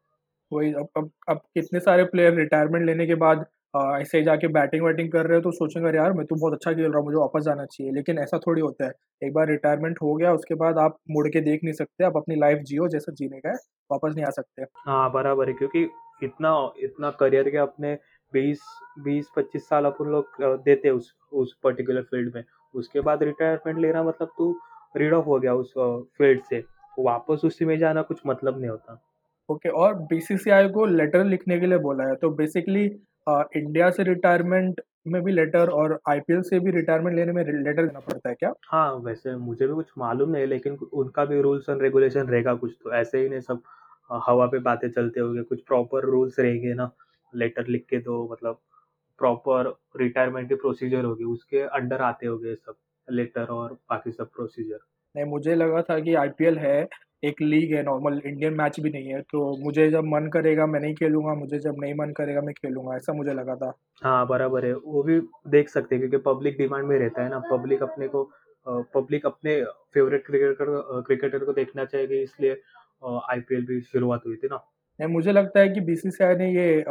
वही 0.51 0.73
अब 0.73 0.87
अब 0.97 1.09
अब 1.29 1.37
कितने 1.55 1.79
सारे 1.79 2.03
प्लेयर 2.03 2.33
रिटायरमेंट 2.35 2.85
लेने 2.85 3.05
के 3.07 3.15
बाद 3.15 3.45
आ, 3.75 3.99
ऐसे 3.99 4.21
जाके 4.23 4.47
बैटिंग 4.47 4.83
वैटिंग 4.85 5.11
कर 5.11 5.25
रहे 5.25 5.35
हो 5.35 5.41
तो 5.41 5.51
सोचेंगे 5.51 5.87
अरे 5.89 5.97
यार 5.97 6.13
मैं 6.13 6.25
तो 6.25 6.35
बहुत 6.35 6.53
अच्छा 6.53 6.71
खेल 6.73 6.85
रहा 6.85 6.97
हूँ 6.97 7.05
मुझे 7.05 7.17
वापस 7.17 7.43
जाना 7.43 7.65
चाहिए। 7.65 7.93
लेकिन 7.93 8.19
ऐसा 8.19 8.37
थोड़ी 8.37 8.61
होता 8.61 8.85
है। 8.85 8.91
एक 9.23 9.33
बार 9.33 9.47
रिटायरमेंट 9.47 9.97
हो 10.01 10.13
गया 10.15 10.33
उसके 10.33 10.55
बाद 10.55 10.77
आप 10.77 10.97
मुड़ 11.11 11.27
के 11.27 11.41
देख 11.41 11.63
नहीं 11.63 11.73
सकते 11.73 12.03
आप 12.03 12.17
अपनी 12.17 12.35
लाइफ 12.35 12.63
जियो 12.63 12.87
जैसा 12.87 13.11
जीने 13.11 13.39
का 13.39 13.49
है 13.49 13.55
वापस 13.91 14.13
नहीं 14.15 14.25
आ 14.25 14.29
सकते। 14.29 14.63
हाँ 14.85 15.11
बराबर 15.11 15.47
है 15.47 15.53
क्योंकि 15.53 15.83
इतना 16.23 16.51
इतना 16.83 17.11
करियर 17.11 17.49
के 17.49 17.57
अपने 17.57 17.93
बीस 18.33 18.59
बीस 18.99 19.29
पच्चीस 19.35 19.67
साल 19.69 19.85
अपन 19.85 20.05
लोग 20.05 20.43
देते 20.63 20.89
उस 20.89 21.13
उस 21.33 21.55
पर्टिकुलर 21.63 22.01
फ़ील्ड 22.01 22.35
में। 22.35 22.43
उसके 22.75 23.01
बाद 23.01 23.23
रिटायरमेंट 23.23 23.79
लेना 23.79 24.03
मतलब 24.03 24.27
तू 24.37 24.53
रीड 24.95 25.13
ऑफ़ 25.13 25.25
हो 25.25 25.39
गया 25.39 25.53
उस 25.53 25.73
फ़ील्ड 26.17 26.41
से 26.43 26.63
वापस 26.99 27.41
उसी 27.45 27.65
में 27.65 27.77
जाना 27.77 28.01
कुछ 28.01 28.21
मतलब 28.27 28.59
नहीं 28.59 28.69
होता। 28.69 29.01
ओके 29.49 29.69
okay, 29.69 29.81
और 29.81 29.93
बीसीसीआई 29.93 30.67
को 30.69 30.85
लेटर 30.85 31.25
लिखने 31.25 31.59
के 31.59 31.65
लिए 31.65 31.77
बोला 31.77 32.03
है 32.03 32.15
तो 32.15 32.29
बेसिकली 32.29 32.83
इंडिया 33.29 33.89
से 33.89 34.03
रिटायरमेंट 34.03 34.81
में 35.07 35.21
भी 35.23 35.31
लेटर 35.31 35.69
और 35.69 35.99
आईपीएल 36.09 36.41
से 36.41 36.59
भी 36.59 36.71
रिटायरमेंट 36.71 37.15
लेने 37.15 37.31
में 37.31 37.43
लेटर 37.43 37.85
देना 37.85 37.99
पड़ता 37.99 38.29
है 38.29 38.35
क्या? 38.35 38.53
हाँ 38.67 38.93
वैसे 38.95 39.35
मुझे 39.35 39.67
भी 39.67 39.73
कुछ 39.73 39.91
मालूम 39.97 40.29
नहीं 40.29 40.41
है 40.41 40.47
लेकिन 40.47 40.77
उनका 40.93 41.25
भी 41.25 41.41
रूल्स 41.41 41.69
एंड 41.69 41.81
रेगुलेशन 41.81 42.27
रहेगा 42.27 42.53
कुछ 42.53 42.71
तो 42.83 42.93
ऐसे 42.93 43.19
ही 43.19 43.29
नहीं 43.29 43.39
सब 43.39 43.61
हवा 44.27 44.45
पे 44.45 44.59
बातें 44.59 44.89
चलते 44.91 45.19
होंगे 45.19 45.41
कुछ 45.41 45.61
प्रॉपर 45.61 46.05
रूल्स 46.05 46.39
रहेंगे 46.39 46.73
ना 46.73 46.91
लेटर 47.35 47.67
लिख 47.67 47.85
के 47.89 47.97
दो 47.97 48.27
मतलब 48.31 48.59
प्रॉपर 49.19 49.73
रिटायरमेंट 49.97 50.49
की 50.49 50.55
प्रोसीजर 50.55 51.05
होगी 51.05 51.23
उसके 51.23 51.61
अंडर 51.61 52.01
आते 52.01 52.27
होंगे 52.27 52.55
सब। 52.55 52.75
लेटर 53.11 53.45
और 53.51 53.73
बाकी 53.89 54.11
सब 54.11 54.29
प्रोसीजर 54.29 54.79
नहीं 55.15 55.25
मुझे 55.25 55.55
लगा 55.55 55.81
था 55.81 55.99
कि 55.99 56.13
आईपीएल 56.15 56.57
है 56.57 56.87
एक 57.23 57.41
लीग 57.41 57.73
है 57.75 57.81
नॉर्मल 57.83 58.21
इंडियन 58.25 58.53
मैच 58.53 58.79
भी 58.79 58.89
नहीं 58.89 59.07
है 59.07 59.21
तो 59.21 59.39
मुझे 59.63 59.89
जब 59.91 60.03
मन 60.03 60.29
करेगा 60.33 60.65
मैं 60.65 60.79
नहीं 60.79 60.93
खेलूँगा 60.95 61.33
मुझे 61.35 61.59
जब 61.59 61.75
नहीं 61.79 61.93
मन 61.93 62.11
करेगा 62.11 62.41
मैं 62.41 62.53
खेलूँगा 62.53 62.95
ऐसा 62.95 63.13
मुझे 63.13 63.33
लगा 63.33 63.55
था। 63.55 63.73
हाँ 64.03 64.27
बराबर 64.27 64.65
है 64.65 64.73
वो 64.75 65.03
भी 65.03 65.19
देख 65.47 65.69
सकते 65.69 65.95
हैं 65.95 66.01
क्योंकि 66.01 66.23
पब्लिक 66.25 66.57
डिमांड 66.57 66.87
में 66.87 66.97
रहता 66.99 67.23
है 67.23 67.29
ना 67.29 67.39
पब्लिक 67.51 67.83
अपने 67.83 68.07
को 68.07 68.23
पब्लिक 68.67 69.25
अपने 69.25 69.61
फेवरेट 69.93 70.25
क्रिकेटर 70.25 71.01
क्रिकेटर 71.07 71.45
को 71.45 71.53
देखना 71.53 71.85
चाहेगी 71.85 72.21
इसलिए 72.21 72.61
आईपीएल 73.31 73.65
भी 73.65 73.81
शुरुआत 73.81 74.21
हुई 74.27 74.35
थी 74.35 74.47
ना। 74.47 74.63
नहीं 74.99 75.09
मुझे 75.09 75.31
लगता 75.31 75.59
है 75.59 75.69
कि 75.69 75.81
बीसीसीआई 75.81 76.35
ने 76.35 76.51
ये 76.53 76.81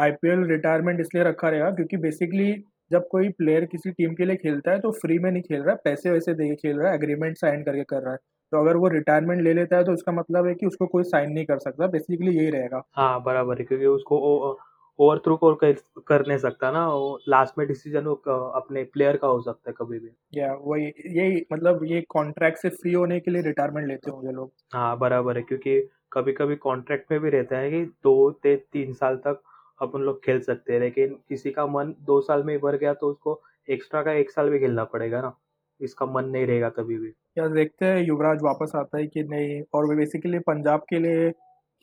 आईपीएल 0.00 0.44
रिटायरमेंट 0.46 1.00
इसलिए 1.00 1.24
रखा 1.24 1.48
रहेगा 1.48 1.70
क्योंकि 1.70 1.96
बेसिकली 1.96 2.52
जब 2.90 3.06
कोई 3.08 3.28
प्लेयर 3.32 3.64
किसी 3.64 3.90
टीम 3.90 4.14
के 4.14 4.24
लिए 4.24 4.36
खेलता 4.36 4.70
है 4.70 4.80
तो 4.80 4.90
फ्री 4.92 5.18
में 5.18 5.30
नहीं 5.30 5.42
खेल 5.42 5.62
रहा 5.62 5.70
है 5.70 5.80
पैसे 5.84 6.10
वैसे 6.10 6.34
दे 6.34 6.48
के 6.48 6.54
खेल 6.56 6.78
रहा 6.78 6.90
है 6.90 6.96
एग्रीमेंट 6.96 7.36
साइन 7.36 7.62
करके 7.62 7.84
कर 7.84 8.02
रहा 8.02 8.12
है। 8.12 8.18
तो 8.52 8.60
अगर 8.60 8.76
वो 8.76 8.88
रिटायरमेंट 8.88 9.40
ले 9.42 9.52
लेता 9.54 9.76
है 9.76 9.84
तो 9.84 9.92
उसका 9.92 10.12
मतलब 10.12 10.46
है 10.46 10.54
कि 10.54 10.66
उसको 10.66 10.86
कोई 10.86 11.04
साइन 11.04 11.32
नहीं 11.32 11.44
कर 11.44 11.58
सकता 11.58 11.86
बेसिकली 11.86 12.36
यही 12.36 12.50
रहेगा। 12.50 12.82
हाँ 12.96 13.22
बराबर 13.22 13.58
है 13.58 13.64
क्योंकि 13.64 13.86
उसको 13.86 14.18
ओवर 14.98 15.18
थ्रू 15.18 15.36
को 15.36 15.54
कर, 15.54 15.72
कर 16.08 16.26
नहीं 16.26 16.38
सकता 16.38 16.70
ना 16.70 16.86
वो 16.88 17.18
लास्ट 17.28 17.58
में 17.58 17.66
डिसीज़न 17.68 18.06
अपने 18.06 18.82
प्लेयर 18.84 19.16
का 19.16 19.28
हो 19.28 19.40
सकता 19.42 19.70
है 19.70 19.74
कभी 19.78 19.98
भी। 19.98 20.10
या 20.34 20.52
वही 20.54 20.84
यही 20.84 21.44
मतलब 21.52 21.84
ये 21.84 22.00
कॉन्ट्रैक्ट 22.08 22.58
से 22.58 22.68
फ्री 22.68 22.92
होने 22.92 23.18
के 23.20 23.30
लिए 23.30 23.42
रिटायरमेंट 23.42 23.86
लेते 23.88 24.10
होंगे 24.10 24.32
लोग। 24.32 24.52
हाँ 24.74 24.96
बराबर 24.98 25.36
है 25.36 25.42
क्योंकि 25.42 25.80
कभी 26.12 26.32
कभी 26.32 26.56
कॉन्ट्रैक्ट 26.56 27.12
में 27.12 27.20
भी 27.20 27.30
रहता 27.30 27.58
है 27.58 27.70
कि 27.70 27.84
दो 28.04 28.30
से 28.32 28.56
तीन 28.72 28.92
साल 28.92 29.16
तक 29.16 29.42
अपन 29.86 30.00
लोग 30.00 30.24
खेल 30.24 30.40
सकते 30.40 30.72
हैं 30.72 30.80
लेकिन 30.80 31.14
किसी 31.28 31.50
का 31.50 31.66
मन 31.66 31.94
दो 32.02 32.20
साल 32.20 32.42
में 32.42 32.58
भर 32.58 32.76
गया 32.76 32.94
तो 32.94 33.10
उसको 33.10 33.40
एक्स्ट्रा 33.68 34.02
का 34.02 34.12
एक 34.12 34.30
साल 34.30 34.50
भी 34.50 34.58
खेलना 34.58 34.84
पड़ेगा 34.84 35.20
ना? 35.20 35.32
इसका 35.80 36.06
मन 36.06 36.24
नहीं 36.24 36.46
रहेगा 36.46 36.68
कभी 36.70 36.98
भी। 36.98 37.08
या 37.38 37.46
देखते 37.48 37.86
हैं 37.86 38.02
युवराज 38.02 38.42
वापस 38.42 38.72
आता 38.76 38.98
है 38.98 39.06
कि 39.06 39.22
नहीं? 39.22 39.62
और 39.74 39.86
वो 39.86 39.96
बेसिकली 39.96 40.38
पंजाब 40.40 40.80
के 40.90 40.98
लिए 40.98 41.30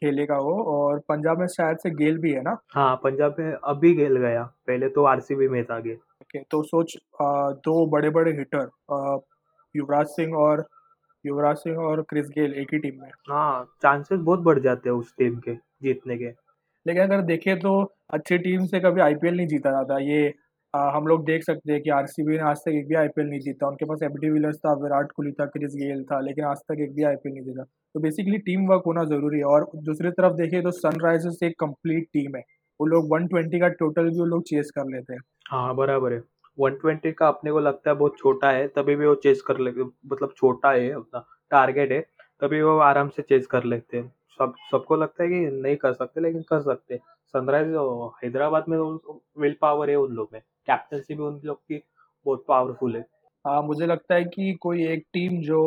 खेलेगा 0.02 0.38
वो 0.40 0.54
और 0.74 1.00
पंजाब 1.10 1.40
में 1.40 1.48
शायद 1.48 1.78
से 1.78 1.90
गेल 1.96 2.18
भी 2.18 2.32
है 2.32 2.42
ना? 2.42 2.58
हाँ 2.74 2.96
पंजाब 3.04 3.36
में 3.40 3.52
अभी 3.54 3.94
गेल 3.96 4.18
गया 4.18 4.44
पहले 4.68 4.90
तो 4.90 5.04
आरसीबी 5.06 5.48
में 5.48 5.64
था 5.66 5.80
गेल। 5.80 5.98
ओके 6.22 6.44
तो 6.52 6.62
सोच 6.64 6.96
आ, 7.22 7.52
दो 7.52 7.86
बड़े 7.88 8.10
बड़े 8.10 8.32
हिटर 8.32 8.70
युवराज 9.76 10.08
सिंह 10.08 10.36
और 10.38 10.66
युवराज 11.26 11.58
सिंह 11.58 11.78
और 11.80 12.02
क्रिस 12.02 12.30
गेल 12.30 12.54
एक 12.54 12.74
ही 12.74 12.80
टीम 12.80 13.02
में। 13.02 13.10
हाँ 13.30 13.64
चांसेस 13.82 14.20
बहुत 14.20 14.40
बढ़ 14.40 14.60
जाते 14.60 14.90
हैं 14.90 14.96
उस 14.96 15.14
टीम 15.18 15.36
के 15.40 15.54
जीतने 15.84 16.18
के। 16.18 16.32
लेकिन 16.86 17.04
अगर 17.04 17.22
देखें 17.24 17.60
तो 17.60 17.82
अच्छी 18.14 18.38
टीम 18.38 18.66
से 18.66 18.80
कभी 18.80 19.02
आईपीएल 19.02 19.36
नहीं 19.38 19.48
जीता 19.48 19.72
जाता। 19.72 19.98
ये 20.04 20.34
आ, 20.74 20.80
हम 20.96 21.08
लोग 21.08 21.24
देख 21.26 21.44
सकते 21.44 21.72
हैं 21.72 21.82
कि 21.82 21.90
आरसीबी 21.90 22.32
ने 22.34 22.44
आज 22.50 22.58
तक 22.58 22.72
एक 22.72 22.88
भी 22.88 22.96
आईपीएल 22.96 23.28
नहीं 23.28 23.40
जीता। 23.40 23.68
उनके 23.68 23.86
पास 23.86 24.04
एफ़ 24.04 24.14
डी 24.20 24.30
विलर्स 24.30 24.58
था 24.58 24.74
विराट 24.74 25.12
कोहली 25.12 25.32
था 25.32 25.46
क्रिस 25.46 25.74
गेल 25.76 26.04
था 26.04 26.20
लेकिन 26.20 26.46
आज 26.46 26.58
तक 26.70 26.82
एक 26.82 26.94
भी 26.96 27.04
आईपीएल 27.04 27.34
नहीं 27.34 27.44
जीता। 27.46 27.64
तो 27.64 28.00
बेसिकली 28.00 28.38
टीम 28.38 28.68
वर्क 28.68 28.84
होना 28.88 29.04
ज़रूरी 29.06 29.38
है। 29.38 29.46
और 29.46 29.68
दूसरी 29.86 30.10
तरफ़ 30.12 30.34
देखिए 30.34 30.62
तो 30.62 30.72
सनराइजर्स 30.72 31.44
एक 31.44 31.56
कंप्लीट 31.60 32.08
टीम 32.14 32.36
है। 32.36 32.42
वो 32.80 32.86
लोग 32.88 33.10
120 33.10 33.60
का 33.60 33.68
टोटल 33.82 34.10
भी 34.10 34.20
वो 34.20 34.26
लोग 34.26 34.44
चेस 34.44 34.72
कर 34.76 34.86
लेते 34.86 35.14
हैं। 35.14 35.22
हाँ 35.50 35.76
बराबर 35.76 36.14
है। 36.14 36.22
120 36.58 37.12
का 37.14 37.28
अपने 37.28 37.52
को 37.52 37.60
लगता 37.60 37.90
है 37.92 37.96
बहुत 37.98 38.18
छोटा 38.18 38.52
है 38.52 38.68
तभी 38.68 38.96
भी 38.96 39.06
वो 39.06 39.16
चेस 39.24 39.42
कर 39.42 39.60
लेते 39.60 39.84
मतलब 39.84 40.34
छोटा 40.38 40.72
है 40.72 40.90
अपना 40.92 41.26
टारगेट 41.52 41.92
है 41.92 42.02
तभी 42.42 42.62
वो 42.62 42.78
आराम 42.82 43.10
से 43.10 43.22
चेस 43.22 43.46
कर 43.48 43.64
लेते 43.66 43.98
हैं। 43.98 44.12
सब, 44.42 44.54
सबको 44.72 44.96
लगता 44.96 45.24
है 45.24 45.30
कि 45.30 45.40
नहीं 45.54 45.76
कर 45.78 45.94
सकते, 45.94 46.22
लेकिन 46.22 46.42
कर 46.50 46.62
सकते 46.64 46.98
सनराइज 47.34 47.68
हैदराबाद 48.24 48.66
में 48.70 48.78
विल 49.42 49.56
पावर 49.62 49.90
है 49.90 49.96
उन 49.98 50.14
लोग 50.14 50.30
में। 50.34 50.42
कैप्टनसी 50.68 51.16
भी 51.16 51.24
उन 51.24 51.40
लोग 51.46 51.58
की 51.58 51.82
बहुत 52.26 52.44
पावरफुल 52.48 52.96
है। 52.96 53.02
हाँ 53.46 53.62
मुझे 53.64 53.86
लगता 53.86 54.16
है 54.16 54.24
कि 54.26 54.54
कोई 54.62 54.86
एक 54.88 55.04
टीम 55.14 55.40
जो 55.42 55.62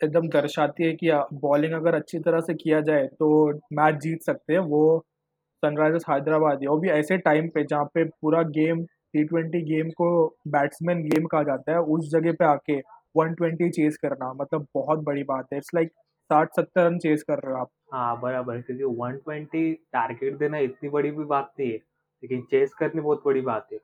एकदम 0.00 0.28
दर्शाती 0.28 0.84
है 0.84 0.92
कि 0.94 1.10
बॉलिंग 1.40 1.72
अगर 1.74 1.94
अच्छी 1.94 2.18
तरह 2.18 2.40
से 2.40 2.54
किया 2.54 2.80
जाए 2.80 3.06
तो 3.18 3.28
मैच 3.72 4.00
जीत 4.02 4.22
सकते 4.22 4.52
हैं। 4.52 4.60
वो 4.60 5.04
सनराइजर्स 5.62 6.04
हैदराबाद 6.10 6.62
है। 6.62 6.68
वो 6.68 6.76
भी 6.78 6.88
ऐसे 6.90 7.18
टाइम 7.18 7.48
पे 7.48 7.64
जहाँ 7.64 7.84
पे 7.94 8.04
पूरा 8.04 8.42
गेम 8.56 8.82
टी 8.84 9.24
ट्वेंटी 9.24 9.60
गेम 9.64 9.90
को 9.90 10.08
बैट्समैन 10.48 11.02
गेम 11.04 11.26
कहा 11.26 11.42
जाता 11.42 11.72
है, 11.72 11.78
उस 11.78 12.10
जगह 12.10 12.32
पे 12.32 12.44
आके 12.44 12.78
वन 13.16 13.34
ट्वेंटी 13.34 13.68
चेज 13.70 13.96
करना 13.96 14.32
मतलब 14.34 14.66
बहुत 14.74 15.04
बड़ी 15.04 15.22
बात 15.24 15.46
है। 15.52 15.58
इट्स 15.58 15.70
लाइक 15.74 15.90
साठ 16.32 16.56
सत्तर 16.56 16.86
रन 16.86 16.98
चेज 16.98 17.22
कर 17.22 17.38
रहे 17.38 17.52
हो 17.52 17.60
आप। 17.60 17.70
हाँ 17.92 18.20
बराबर 18.20 18.60
क्योंकि 18.60 18.84
वन 18.98 19.16
ट्वेंटी 19.18 19.72
टारगेट 19.92 20.38
देना 20.38 20.58
इतनी 20.60 20.88
बड़ी 20.90 21.10
भी 21.12 21.24
बात 21.26 21.52
नहीं 21.58 21.70
है 21.70 21.76
लेकिन 21.76 22.42
चेस 22.50 22.74
करनी 22.74 23.00
बहुत 23.00 23.22
बड़ी 23.26 23.40
बात 23.42 23.66
है। 23.72 23.78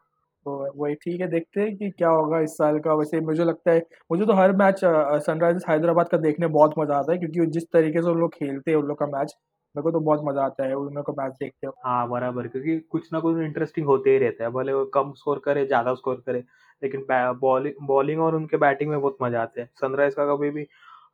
तो 0.46 0.52
वही 0.76 0.94
ठीक 0.96 1.20
है 1.20 1.26
देखते 1.30 1.60
हैं 1.60 1.76
कि 1.76 1.90
क्या 1.90 2.08
होगा 2.10 2.38
इस 2.40 2.50
साल 2.52 2.78
का। 2.80 2.94
वैसे 2.94 3.20
मुझे 3.22 3.44
लगता 3.44 3.70
है 3.70 3.82
मुझे 4.12 4.26
तो 4.26 4.32
हर 4.34 4.52
मैच 4.56 4.80
सनराइजर्स 4.84 5.68
हैदराबाद 5.68 6.08
का 6.08 6.18
देखने 6.18 6.46
बहुत 6.48 6.74
मज़ा 6.78 6.96
आता 6.96 7.12
है 7.12 7.18
क्योंकि 7.18 7.46
जिस 7.52 7.64
तरीके 7.72 8.02
से 8.02 8.08
उन 8.10 8.18
लोग 8.20 8.34
खेलते 8.34 8.70
हैं 8.70 8.78
उन 8.78 8.86
लोग 8.86 8.98
का 8.98 9.06
मैच 9.08 9.34
मेरे 9.74 9.82
को 9.82 9.90
तो 9.90 10.00
बहुत 10.00 10.20
मज़ा 10.24 10.44
आता 10.44 10.66
है 10.66 10.74
उन 10.74 10.94
लोग 10.94 11.06
का 11.06 11.22
मैच 11.22 11.32
देखते 11.40 11.66
हो 11.66 11.72
हाँ 11.84 12.08
बराबर 12.08 12.46
क्योंकि 12.48 12.78
कुछ 12.90 13.12
ना 13.12 13.20
कुछ 13.20 13.38
इंटरेस्टिंग 13.40 13.86
होते 13.86 14.10
ही 14.10 14.18
रहता 14.18 14.44
है 14.44 14.50
भले 14.50 14.72
वो 14.72 14.84
कम 14.94 15.12
स्कोर 15.16 15.42
करे 15.44 15.66
ज़्यादा 15.66 15.94
स्कोर 15.94 16.22
करे 16.26 16.42
लेकिन 16.82 17.04
बॉलिंग 17.40 17.86
बॉलिंग 17.86 18.20
और 18.22 18.34
उनके 18.34 18.56
बैटिंग 18.58 18.90
में 18.90 19.00
बहुत 19.00 19.16
मज़ा 19.22 19.42
आता 19.42 19.60
है। 19.60 19.66
सनराइज 19.74 20.14
का 20.14 20.26
कभी 20.26 20.50
भी 20.50 20.66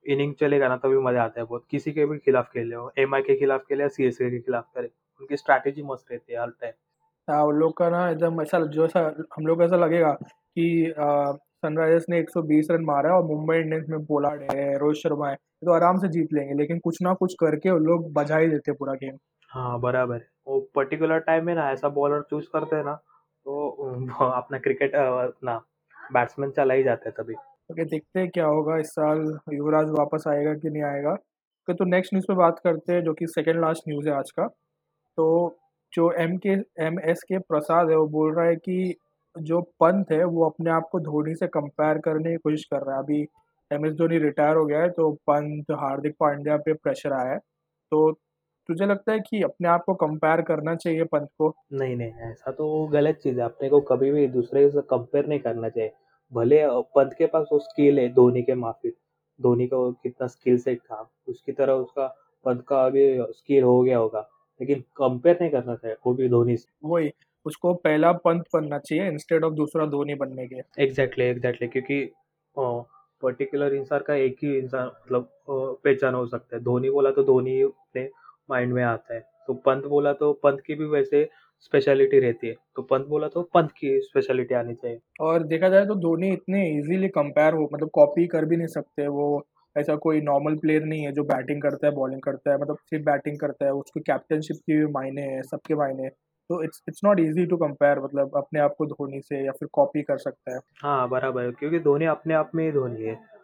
इनिंग 0.07 0.35
चलेगा 0.35 0.69
ना 0.69 0.77
तभी 0.77 0.99
मज़ा 0.99 1.23
आता 1.23 1.41
है 1.41 1.47
बहुत। 1.47 1.67
किसी 1.71 1.93
के 1.93 2.07
भी 2.07 2.19
खिलाफ 2.19 2.51
खेले 2.53 2.75
हो 2.75 2.93
एम 2.99 3.21
के 3.21 3.37
खिलाफ 3.37 3.65
खेले 3.69 3.83
या 3.83 3.89
सी 3.89 4.11
के 4.11 4.41
खिलाफ 4.41 4.71
करे 4.75 4.91
उनकी 5.21 5.37
स्ट्रैटेजी 5.37 5.83
मस्त 5.83 6.13
रहती 6.13 6.33
है 6.33 6.41
हर 6.41 6.51
टाइम 6.61 6.73
हाँ 7.29 7.45
उन 7.45 7.57
लोग 7.57 7.77
का 7.77 7.89
ना 7.89 8.09
एकदम 8.11 8.41
ऐसा 8.43 8.59
जो 8.67 8.85
ऐसा 8.85 9.01
हम 9.37 9.47
लोग 9.47 9.59
को 9.59 9.65
ऐसा 9.65 9.77
लगेगा 9.77 10.13
कि 10.57 10.93
सनराइजर्स 10.99 12.05
ने 12.09 12.19
120 12.19 12.67
रन 12.71 12.85
मारा 12.85 13.11
है 13.11 13.17
और 13.17 13.25
मुंबई 13.25 13.57
इंडियंस 13.57 13.87
में 13.89 14.05
पोलार्ड 14.05 14.43
है 14.53 14.79
रोहित 14.79 14.97
शर्मा 14.97 15.29
है 15.29 15.35
तो 15.35 15.73
आराम 15.73 15.99
से 15.99 16.09
जीत 16.09 16.33
लेंगे 16.33 16.55
लेकिन 16.55 16.79
कुछ 16.79 16.99
ना 17.03 17.15
कुछ 17.15 17.35
करके 17.35 17.71
उन 17.71 17.83
लोग 17.83 18.13
बजा 18.13 18.37
ही 18.37 18.49
देते 18.49 18.73
पूरा 18.73 18.95
गेम 18.95 19.17
हाँ 19.51 19.81
बराबर। 19.81 20.21
वो 20.47 20.61
पर्टिकुलर 20.75 21.19
टाइम 21.19 21.47
में 21.47 21.55
ना 21.55 21.71
ऐसा 21.71 21.89
बॉलर 21.89 22.23
चूज़ 22.31 22.47
करते 22.53 22.77
हैं 22.77 22.85
ना 22.85 22.95
तो 23.47 23.69
अपना 24.27 24.59
क्रिकेट 24.59 24.95
अपना 24.95 25.57
बैट्समैन 26.13 26.51
चला 26.51 26.75
ही 26.75 26.83
जाता 26.83 27.09
है 27.09 27.15
तभी। 27.19 27.35
ओके, 27.71 27.85
देखते 27.85 28.21
हैं 28.21 28.29
क्या 28.31 28.47
होगा 28.47 28.77
इस 28.79 28.89
साल 28.89 29.21
युवराज 29.53 29.89
वापस 29.91 30.25
आएगा 30.29 30.53
कि 30.55 30.71
नहीं 30.71 30.83
आएगा। 30.83 31.13
ओके 31.13 31.75
तो 31.75 31.85
नेक्स्ट 31.85 32.15
न्यूज़ 32.15 32.27
पे 32.29 32.35
बात 32.35 32.59
करते 32.65 32.93
हैं 32.93 33.03
जो 33.05 33.13
कि 33.15 33.27
सेकेंड 33.27 33.61
लास्ट 33.61 33.89
न्यूज़ 33.89 34.09
है 34.09 34.15
आज 34.15 34.31
का। 34.31 34.47
तो 35.19 35.57
जो 35.93 36.11
एम 36.13 36.37
के 36.37 36.57
एम 36.85 36.99
एस 37.01 37.23
के 37.23 37.39
प्रसाद 37.39 37.91
है, 37.91 37.97
वो 37.97 38.07
बोल 38.09 38.35
रहा 38.35 38.47
है 38.47 38.57
कि 38.57 38.95
जो 39.37 39.61
पंत 39.81 40.13
है, 40.13 40.23
वो 40.25 40.45
अपने 40.47 40.71
आप 40.71 40.89
को 40.93 41.01
धोनी 41.01 41.35
से 41.35 41.47
कंपेयर 41.49 41.99
करने 41.99 42.31
की 42.31 42.37
कोशिश 42.37 42.65
कर 42.65 42.83
रहा 42.83 42.97
है। 42.97 43.03
अभी 43.03 43.21
एम 43.71 43.87
एस 43.87 43.93
धोनी 43.95 44.19
रिटायर 44.19 44.57
हो 44.57 44.65
गया 44.67 44.81
है 44.81 44.91
तो 44.91 45.11
पंत, 45.27 45.71
हार्दिक 45.73 46.15
पांड्या 46.21 46.57
पे 46.57 46.73
प्रेशर 46.75 47.13
आया 47.13 47.33
है। 47.33 47.39
तो 47.39 48.11
तुझे 48.69 48.87
लगता 48.87 49.13
है 49.13 49.21
कि 49.21 49.43
अपने 49.43 49.69
आप 49.69 49.83
को 49.87 49.95
कंपेयर 49.97 50.41
करना 50.43 50.75
चाहिए 50.77 51.05
पंत 51.05 51.29
को? 51.39 51.55
नहीं 51.73 51.97
नहीं, 51.97 52.13
ऐसा 52.23 52.51
तो 52.51 52.87
गलत 52.89 53.19
चीज़ 53.23 53.39
है। 53.39 53.45
अपने 53.45 53.69
को 53.69 53.81
कभी 53.89 54.11
भी 54.13 54.27
दूसरे 54.29 54.69
से 54.71 54.81
कंपेयर 54.91 55.27
नहीं 55.27 55.39
करना 55.41 55.69
चाहिए। 55.69 55.93
भले 56.35 56.63
पंत 56.97 57.15
के 57.19 57.27
पास 57.27 57.49
वो 57.53 57.59
स्किल 57.61 57.99
है 57.99 58.09
धोनी 58.15 58.43
के 58.43 58.55
माफ़ी 58.57 58.91
धोनी 59.41 59.67
का 59.67 59.79
कितना 60.03 60.27
स्किल 60.27 60.59
सेट 60.59 60.79
था 60.81 61.09
उसकी 61.29 61.53
तरह 61.53 61.73
उसका 61.75 62.07
पंत 62.47 62.65
का 62.69 62.85
अभी 62.87 63.07
स्किल 63.33 63.63
हो 63.63 63.81
गया 63.83 63.99
होगा 63.99 64.29
लेकिन 64.61 64.81
कंपेयर 64.97 65.39
नहीं 65.41 65.51
करना 65.51 65.75
चाहिए 65.77 65.97
वो 66.07 66.13
भी 66.15 66.29
धोनी 66.29 66.57
से। 66.57 66.69
वही 66.85 67.11
उसको 67.47 67.73
पहला 67.77 68.13
पंत 68.25 68.45
बनना 68.55 68.79
चाहिए 68.79 69.09
इंस्टेड 69.09 69.45
ऑफ़ 69.45 69.55
दूसरा 69.55 69.87
धोनी 69.87 70.15
बनने 70.15 70.47
के। 70.47 70.61
एग्जैक्टली 70.83 71.25
एग्जैक्टली 71.25 71.69
क्योंकि 71.69 72.05
पर्टिकुलर 73.23 73.75
इंसान 73.75 74.01
का 74.07 74.15
एक 74.15 74.37
ही 74.43 74.57
इंसान 74.59 74.87
मतलब 74.87 75.29
पहचान 75.85 76.15
हो 76.15 76.27
सकता 76.27 76.57
है। 76.57 76.63
धोनी 76.63 76.91
बोला 76.91 77.11
तो 77.11 77.25
धोनी 77.25 77.61
अपने 77.63 78.09
माइंड 78.51 78.73
में 78.73 78.83
आता 78.85 79.15
है 79.15 79.21
तो 79.47 79.55
पंत 79.67 79.85
बोला 79.87 80.13
तो 80.13 80.33
पंत 80.43 80.61
की 80.61 80.75
भी 80.75 80.85
वैसे 80.87 81.29
स्पेशलिटी 81.65 82.19
रहती 82.21 82.49
है। 82.49 82.55
तो 82.77 82.83
पंत 82.83 83.07
बोला 83.07 83.29
तो 83.29 83.43
पंत 83.43 83.71
की 83.71 84.01
स्पेशलिटी 84.01 84.55
आनी 84.55 84.75
चाहिए। 84.75 84.99
और 85.21 85.43
देखा 85.43 85.69
जाए 85.69 85.87
तो 85.87 85.95
धोनी 85.95 86.33
इतने 86.33 86.69
इजीली 86.71 87.09
कंपेयर 87.09 87.55
हो 87.55 87.69
मतलब 87.73 87.91
कॉपी 87.93 88.27
कर 88.27 88.45
भी 88.45 88.57
नहीं 88.57 88.67
सकते। 88.67 89.07
वो 89.09 89.47
ऐसा 89.77 89.97
कोई 89.97 90.21
नॉर्मल 90.21 90.57
प्लेयर 90.57 90.85
नहीं 90.85 91.03
है 91.03 91.13
जो 91.13 91.23
बैटिंग 91.23 91.63
करता 91.63 91.87
है 91.87 91.93
बॉलिंग 91.93 92.23
करता 92.23 92.53
है 92.53 92.59
मतलब 92.61 92.77
सिर्फ़ 92.77 93.05
बैटिंग 93.05 93.39
करता 93.39 93.67
है। 93.67 93.73
उसकी 93.73 94.01
कैप्टनशिप 94.01 94.57
की 94.57 94.79
भी 94.79 94.87
मायने 94.87 95.23
हैं 95.23 95.43
सबके 95.43 95.75
मायने 95.75 96.03
हैं। 96.03 96.11
तो 96.51 96.63
it's 96.63 96.83
it's 96.89 97.01
not 97.05 97.21
easy 97.21 97.47
to 97.47 97.57
compare 97.57 98.01
मतलब 98.01 98.37
अपने 98.37 98.61
आप 98.61 98.75
को 98.79 98.87
धोनी 98.87 99.21
से 99.21 99.45
या 99.47 99.53
फिर 99.53 99.69
कॉपी 99.73 100.03
कर 100.03 100.19
सकता 100.19 100.55
है। 100.55 100.61
हाँ 100.83 101.09
बराबर 101.09 101.51
क्योंकि 101.51 101.79
धोनी 101.79 102.05
अपने 102.05 102.35
आप 102.35 102.51
में 102.55 102.65
ही 102.65 102.73
धोनी 102.73 103.03
है। 103.03 103.35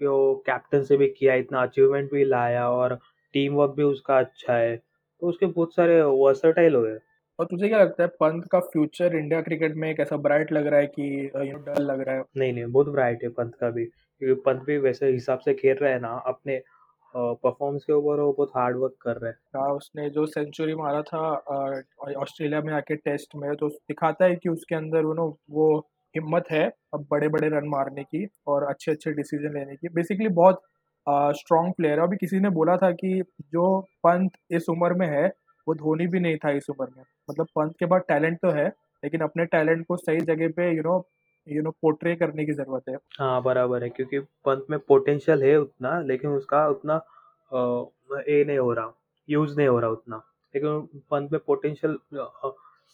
कि 0.00 0.06
वो 0.06 0.34
कैप्टन 0.46 0.82
से 0.82 0.96
भी 0.96 1.06
किया 1.08 1.34
इतना 1.34 1.62
अचीवमेंट 1.62 2.10
भी 2.12 2.24
लाया 2.24 2.70
और 2.70 2.98
टीम 3.32 3.54
वर्क 3.54 3.70
भी 3.70 3.82
उसका 3.82 4.18
अच्छा 4.18 4.54
है। 4.54 4.76
तो 4.76 5.26
उसके 5.26 5.46
बहुत 5.46 5.74
सारे 5.74 6.02
वर्सटाइल 6.02 6.74
हुए 6.74 6.98
और 7.38 7.46
तुझे 7.46 7.68
क्या 7.68 7.78
लगता 7.78 8.02
है 8.02 8.08
पंत 8.20 8.44
का 8.52 8.58
फ्यूचर 8.62 9.14
इंडिया 9.16 9.40
क्रिकेट 9.42 9.74
में 9.74 9.94
कैसा 9.96 10.16
ब्राइट 10.16 10.52
लग 10.52 10.66
रहा 10.66 10.80
है 10.80 10.86
कि 10.88 11.30
यू 11.50 11.56
डल 11.58 11.82
लग 11.82 12.00
रहा 12.00 12.14
है? 12.16 12.22
नहीं 12.36 12.52
नहीं 12.52 12.64
बहुत 12.66 12.88
ब्राइट 12.88 13.22
है 13.22 13.28
पंत 13.30 13.54
का 13.60 13.70
भी 13.70 13.84
क्योंकि 13.84 14.40
पंत 14.42 14.62
भी 14.62 14.76
वैसे 14.78 15.10
हिसाब 15.10 15.38
से 15.38 15.54
खेल 15.54 15.76
रहा 15.76 15.92
है 15.92 16.00
ना 16.00 16.12
अपने 16.26 16.60
परफॉर्मेंस 17.14 17.84
के 17.84 17.92
ऊपर 17.92 18.20
वो 18.20 18.32
बहुत 18.32 18.50
हार्ड 18.56 18.76
वर्क 18.76 18.94
कर 19.02 19.16
रहे 19.16 19.30
हैं। 19.30 19.38
हाँ 19.56 19.72
उसने 19.74 20.08
जो 20.10 20.26
सेंचुरी 20.26 20.74
मारा 20.74 21.02
था 21.02 21.20
ऑस्ट्रेलिया 22.16 22.60
में 22.60 22.72
आके 22.74 22.96
टेस्ट 22.96 23.36
में 23.36 23.54
तो 23.56 23.68
दिखाता 23.68 24.24
है 24.24 24.36
कि 24.36 24.48
उसके 24.48 24.74
अंदर 24.74 25.04
वो 25.04 25.28
वो 25.50 25.68
हिम्मत 26.14 26.44
है 26.50 26.64
अब 26.94 27.06
बड़े 27.10 27.28
बड़े 27.28 27.48
रन 27.48 27.68
मारने 27.68 28.02
की 28.04 28.26
और 28.46 28.64
अच्छे 28.64 28.90
अच्छे 28.92 29.12
डिसीज़न 29.12 29.54
लेने 29.54 29.76
की। 29.76 29.88
बेसिकली 29.94 30.28
बहुत 30.40 30.60
स्ट्रॉन्ग 31.38 31.72
प्लेयर 31.76 31.98
है। 31.98 32.06
अभी 32.06 32.16
किसी 32.16 32.40
ने 32.40 32.50
बोला 32.50 32.76
था 32.76 32.90
कि 32.92 33.22
जो 33.52 33.80
पंत 34.04 34.32
इस 34.50 34.68
उम्र 34.70 34.94
में 34.94 35.06
है 35.08 35.26
वो 35.66 35.74
धोनी 35.74 36.06
भी 36.06 36.20
नहीं 36.20 36.36
था 36.36 36.50
इस 36.52 36.70
उम्र 36.70 36.86
में। 36.96 37.04
मतलब 37.30 37.46
पंत 37.56 37.76
के 37.78 37.86
पास 37.86 38.02
टैलेंट 38.08 38.38
तो 38.42 38.50
है 38.50 38.66
लेकिन 39.02 39.20
अपने 39.20 39.44
टैलेंट 39.46 39.86
को 39.86 39.96
सही 39.96 40.20
जगह 40.22 40.48
पे 40.56 40.70
you 40.76 40.82
know 40.82 41.04
you 41.46 41.62
know 41.62 41.70
portray 41.82 42.14
करने 42.16 42.44
की 42.44 42.52
ज़रूरत 42.52 42.88
है। 42.88 42.96
हाँ 43.18 43.42
बराबर 43.42 43.82
है 43.82 43.88
क्योंकि 43.90 44.18
पंत 44.44 44.66
में 44.70 44.78
पोटेंशियल 44.88 45.42
है 45.42 45.56
उतना 45.56 46.00
लेकिन 46.02 46.30
उसका 46.30 46.66
उतना 46.68 46.94
ए 48.28 48.44
नहीं 48.46 48.58
हो 48.58 48.72
रहा 48.72 48.92
यूज़ 49.28 49.56
नहीं 49.56 49.68
हो 49.68 49.78
रहा 49.80 49.90
उतना। 49.90 50.16
लेकिन 50.54 50.80
पंत 51.10 51.32
में 51.32 51.40
पोटेंशियल 51.46 51.98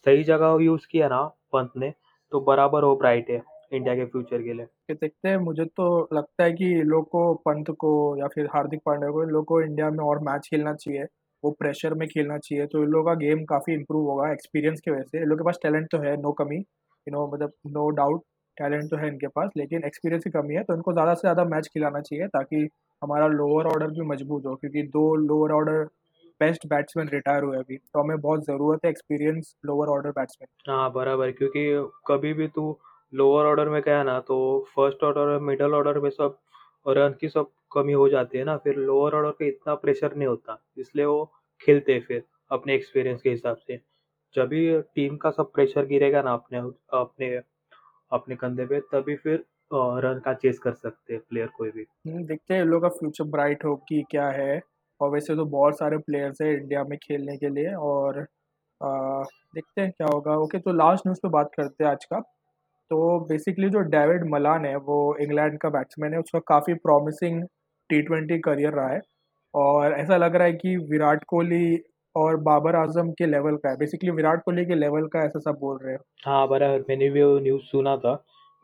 सही 0.06 0.22
जगह 0.24 0.56
यूज़ 0.64 0.86
किया 0.90 1.08
ना 1.08 1.22
पंत 1.52 1.72
ने 1.76 1.92
तो 2.32 2.40
बराबर 2.40 2.82
हो 2.82 2.94
ब्राइट 2.96 3.30
है 3.30 3.42
इंडिया 3.72 3.94
के 3.94 4.04
फ्यूचर 4.04 4.42
के 4.42 4.52
लिए। 4.52 4.66
देखते 4.90 5.28
हैं 5.28 5.36
मुझे 5.38 5.64
तो 5.66 5.86
लगता 6.12 6.44
है 6.44 6.52
कि 6.52 6.72
लोग 6.84 7.08
को 7.10 7.32
पंत 7.46 7.70
को 7.80 7.90
या 8.18 8.26
फिर 8.34 8.46
हार्दिक 8.54 8.80
पांड्या 8.86 9.10
को 9.10 9.22
लोग 9.30 9.44
को 9.46 9.60
इंडिया 9.62 9.90
में 9.90 10.04
और 10.04 10.18
मैच 10.24 10.48
खेलना 10.50 10.74
चाहिए। 10.74 11.04
वो 11.44 11.50
प्रेशर 11.60 11.94
में 11.94 12.06
खेलना 12.08 12.38
चाहिए 12.38 12.66
तो 12.66 12.82
इन 12.82 12.88
लोगों 12.90 13.04
का 13.06 13.14
गेम 13.20 13.44
काफ़ी 13.46 13.74
इंप्रूव 13.74 14.10
होगा 14.10 14.32
एक्सपीरियंस 14.32 14.80
की 14.80 14.90
वजह 14.90 15.02
से। 15.02 15.18
इन 15.18 15.24
लोगों 15.24 15.36
के 15.38 15.46
पास 15.46 15.58
टैलेंट 15.62 15.86
तो 15.92 15.98
है 16.00 16.16
नो 16.22 16.32
कमी। 16.40 16.56
यू 16.56 17.12
नो 17.12 17.26
मतलब 17.34 17.52
नो 17.68 17.88
डाउट 17.96 18.22
टैलेंट 18.56 18.90
तो 18.90 18.96
है 18.96 19.08
इनके 19.08 19.26
पास, 19.28 19.50
लेकिन 19.56 19.84
एक्सपीरियंस 19.86 20.24
की 20.24 20.30
कमी 20.30 20.54
है 20.54 20.62
तो 20.62 20.74
इनको 20.74 20.92
ज़्यादा 20.92 21.14
से 21.14 21.20
ज़्यादा 21.20 21.44
मैच 21.46 21.68
खिलाना 21.74 22.00
चाहिए, 22.00 22.26
ताकि 22.28 22.68
हमारा 23.02 23.26
लोअर 23.28 23.66
ऑर्डर 23.66 23.90
भी 23.90 24.06
मज़बूत 24.06 24.46
हो, 24.46 24.54
क्योंकि 24.56 24.82
दो 24.88 25.14
lower 25.18 25.52
order 25.52 25.84
best 26.40 26.66
batsman 26.66 27.08
retire 27.08 27.42
हुए 27.42 27.56
अभी 27.58 27.76
तो 27.76 28.00
हमें 28.00 28.20
बहुत 28.20 28.44
ज़रूरत 28.44 28.84
है 28.84 28.90
एक्सपीरियंस 28.90 29.54
लोअर 29.66 29.88
ऑर्डर 29.88 30.10
बैट्समैन 30.10 30.72
हाँ 30.72 30.92
बराबर, 30.92 31.30
क्योंकि 31.32 31.64
कभी 32.08 32.32
भी 32.34 32.46
तू 32.48 32.76
लोअर 33.12 33.46
ऑर्डर 33.46 33.68
में 33.68 33.80
गया 33.82 34.02
ना 34.02 34.18
तो 34.20 34.38
फ़र्स्ट 34.76 35.04
ऑर्डर 35.04 35.38
मिडल 35.42 35.74
ऑर्डर 35.74 35.98
में 36.00 36.10
सब 36.10 36.36
रन 36.86 37.14
की 37.20 37.28
सब 37.28 37.50
कमी 37.72 37.92
हो 37.92 38.08
जाती 38.08 38.38
है 38.38 38.44
ना 38.44 38.56
फिर 38.56 38.76
लोअर 38.76 39.14
ऑर्डर 39.14 39.30
पे 39.30 39.48
इतना 39.48 39.74
प्रेशर 39.74 40.14
नहीं 40.16 40.28
होता 40.28 40.58
इसलिए 40.78 41.04
वो 41.04 41.24
खेलते 41.60 41.92
हैं 41.92 42.00
फिर 42.00 42.22
अपने 42.50 42.74
एक्सपीरियंस 42.74 43.20
के 43.22 43.30
हिसाब 43.30 43.56
से। 43.56 43.80
जब 44.34 44.48
भी 44.48 44.80
टीम 44.80 45.16
का 45.16 45.30
सब 45.30 45.52
प्रेशर 45.52 45.86
गिरेगा 45.86 46.22
ना 46.22 46.32
अपने 46.32 46.58
अपने 46.98 47.28
अपने 48.12 48.36
कंधे 48.36 48.66
पे 48.66 48.80
तभी 48.92 49.16
फिर 49.16 49.44
रन 49.72 50.20
का 50.24 50.32
चेस 50.34 50.58
कर 50.58 50.72
सकते 50.72 51.14
हैं 51.14 51.22
प्लेयर 51.30 51.48
कोई 51.56 51.70
भी। 51.70 51.86
हम्म, 52.06 52.24
देखते 52.24 52.54
हैं 52.54 52.64
लोग 52.64 52.82
का 52.82 52.88
फ्यूचर 52.88 53.24
ब्राइट 53.24 53.64
हो 53.64 53.74
कि 53.88 54.02
क्या 54.10 54.28
है। 54.30 54.60
और 55.00 55.10
वैसे 55.10 55.36
तो 55.36 55.44
बहुत 55.44 55.78
सारे 55.78 55.98
प्लेयर्स 55.98 56.42
हैं 56.42 56.50
इंडिया 56.52 56.84
में 56.84 56.98
खेलने 56.98 57.36
के 57.36 57.48
लिए 57.48 57.74
और 57.74 58.26
आ, 58.80 59.22
देखते 59.54 59.80
हैं 59.80 59.90
क्या 59.90 60.06
होगा। 60.06 60.36
ओके 60.36 60.58
तो 60.58 60.72
लास्ट 60.72 61.06
न्यूज़ 61.06 61.18
पे 61.22 61.28
बात 61.28 61.50
करते 61.56 61.84
हैं 61.84 61.90
आज 61.90 62.04
का। 62.04 62.18
तो 62.90 63.18
बेसिकली 63.26 63.68
जो 63.70 63.80
डेविड 63.90 64.24
मलान 64.30 64.64
है 64.66 64.76
वो 64.86 64.96
इंग्लैंड 65.22 65.58
का 65.58 65.68
बैट्समैन 65.70 66.12
है 66.12 66.18
उसका 66.20 66.38
काफ़ी 66.48 66.74
प्रॉमिसिंग 66.86 67.42
टी 67.90 68.00
ट्वेंटी 68.02 68.38
करियर 68.38 68.72
रहा 68.72 68.88
है। 68.88 69.00
और 69.54 69.92
ऐसा 69.92 70.16
लग 70.16 70.36
रहा 70.36 70.46
है 70.46 70.52
कि 70.52 70.76
विराट 70.90 71.24
कोहली 71.28 71.78
और 72.16 72.36
बाबर 72.42 72.76
आज़म 72.76 73.10
के 73.12 73.26
लेवल 73.26 73.56
का 73.56 73.70
है। 73.70 73.76
बेसिकली 73.76 74.10
विराट 74.10 74.42
कोहली 74.44 74.64
के 74.66 74.74
लेवल 74.74 75.06
का 75.06 75.24
ऐसा 75.24 75.38
सब 75.40 75.58
बोल 75.60 75.78
रहे 75.82 75.92
हैं। 75.92 76.00
हाँ 76.26 76.46
बराबर 76.48 76.84
मैंने 76.88 77.08
भी 77.10 77.22
वो 77.22 77.38
न्यूज़ 77.38 77.62
सुना 77.62 77.96
था 77.96 78.12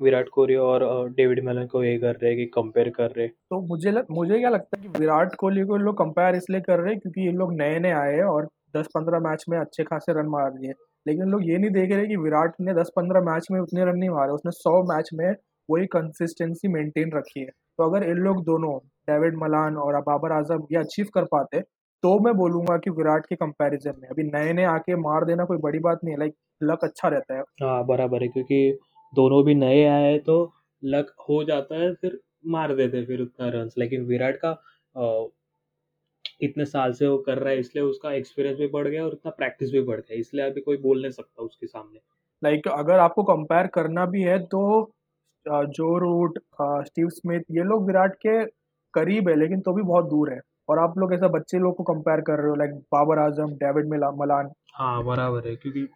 विराट 0.00 0.28
कोहली 0.28 0.54
और 0.56 0.84
डेविड 1.10 1.44
मेलन 1.44 1.66
को 1.66 1.82
ये 1.84 1.96
कर 1.98 2.14
रहे 2.14 2.30
हैं 2.30 2.38
कि 2.38 2.46
कंपेयर 2.54 2.88
कर 2.90 3.10
रहे 3.10 3.26
हैं। 3.26 3.32
तो 3.50 3.60
मुझे 3.68 3.90
लग, 3.90 4.06
मुझे 4.10 4.38
क्या 4.38 4.50
लगता 4.50 4.78
है 4.78 4.82
कि 4.82 4.98
विराट 4.98 5.34
कोहली 5.34 5.62
को 5.64 5.76
लोग 5.76 5.98
कंपेयर 5.98 6.34
इसलिए 6.34 6.60
कर 6.60 6.78
रहे 6.80 6.92
हैं 6.92 7.00
क्योंकि 7.00 7.26
ये 7.26 7.32
लोग 7.32 7.52
नए 7.52 7.78
नए 7.78 7.92
आए 7.92 8.14
हैं 8.14 8.24
और 8.24 8.48
दस 8.76 8.86
पंद्रह 8.94 9.20
मैच 9.20 9.44
में 9.48 9.58
अच्छे 9.58 9.84
खासे 9.84 10.12
रन 10.20 10.26
मार 10.28 10.50
दिए 10.50 10.72
लेकिन 11.06 11.30
लोग 11.30 11.48
ये 11.48 11.58
नहीं 11.58 11.70
देख 11.72 11.92
रहे 11.92 12.06
कि 12.06 12.16
विराट 12.18 12.54
ने 12.60 12.74
दस 12.74 12.90
पंद्रह 12.96 13.20
मैच 13.24 13.46
में 13.50 13.60
उतने 13.60 13.84
रन 13.84 13.98
नहीं 13.98 14.10
मारे, 14.10 14.32
उसने 14.32 14.50
सौ 14.52 14.82
मैच 14.86 15.10
में 15.14 15.34
वही 15.68 15.86
कंसिस्टेंसी 15.88 16.68
मेंटेन 16.70 17.10
रखी 17.14 17.40
है। 17.40 17.46
तो 17.46 17.84
अगर 17.84 18.04
इन 18.04 18.16
लोग 18.18 18.44
दोनों 18.44 18.76
डेविड 19.08 19.36
मलान 19.36 19.76
और 19.76 20.00
बाबर 20.02 20.32
आज़म 20.32 20.66
ये 20.72 20.78
अचीव 20.78 21.06
कर 21.14 21.24
पाते 21.32 21.60
तो 22.02 22.18
मैं 22.20 22.34
बोलूँगा 22.36 22.76
कि 22.78 22.90
विराट 22.90 23.26
के 23.26 23.36
कंपैरिजन 23.36 23.94
में, 24.00 24.08
अभी 24.08 24.22
नए 24.24 24.52
नए 24.52 24.64
आके 24.66 24.96
मार 24.98 25.24
देना 25.24 25.44
कोई 25.44 25.58
बड़ी 25.58 25.78
बात 25.80 26.00
नहीं 26.04 26.14
है 26.14 26.18
लाइक 26.18 26.34
लक 26.62 26.84
अच्छा 26.84 27.08
रहता 27.08 27.34
है। 27.34 27.40
हाँ 27.62 27.84
बराबर 27.86 28.22
है, 28.22 28.28
क्योंकि 28.28 28.78
दोनों 29.12 29.42
भी 29.44 29.54
नए 29.56 29.84
आए 29.86 30.18
तो 30.18 30.36
लक 30.82 31.14
हो 31.28 31.42
जाता 31.44 31.74
है, 31.74 31.92
फिर 31.94 32.18
मार 32.46 32.74
देते 32.76 33.04
फिर 33.06 33.20
उतना 33.20 33.48
रन 33.50 33.70
लेकिन 33.78 34.04
विराट 34.06 34.36
का 34.36 34.50
इतने 36.40 36.64
साल 36.66 36.92
से 36.92 37.06
वो 37.06 37.18
कर 37.18 37.38
रहा 37.38 37.50
है 37.50 37.58
इसलिए 37.58 37.84
उसका 37.84 38.12
एक्सपीरियंस 38.14 38.58
भी 38.58 38.66
बढ़ 38.68 38.88
गया 38.88 39.04
और 39.04 39.12
इतना 39.12 39.30
प्रैक्टिस 39.32 39.70
भी 39.72 39.80
बढ़ 39.82 40.00
गया 40.00 40.18
इसलिए 40.18 40.44
अभी 40.46 40.60
कोई 40.60 40.76
बोल 40.78 41.00
नहीं 41.02 41.10
सकता 41.12 41.42
उसके 41.42 41.66
सामने। 41.66 42.00
लाइक 42.42 42.60
like, 42.60 42.78
अगर 42.78 42.98
आपको 42.98 43.22
कंपेयर 43.24 43.66
करना 43.74 44.04
भी 44.06 44.22
है 44.22 44.38
तो 44.46 44.92
जो 45.46 45.96
रूट 45.98 46.38
स्टीव 46.60 47.08
स्मिथ 47.10 47.40
ये 47.50 47.62
लोग 47.64 47.86
विराट 47.86 48.14
के 48.16 48.44
करीब 48.94 49.28
है 49.28 49.34
लेकिन 49.36 49.60
तो 49.60 49.72
भी 49.72 49.82
बहुत 49.84 50.04
दूर 50.04 50.32
है। 50.32 50.40
और 50.68 50.78
आप 50.78 50.98
लोग 50.98 51.12
ऐसा 51.14 51.28
बच्चे 51.28 51.58
लोग 51.58 51.76
को 51.76 51.82
कंपेयर 51.84 52.20
कर 52.20 52.38
रहे 52.38 52.48
हो 52.48 52.54
like 52.54 52.70
Babar 52.92 53.18
Azam 53.18 53.52
David 53.56 53.88
Malan 54.20 54.50
हाँ 54.74 55.04
बराबर 55.04 55.48
है 55.48 55.54
क्योंकि 55.56 55.86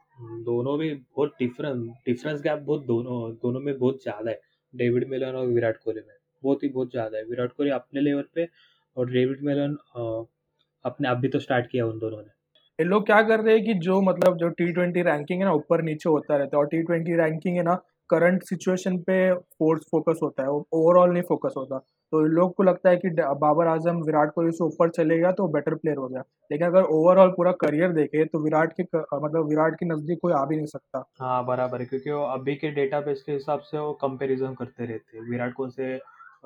दोनों 0.45 0.77
में 0.79 0.97
बहुत 0.97 1.33
डिफरेंस 1.39 1.83
डिफरेंस 2.07 2.41
गैप 2.43 2.59
बहुत 2.61 2.85
दोनों 2.87 3.31
दोनों 3.43 3.61
में 3.61 3.79
बहुत 3.79 4.03
ज़्यादा 4.03 4.31
है 4.31 4.41
डेविड 4.75 5.09
मिलन 5.11 5.37
और 5.37 5.47
विराट 5.49 5.77
कोहली 5.85 6.01
में। 6.01 6.15
बहुत 6.43 6.63
ही 6.63 6.69
बहुत 6.69 6.91
ज़्यादा 6.91 7.19
है। 7.19 7.25
विराट 7.25 7.53
कोहली 7.53 7.71
अपने 7.73 8.01
लेवल 8.01 8.25
पे 8.35 8.45
और 8.97 9.11
डेविड 9.11 9.43
मेलन 9.45 9.77
अपने 10.85 11.09
अभी 11.09 11.29
तो 11.29 11.39
स्टार्ट 11.39 11.67
किया 11.71 11.87
उन 11.87 11.99
दोनों 11.99 12.19
ने। 12.19 12.29
ये 12.79 12.85
लोग 12.85 13.07
क्या 13.07 13.21
कर 13.23 13.41
रहे 13.41 13.55
हैं 13.55 13.65
कि 13.65 13.75
जो 13.81 14.01
मतलब 14.03 14.37
जो 14.39 14.49
टी 14.51 14.73
ट्वेंटी 14.73 15.03
रैंकिंग 15.03 15.41
है 15.41 15.47
ना 15.47 15.53
ऊपर 15.55 15.83
नीचे 15.83 16.09
होता 16.09 16.37
रहता 16.37 16.57
है 16.57 16.61
और 16.61 16.69
टी 16.69 16.83
ट्वेंटी 16.83 17.17
रैंकिंग 17.17 17.57
है 17.57 17.63
ना 17.63 17.75
करंट 18.11 18.43
सिचुएशन 18.43 18.97
पे 19.03 19.17
फोर्स 19.35 19.83
फोकस 19.91 20.21
होता 20.23 20.43
है 20.43 20.49
ओवरऑल 20.49 21.13
नहीं 21.13 21.23
फोकस 21.23 21.55
होता। 21.57 21.79
तो 21.79 22.21
इन 22.21 22.33
लोग 22.33 22.55
को 22.55 22.63
लगता 22.63 22.91
है 22.91 22.97
कि 22.97 23.09
बाबर 23.41 23.67
आज़म 23.69 24.01
विराट 24.05 24.33
कोहली 24.35 24.53
से 24.53 24.65
ऊपर 24.65 24.91
चलेगा 24.91 25.31
तो 25.33 25.47
बेटर 25.49 25.75
प्लेयर 25.75 25.97
हो 25.99 26.09
गया। 26.09 26.23
लेकिन 26.51 26.67
अगर 26.67 26.83
ओवरऑल 26.95 27.31
पूरा 27.37 27.53
करियर 27.61 27.93
देखे 27.93 28.25
तो 28.25 28.39
विराट 28.45 28.73
के 28.81 28.83
मतलब 28.85 29.49
विराट 29.49 29.75
के 29.75 29.87
नज़दीक 29.87 30.19
कोई 30.23 30.33
आ 30.33 30.45
भी 30.45 30.57
नहीं 30.57 30.67
सकता। 30.67 31.05
हाँ 31.21 31.45
बराबर 31.47 31.81
है 31.81 31.87
क्योंकि 31.87 32.11
वो 32.11 32.23
अभी 32.25 32.55
के 32.57 32.71
डेटा 32.73 33.01
बेस 33.01 33.23
के 33.23 33.33
हिसाब 33.33 33.61
से 33.71 33.79
वो 33.79 33.93
कंपेरिजन 34.03 34.55
करते 34.55 34.87
रहते 34.87 35.19
हैं। 35.19 35.29
विराट 35.31 35.53
कोहली 35.55 35.73
से 35.73 35.95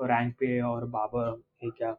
रैंक 0.03 0.33
पे 0.39 0.59
और 0.63 0.85
बाबर 0.89 1.29
है 1.63 1.69
क्या? 1.71 1.95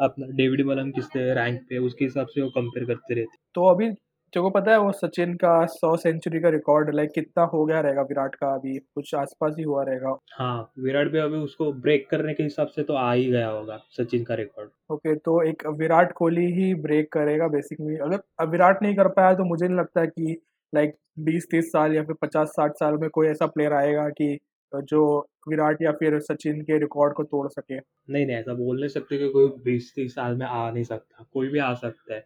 अपना 0.00 0.26
डेविड 0.26 0.66
मलन 0.66 0.90
किस 0.90 1.04
रैंक 1.16 1.60
पे 1.60 1.78
उसके 1.78 2.04
हिसाब 2.04 2.26
से 2.26 2.42
वो 2.42 2.48
कंपेयर 2.48 2.86
करते 2.86 3.14
रहते 3.14 3.38
तो 3.54 3.64
अभी 3.64 3.92
को 4.36 4.50
पता 4.50 4.72
है 4.72 4.78
वो 4.78 4.92
सचिन 4.92 5.34
का 5.34 5.66
सौ 5.66 5.96
सेंचुरी 5.96 6.40
का 6.40 6.48
रिकॉर्ड 6.48 6.94
लाइक 6.94 7.10
कितना 7.14 7.44
हो 7.44 7.64
गया 7.66 7.80
रहेगा 7.80 8.02
विराट 8.02 8.34
का 8.34 8.54
अभी? 8.54 8.78
कुछ 8.78 9.14
आसपास 9.14 9.54
ही 9.58 9.64
हुआ 9.64 9.82
रहेगा। 9.84 10.18
हाँ 10.32 10.72
विराट 10.78 11.08
भी 11.12 11.18
अभी 11.18 11.36
उसको 11.36 11.72
ब्रेक 11.72 12.10
करने 12.10 12.34
के 12.34 12.42
हिसाब 12.42 12.66
से 12.66 12.82
तो 12.82 12.94
आ 12.94 13.12
ही 13.12 13.24
गया 13.24 13.48
होगा 13.48 13.80
सचिन 13.90 14.24
का 14.24 14.34
रिकॉर्ड 14.34 14.70
ओके 14.90 15.14
तो 15.14 15.42
एक 15.42 15.66
विराट 15.66 16.12
कोहली 16.12 16.46
ही 16.52 16.74
ब्रेक 16.74 17.12
करेगा 17.12 17.48
बेसिकली 17.48 17.96
अगर 17.96 18.46
विराट 18.46 18.82
नहीं 18.82 18.96
कर 18.96 19.08
पाया 19.08 19.34
तो 19.34 19.44
मुझे 19.44 19.68
नहीं 19.68 19.78
लगता 19.78 20.04
कि 20.04 20.40
लाइक 20.74 20.94
बीस 21.18 21.46
तीस 21.50 21.72
साल 21.72 21.94
या 21.94 22.02
फिर 22.02 22.16
पचास 22.22 22.48
साठ 22.48 22.72
साल 22.72 22.94
में 22.94 23.10
कोई 23.10 23.26
ऐसा 23.28 23.46
प्लेयर 23.46 23.72
आएगा 23.72 24.08
कि 24.08 24.38
जो 24.74 25.26
विराट 25.46 25.82
या 25.82 25.92
फिर 25.92 26.18
सचिन 26.20 26.60
के 26.62 26.78
रिकॉर्ड 26.78 27.14
को 27.14 27.22
तोड़ 27.24 27.46
सके। 27.48 27.76
नहीं 27.76 28.26
नहीं 28.26 28.36
ऐसा 28.36 28.54
बोल 28.54 28.76
नहीं 28.76 28.88
सकते 28.88 29.18
कि 29.18 29.28
कोई 29.28 29.48
बीस 29.64 29.92
तीस 29.94 30.14
साल 30.14 30.36
में 30.36 30.46
आ 30.46 30.70
नहीं 30.70 30.84
सकता। 30.84 31.24
कोई 31.32 31.48
भी 31.48 31.58
आ 31.60 31.72
सकता 31.76 32.14
है। 32.14 32.24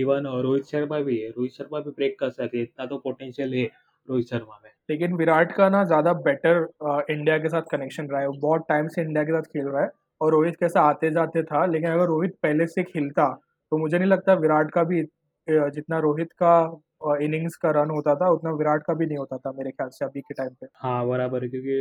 इवन 0.00 0.26
रोहित 0.42 0.64
शर्मा 0.66 0.98
भी 1.00 1.16
है। 1.18 1.28
रोहित 1.28 1.52
शर्मा 1.52 1.80
भी 1.80 1.90
ब्रेक 1.90 2.18
कर 2.20 2.30
सकते 2.30 2.56
हैं 2.56 2.64
इतना 2.64 2.86
तो 2.86 2.98
पोटेंशियल 2.98 3.54
है 3.54 3.64
रोहित 4.08 4.28
शर्मा 4.28 4.60
में। 4.64 4.70
लेकिन 4.90 5.14
विराट 5.16 5.52
का 5.52 5.68
ना 5.68 5.82
ज़्यादा 5.84 6.12
बेटर 6.22 6.66
इंडिया 7.10 7.38
के 7.38 7.48
साथ 7.48 7.70
कनेक्शन 7.70 8.06
रहा 8.06 8.20
है। 8.20 8.26
वो 8.26 8.38
बहुत 8.40 8.64
टाइम 8.68 8.88
से 8.88 9.02
इंडिया 9.02 9.24
के 9.24 9.32
साथ 9.32 9.52
खेल 9.52 9.66
रहा 9.66 9.82
है 9.82 9.90
और 10.20 10.32
रोहित 10.32 10.56
कैसा 10.56 10.80
आते 10.82 11.10
जाते 11.10 11.42
था 11.44 11.64
लेकिन 11.66 11.90
अगर 11.90 12.06
रोहित 12.06 12.36
पहले 12.42 12.66
से 12.68 12.82
खेलता 12.84 13.28
तो 13.72 13.78
मुझे 13.78 13.98
नहीं 13.98 14.08
लगता 14.08 14.34
विराट 14.36 14.70
का 14.70 14.82
भी 14.84 15.02
जितना 15.48 15.98
रोहित 15.98 16.32
का 16.42 17.16
इनिंग्स 17.20 17.56
का 17.56 17.70
रन 17.72 17.90
होता 17.90 18.14
था 18.14 18.28
उतना 18.30 18.50
विराट 18.52 18.82
का 18.82 18.94
भी 18.94 19.06
नहीं 19.06 19.18
होता 19.18 19.36
था 19.36 19.52
मेरे 19.52 19.70
ख्याल 19.70 19.88
से 19.90 20.04
अभी 20.04 20.20
के 20.20 20.34
टाइम 20.34 20.50
पे। 20.60 20.66
हाँ 20.78 21.06
बराबर 21.08 21.46
क्योंकि 21.48 21.80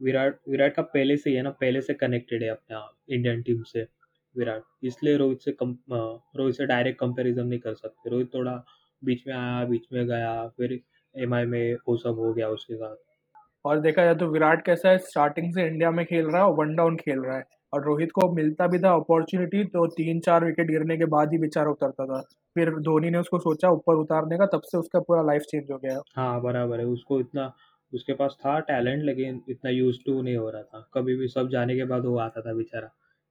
विराट 0.00 0.38
विराट 0.48 0.74
का 0.74 0.82
पहले 0.84 1.16
से 1.16 1.30
ही 1.30 1.36
है 1.36 1.42
ना 1.42 1.50
पहले 1.60 1.80
से 1.80 1.94
कनेक्टेड 1.94 2.42
है 2.42 2.48
अपना 2.48 2.88
इंडियन 3.10 3.42
टीम 3.42 3.62
से 3.64 3.86
विराट। 4.36 4.62
इसलिए 4.84 5.16
रोहित 5.16 5.40
से 5.40 5.52
कम 5.52 5.76
रोहित 5.90 6.54
से 6.54 6.66
डायरेक्ट 6.66 6.98
कंपैरिजन 7.00 7.46
नहीं 7.46 7.58
कर 7.60 7.74
सकते। 7.74 8.10
रोहित 8.10 8.34
थोड़ा 8.34 8.62
बीच 9.02 9.26
में 9.26 9.34
आया 9.34 9.64
बीच 9.64 9.82
में 9.92 10.06
गया 10.06 10.46
फिर 10.58 10.78
एमआई 11.14 11.44
में 11.46 11.74
वो 11.88 11.96
सब 11.96 12.18
हो 12.18 12.32
गया 12.34 12.48
उसके 12.48 12.74
साथ। 12.74 12.96
और 13.64 13.80
देखा 13.80 14.04
जाए 14.04 14.14
तो 14.14 14.26
विराट 14.26 14.64
कैसा 14.64 14.88
है 14.88 14.98
स्टार्टिंग 15.00 15.52
से 15.54 15.66
इंडिया 15.66 15.90
में 15.90 16.04
खेल 16.06 16.26
रहा 16.26 16.42
है 16.42 16.48
और 16.48 16.54
वन 16.56 16.74
डाउन 16.76 16.96
खेल 16.96 17.20
रहा 17.20 17.36
है। 17.36 17.44
और 17.72 17.84
रोहित 17.84 18.10
को 18.12 18.30
मिलता 18.32 18.66
भी 18.66 18.78
था 18.78 18.90
अपॉर्चुनिटी 18.94 19.62
तो 19.66 19.86
तीन 19.92 20.20
चार 20.20 20.44
विकेट 20.44 20.66
गिरने 20.66 20.96
के 20.96 21.04
बाद 21.06 21.32
ही 21.32 21.38
बेचारा 21.38 21.70
उतरता 21.70 22.04
था। 22.06 22.20
फिर 22.56 22.70
धोनी 22.80 23.10
ने 23.10 23.18
उसको 23.18 23.38
सोचा 23.38 23.70
ऊपर 23.70 23.94
उतारने 23.94 24.36
का 24.38 24.46
तब 24.46 24.62
से 24.64 24.78
उसका 24.78 25.00
पूरा 25.00 25.22
लाइफ 25.22 25.42
चेंज 25.42 25.70
हो 25.70 25.78
गया 25.78 26.00
हाँ 26.16 26.40
बराबर 26.42 26.80
है। 26.80 26.86
उसको 26.86 27.20
इतना 27.20 27.46
उसके 27.94 28.12
पास 28.12 28.36
था 28.40 28.58
टैलेंट 28.60 29.02
लेकिन 29.04 29.40
इतना 29.48 29.70
यूज़ 29.70 29.98
टू 30.06 30.20
नहीं 30.22 30.36
हो 30.36 30.50
रहा 30.50 30.62
था। 30.62 30.88
कभी 30.94 31.16
भी 31.16 31.28
सब 31.28 31.48
जाने 31.48 31.76
के 31.76 31.84
बाद 31.84 32.06
वो 32.06 32.18
आता 32.18 32.40
था 32.40 32.54
बेचारा। 32.54 32.90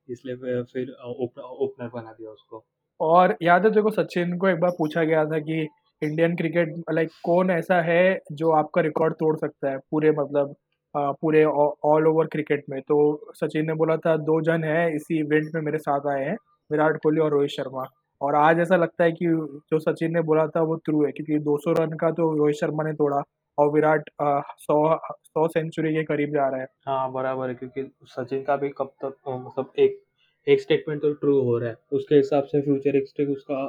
इसलिए 0.09 0.61
फिर 0.63 0.91
ओपनर 1.03 1.89
बना 1.93 2.11
दिया 2.11 2.29
उसको। 2.31 2.63
और 2.99 3.35
याद 3.41 3.65
है, 3.65 3.71
देखो 3.71 3.91
सचिन 3.91 4.37
को 4.37 4.47
एक 4.47 4.59
बार 4.59 4.71
पूछा 4.77 5.03
गया 5.03 5.25
था 5.25 5.39
कि 5.39 5.61
इंडियन 6.01 6.35
क्रिकेट 6.35 6.73
लाइक 6.93 7.09
कौन 7.25 7.51
ऐसा 7.51 7.81
है 7.81 8.19
जो 8.31 8.51
आपका 8.51 8.81
रिकॉर्ड 8.81 9.13
तोड़ 9.13 9.35
सकता 9.37 9.69
है 9.71 9.77
पूरे 9.91 10.11
मतलब 10.11 10.53
पूरे 10.95 11.43
ऑल 11.45 12.07
ओवर 12.07 12.25
क्रिकेट 12.27 12.63
में? 12.69 12.79
तो 12.81 12.97
सचिन 13.33 13.65
ने 13.67 13.73
बोला 13.73 13.95
था, 13.97 14.15
दो 14.17 14.41
जन 14.41 14.63
है, 14.63 14.95
इसी 14.95 15.19
इवेंट 15.19 15.55
में 15.55 15.61
मेरे 15.61 15.77
साथ 15.77 16.07
आए 16.07 16.25
हैं, 16.25 16.35
विराट 16.71 16.97
कोहली 17.03 17.19
और 17.19 17.31
रोहित 17.31 17.49
शर्मा। 17.49 17.85
और 18.21 18.35
आज 18.35 18.59
ऐसा 18.59 18.75
लगता 18.75 19.03
है 19.03 19.11
कि 19.11 19.25
जो 19.71 19.79
सचिन 19.79 20.13
ने 20.13 20.21
बोला 20.21 20.45
था, 20.47 20.61
वो 20.61 20.77
थ्रू 20.77 21.03
है, 21.05 21.11
क्योंकि 21.11 21.39
200 21.39 21.71
रन 21.71 21.95
का 21.97 22.11
तो 22.11 22.31
रोहित 22.37 22.55
शर्मा 22.55 22.83
ने 22.83 22.93
तोड़ा। 22.93 23.21
और 23.57 23.71
विराट 23.71 24.09
सौ 24.21 24.97
सौ 25.05 25.47
सेंचुरी 25.47 25.93
के 25.93 26.03
करीब 26.03 26.33
जा 26.33 26.47
रहा 26.47 26.59
है। 26.59 26.67
हाँ 26.87 27.11
बराबर 27.11 27.49
है 27.49 27.55
क्योंकि 27.55 27.83
सचिन 28.05 28.43
का 28.43 28.55
भी 28.55 28.69
कब 28.69 28.93
तक 29.05 29.15
मतलब 29.27 29.71
एक 29.79 30.01
एक 30.47 30.61
स्टेटमेंट 30.61 31.01
तो 31.01 31.13
ट्रू 31.13 31.39
हो 31.41 31.57
रहा 31.57 31.69
है। 31.69 31.75
उसके 31.91 32.15
हिसाब 32.15 32.43
से 32.43 32.61
फ्यूचर 32.61 32.81
फ्यूचरिस्टिक 32.81 33.29
उसका 33.29 33.65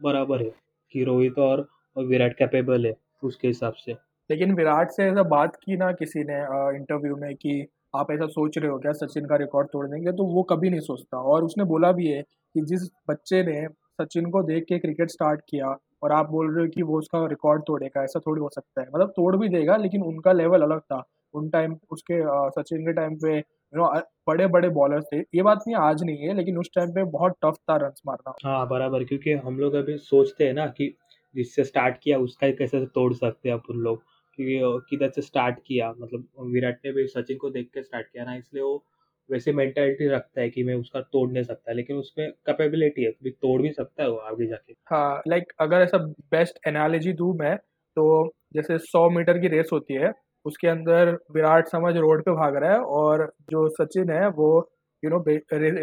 बराबर 0.00 0.42
है 0.42 0.50
कि 0.94 1.04
रोहित 1.04 1.38
और, 1.38 1.66
और 1.96 2.04
विराट 2.04 2.36
कैपेबल 2.38 2.86
है 2.86 2.94
उसके 3.22 3.48
हिसाब 3.48 3.72
से। 3.74 3.92
लेकिन 4.30 4.54
विराट 4.54 4.90
से 4.90 5.04
ऐसा 5.04 5.22
बात 5.22 5.56
की 5.56 5.76
ना 5.76 5.90
किसी 5.92 6.24
ने 6.24 6.38
इंटरव्यू 6.76 7.16
में 7.16 7.34
कि 7.34 7.66
आप 7.96 8.10
ऐसा 8.10 8.26
सोच 8.26 8.58
रहे 8.58 8.70
हो 8.70 8.78
क्या 8.78 8.92
सचिन 8.92 9.26
का 9.26 9.36
रिकॉर्ड 9.36 9.68
तोड़ 9.68 9.86
देंगे? 9.86 10.12
तो 10.12 10.24
वो 10.24 10.42
कभी 10.42 10.70
नहीं 10.70 10.80
सोचता। 10.80 11.18
और 11.18 11.44
उसने 11.44 11.64
बोला 11.64 11.92
भी 11.92 12.06
है 12.06 12.22
कि 12.22 12.62
जिस 12.64 12.88
बच्चे 13.10 13.42
ने 13.42 13.66
सचिन 14.00 14.30
को 14.30 14.42
देख 14.42 14.64
के 14.64 14.78
क्रिकेट 14.78 15.10
स्टार्ट 15.10 15.40
किया 15.48 15.76
और 16.02 16.12
आप 16.12 16.30
बोल 16.30 16.54
रहे 16.54 16.64
हो 16.64 16.70
कि 16.70 16.82
वो 16.82 16.98
उसका 16.98 17.24
रिकॉर्ड 17.28 17.62
तोड़ेगा, 17.62 18.02
ऐसा 18.04 18.20
थोड़ी 18.20 18.40
हो 18.40 18.48
सकता 18.48 18.80
है। 18.80 18.86
मतलब 18.88 19.10
तोड़ 19.16 19.36
भी 19.36 19.48
देगा, 19.48 19.76
लेकिन 19.76 20.02
उनका 20.04 20.32
लेवल 20.32 20.62
अलग 20.62 20.80
था। 20.82 21.02
उन 21.34 21.48
टाइम 21.50 21.76
उसके 21.92 22.20
सचिन 22.52 22.86
के 22.86 22.92
टाइम 22.92 23.16
पे 23.16 23.36
यू 23.36 23.78
नो 23.78 23.86
बड़े 24.26 24.46
बड़े 24.48 24.68
बॉलर 24.70 25.02
थे। 25.02 25.18
ये 25.18 25.42
बात 25.42 25.60
नहीं, 25.66 25.76
आज 25.78 26.02
नहीं 26.04 26.16
है, 26.18 26.34
लेकिन 26.34 26.58
उस 26.58 26.70
टाइम 26.74 26.90
पे 26.94 27.04
बहुत 27.10 27.36
टफ 27.44 27.56
था 27.70 27.76
रन 27.76 27.92
मारना। 28.06 28.32
हाँ 28.44 28.66
बराबर, 28.68 29.04
क्योंकि 29.04 29.32
हम 29.46 29.58
लोग 29.58 29.74
अभी 29.74 29.96
सोचते 29.98 30.46
हैं 30.46 30.54
ना 30.54 30.66
कि 30.68 30.94
जिससे 31.34 31.64
स्टार्ट 31.64 31.96
किया, 32.02 32.18
उसका 32.18 32.46
ही 32.46 32.52
कैसे 32.52 32.84
तोड़ 32.86 33.12
सकते 33.14 33.48
हैं 33.48 33.56
अपन 33.56 33.78
लोग। 33.78 34.02
क्योंकि 34.38 34.86
किधर 34.90 35.10
से 35.10 35.22
स्टार्ट 35.22 35.58
किया 35.66 35.90
मतलब 35.92 36.28
विराट 36.52 36.78
ने 36.84 36.92
भी 36.92 37.06
सचिन 37.08 37.36
को 37.36 37.50
देख 37.50 37.70
के 37.74 37.82
स्टार्ट 37.82 38.06
किया 38.06 38.24
ना, 38.24 38.34
इसलिए 38.34 38.62
वो 38.62 38.84
वैसे 39.28 39.52
मेंटालिटी 39.52 40.08
रखता 40.08 40.40
है 40.40 40.48
कि 40.50 40.62
मैं 40.64 40.74
उसका 40.74 41.00
तोड़ 41.02 41.30
नहीं 41.30 41.44
सकता 41.44 41.72
लेकिन 41.72 41.96
उसमें 41.96 42.30
कैपेबिलिटी 42.46 43.04
है 43.04 43.10
भी 43.22 43.30
तोड़ 43.32 43.60
भी 43.62 43.72
सकता 43.72 44.02
है 44.02 44.08
वो 44.10 44.16
आगे 44.16 44.46
जाके। 44.46 44.72
हाँ 44.86 45.22
लाइक 45.28 45.52
अगर 45.60 45.82
ऐसा 45.82 45.98
बेस्ट 46.32 46.58
एनालॉजी 46.68 47.12
दूँ 47.14 47.34
मैं 47.36 47.56
तो 47.96 48.04
जैसे 48.54 48.78
सौ 48.80 49.08
मीटर 49.10 49.38
की 49.38 49.48
रेस 49.48 49.68
होती 49.72 49.94
है 49.94 50.12
उसके 50.46 50.68
अंदर 50.68 51.10
विराट 51.34 51.68
समझ 51.68 51.96
रोड 51.96 52.22
पे 52.22 52.32
भाग 52.32 52.56
रहा 52.56 52.72
है 52.72 52.80
और 52.96 53.26
जो 53.50 53.68
सचिन 53.72 54.10
है 54.10 54.28
वो 54.30 54.48
यू 55.02 55.10
नो 55.10 55.24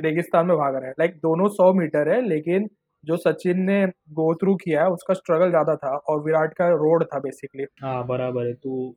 रेगिस्तान 0.01 0.45
में 0.45 0.55
भाग 0.57 0.75
रहा 0.75 0.87
है। 0.87 0.93
लाइक 0.99 1.15
दोनों 1.17 1.47
सौ 1.51 1.71
मीटर 1.73 2.09
है 2.09 2.21
लेकिन 2.27 2.67
जो 3.03 3.17
सचिन 3.17 3.61
ने 3.61 3.85
गो 4.13 4.33
थ्रू 4.35 4.55
किया 4.55 4.81
है 4.83 4.89
उसका 4.91 5.13
स्ट्रगल 5.13 5.49
ज़्यादा 5.49 5.75
था 5.75 5.95
और 6.09 6.23
विराट 6.23 6.53
का 6.53 6.67
रोड 6.69 7.03
था 7.05 7.19
बेसिकली 7.19 7.65
हाँ 7.81 8.05
बराबर 8.07 8.47
है 8.47 8.53
तू 8.55 8.95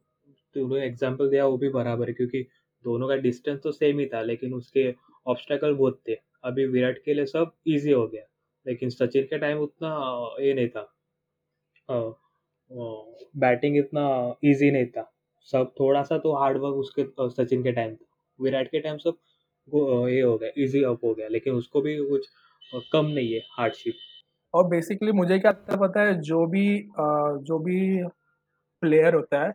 तूने 0.57 0.85
एग्ज़ाम्पल 0.87 1.29
दिया 1.31 1.47
वो 1.47 1.57
भी 1.59 1.69
बराबर 1.71 2.09
है 2.09 2.15
क्योंकि 2.15 2.47
दोनों 2.85 3.09
का 3.09 3.17
डिस्टेंस 3.19 3.61
तो 3.63 3.73
सेम 3.73 3.99
ही 3.99 4.07
था, 4.07 4.23
लेकिन 4.23 4.55
उसके 4.55 4.95
ऑब्स्टेकल 5.27 5.75
बहुत 5.75 6.01
थे। 6.09 6.17
अभी 6.45 6.67
विराट 6.67 6.99
के 7.05 7.15
लिए 7.15 7.27
सब 7.27 7.53
इजी 7.69 7.93
हो 7.93 8.07
गया, 8.07 8.23
लेकिन 8.67 8.91
सचिन 8.91 9.25
के 9.25 9.39
टाइम 9.39 9.59
उतना 9.61 9.91
ये 10.41 10.55
नहीं 10.55 10.69
था। 10.69 10.89
बैटिंग 13.37 13.77
इतना 13.77 14.05
इजी 14.45 14.71
नहीं 14.71 14.87
था। 14.87 15.09
सब 15.49 15.73
थोड़ा 15.81 16.03
सा 16.03 16.19
तो 16.19 16.33
हार्ड 16.35 16.59
वर्क 16.59 16.75
उसके 16.77 17.05
सचिन 17.31 17.63
के 17.63 17.73
टाइम 17.73 17.95
था। 17.95 18.07
विराट 18.39 18.71
के 18.71 18.81
टाइम 18.81 18.97
सब 18.99 19.19
ये 20.09 20.21
हो 20.21 20.37
गया 20.39 20.51
इजी 20.59 20.83
अप 20.85 21.05
हो 21.05 21.15
गया, 21.15 21.29
लेकिन 21.29 21.55
उसको 21.55 21.81
भी 21.81 21.97
कुछ 22.01 22.29
कम 22.93 23.07
नहीं 23.07 23.33
है 23.33 23.41
हार्डशिप 23.53 23.95
और 24.55 24.67
बेसिकली 24.69 25.13
मुझे 25.13 25.39
क्या 25.39 25.53
पता 25.73 26.03
है, 26.03 26.21
जो 26.21 26.47
भी 26.47 26.67
जो 27.43 27.59
भी 27.59 28.05
प्लेयर 28.83 29.15
होता 29.15 29.43
है 29.43 29.53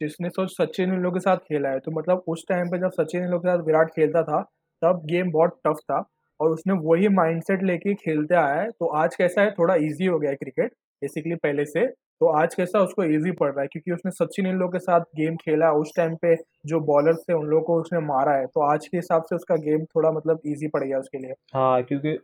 जिसने 0.00 0.28
सोच 0.30 0.50
सचिन 0.52 0.92
इन 0.94 1.00
लोगों 1.00 1.14
के 1.14 1.20
साथ 1.20 1.36
खेला 1.48 1.68
है 1.68 1.78
तो 1.78 1.90
मतलब 1.92 2.22
उस 2.28 2.44
टाइम 2.48 2.70
पे 2.70 2.78
जब 2.78 2.90
सचिन 2.92 3.22
इन 3.22 3.28
लोगों 3.28 3.40
के 3.40 3.48
साथ 3.48 3.64
विराट 3.66 3.90
खेलता 3.90 4.22
था, 4.22 4.40
तब 4.82 5.02
गेम 5.06 5.30
बहुत 5.32 5.58
टफ 5.66 5.78
था 5.82 6.02
और 6.40 6.50
उसने 6.50 6.74
वही 6.82 7.08
माइंडसेट 7.10 7.62
लेके 7.62 7.94
खेलते 7.96 8.34
आया 8.36 8.54
है। 8.54 8.70
तो 8.70 8.86
आज 8.96 9.14
कैसा 9.16 9.42
है? 9.42 9.50
थोड़ा 9.50 9.74
इजी 9.76 10.06
हो 10.06 10.18
गया 10.18 10.30
है 10.30 10.36
क्रिकेट 10.36 10.72
बेसिकली 11.02 11.34
पहले 11.36 11.64
से। 11.66 11.86
तो 12.20 12.26
आज 12.32 12.54
कैसा 12.54 12.80
उसको 12.80 13.04
इजी 13.04 13.30
पड़ 13.32 13.50
रहा 13.50 13.62
है? 13.62 13.66
क्योंकि 13.66 13.92
उसने 13.92 14.10
सचिन 14.12 14.46
इन 14.46 14.56
लोगों 14.56 14.72
के 14.72 14.78
साथ 14.78 15.00
गेम 15.16 15.36
खेला, 15.36 15.70
उस 15.72 15.92
टाइम 15.96 16.14
पे 16.16 16.34
जो 16.66 16.80
बॉलर 16.82 17.14
थे 17.16 17.32
उन 17.32 17.46
लोगों 17.46 17.62
को 17.64 17.80
उसने 17.80 18.00
मारा 18.06 18.32
है। 18.32 18.46
तो 18.46 18.60
आज 18.64 18.86
के 18.88 18.96
हिसाब 18.96 19.22
से 19.22 19.36
उसका 19.36 19.56
गेम 19.64 19.84
थोड़ा 19.86 20.10
मतलब 20.12 20.40
इजी 20.46 20.68
पड़ 20.68 20.82
गया 20.84 20.98
उसके 20.98 21.18
लिए। 21.18 21.34
हाँ 21.54 21.82
क्योंकि 21.82 22.14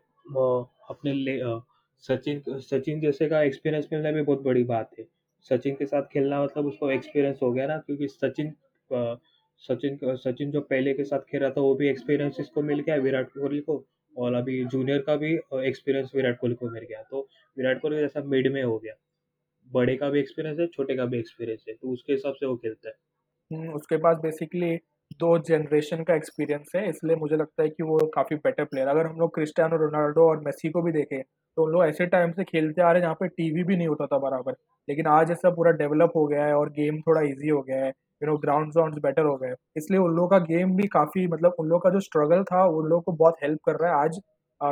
अपने 0.91 1.13
सचिन 2.05 2.43
सचिन 2.61 3.01
जैसे 3.01 3.29
का 3.29 3.43
एक्सपीरियंस 3.43 3.89
मिलना 3.93 4.11
भी 4.13 4.23
बहुत 4.23 4.43
बड़ी 4.43 4.65
बात 4.65 4.91
है। 4.99 5.05
सचिन 5.51 5.75
के 5.75 5.87
साथ 5.87 6.03
खेलना 6.03 6.43
मतलब 6.45 6.67
उसको 6.67 6.91
एक्सपीरियंस 6.91 7.39
हो 7.43 7.53
गया 7.53 7.67
ना 7.67 7.79
क्योंकि 7.79 8.09
सचिन 8.09 8.53
सचिन 9.63 9.99
सचिन 10.17 10.51
जो 10.51 10.61
पहले 10.61 10.93
के 10.95 11.05
साथ 11.05 11.21
खेल 11.21 11.41
रहा 11.41 11.51
था 11.51 11.61
वो 11.61 11.75
भी 11.75 11.89
एक्सपीरियंस 11.89 12.37
इसको 12.41 12.63
मिल 12.63 12.81
गया 12.81 12.97
विराट 12.99 13.29
कोहली 13.29 13.61
को 13.61 13.85
और 14.17 14.35
अभी 14.35 14.65
जूनियर 14.65 15.03
का 15.03 15.17
भी 15.17 15.33
एक्सपीरियंस 15.67 16.11
विराट 16.15 16.39
कोहली 16.39 16.55
को 16.55 16.71
मिल 16.71 16.83
गया। 16.83 17.03
तो 17.03 17.29
विराट 17.57 17.81
कोहली 17.81 17.99
जैसा 17.99 18.23
मिड 18.25 18.53
में 18.53 18.63
हो 18.63 18.79
गया। 18.79 18.95
बड़े 19.71 19.97
का 19.97 20.09
भी 20.11 20.21
एक्सपीरियंस 20.21 20.59
है 20.61 20.67
छोटे 20.67 20.97
का 20.97 21.05
भी 21.05 21.19
एक्सपीरियंस 21.19 21.65
है 21.69 21.75
तो 21.75 21.93
उसके 21.93 22.13
हिसाब 22.13 22.35
से 22.35 22.47
वो 22.47 22.57
खेलता 22.57 22.89
है। 22.89 22.95
हम्म, 23.51 23.73
उसके 23.73 23.97
पास 23.97 24.17
बेसिकली 24.23 24.79
दो 25.21 25.39
जनरेशन 25.41 26.03
का 26.05 26.15
एक्सपीरियंस 26.15 26.73
है, 26.77 26.89
इसलिए 26.89 27.17
मुझे 27.17 27.37
लगता 27.37 27.63
है 27.63 27.69
कि 27.69 27.83
वो 27.83 27.99
काफ़ी 28.15 28.37
बेटर 28.39 28.65
प्लेयर 28.65 28.89
अगर 28.89 29.07
हम 29.07 29.19
लोग 29.21 29.35
क्रिस्टियानो 29.35 29.77
रोनाल्डो 29.79 30.29
और 30.29 30.41
मेसी 30.41 30.71
को 30.71 30.83
भी 30.83 30.93
देखें 30.93 31.21
तो 31.57 31.65
उन 31.65 31.73
लोग 31.73 31.85
ऐसे 31.85 32.07
टाइम 32.09 32.31
से 32.33 32.45
खेलते 32.45 32.83
आ 32.83 32.85
रहे 32.85 32.95
हैं 32.95 33.03
जहाँ 33.03 33.15
पे 33.15 33.29
टीवी 33.29 33.65
भी 33.65 33.77
नहीं 33.77 33.89
होता 33.89 34.07
था 34.07 34.19
बराबर। 34.19 34.53
लेकिन 34.89 35.07
आज 35.09 35.31
ऐसा 35.31 35.51
पूरा 35.55 35.71
डेवलप 35.75 36.13
हो 36.17 36.27
गया 36.27 36.45
है 36.47 36.55
और 36.57 36.71
गेम 36.73 37.01
थोड़ा 37.01 37.21
ईजी 37.23 37.49
हो 37.49 37.61
गया 37.63 37.77
है 37.77 37.89
यू 37.89 38.27
नो 38.27 38.37
ग्राउंड 38.39 38.73
वाउंड 38.77 39.01
बेटर 39.03 39.25
हो 39.25 39.37
गए 39.37 39.55
इसलिए 39.77 40.01
उन 40.01 40.15
लोगों 40.17 40.29
का 40.29 40.39
गेम 40.47 40.75
भी 40.77 40.87
काफ़ी 40.89 41.27
मतलब 41.29 41.55
उन 41.59 41.69
लोग 41.69 41.83
का 41.83 41.91
जो 41.91 42.01
स्ट्रगल 42.01 42.43
था, 42.45 42.65
उन 42.67 42.87
लोगों 42.87 43.03
को 43.03 43.13
बहुत 43.15 43.37
हेल्प 43.43 43.59
कर 43.67 43.77
रहा 43.77 43.93
है 43.93 44.05
आज 44.05 44.21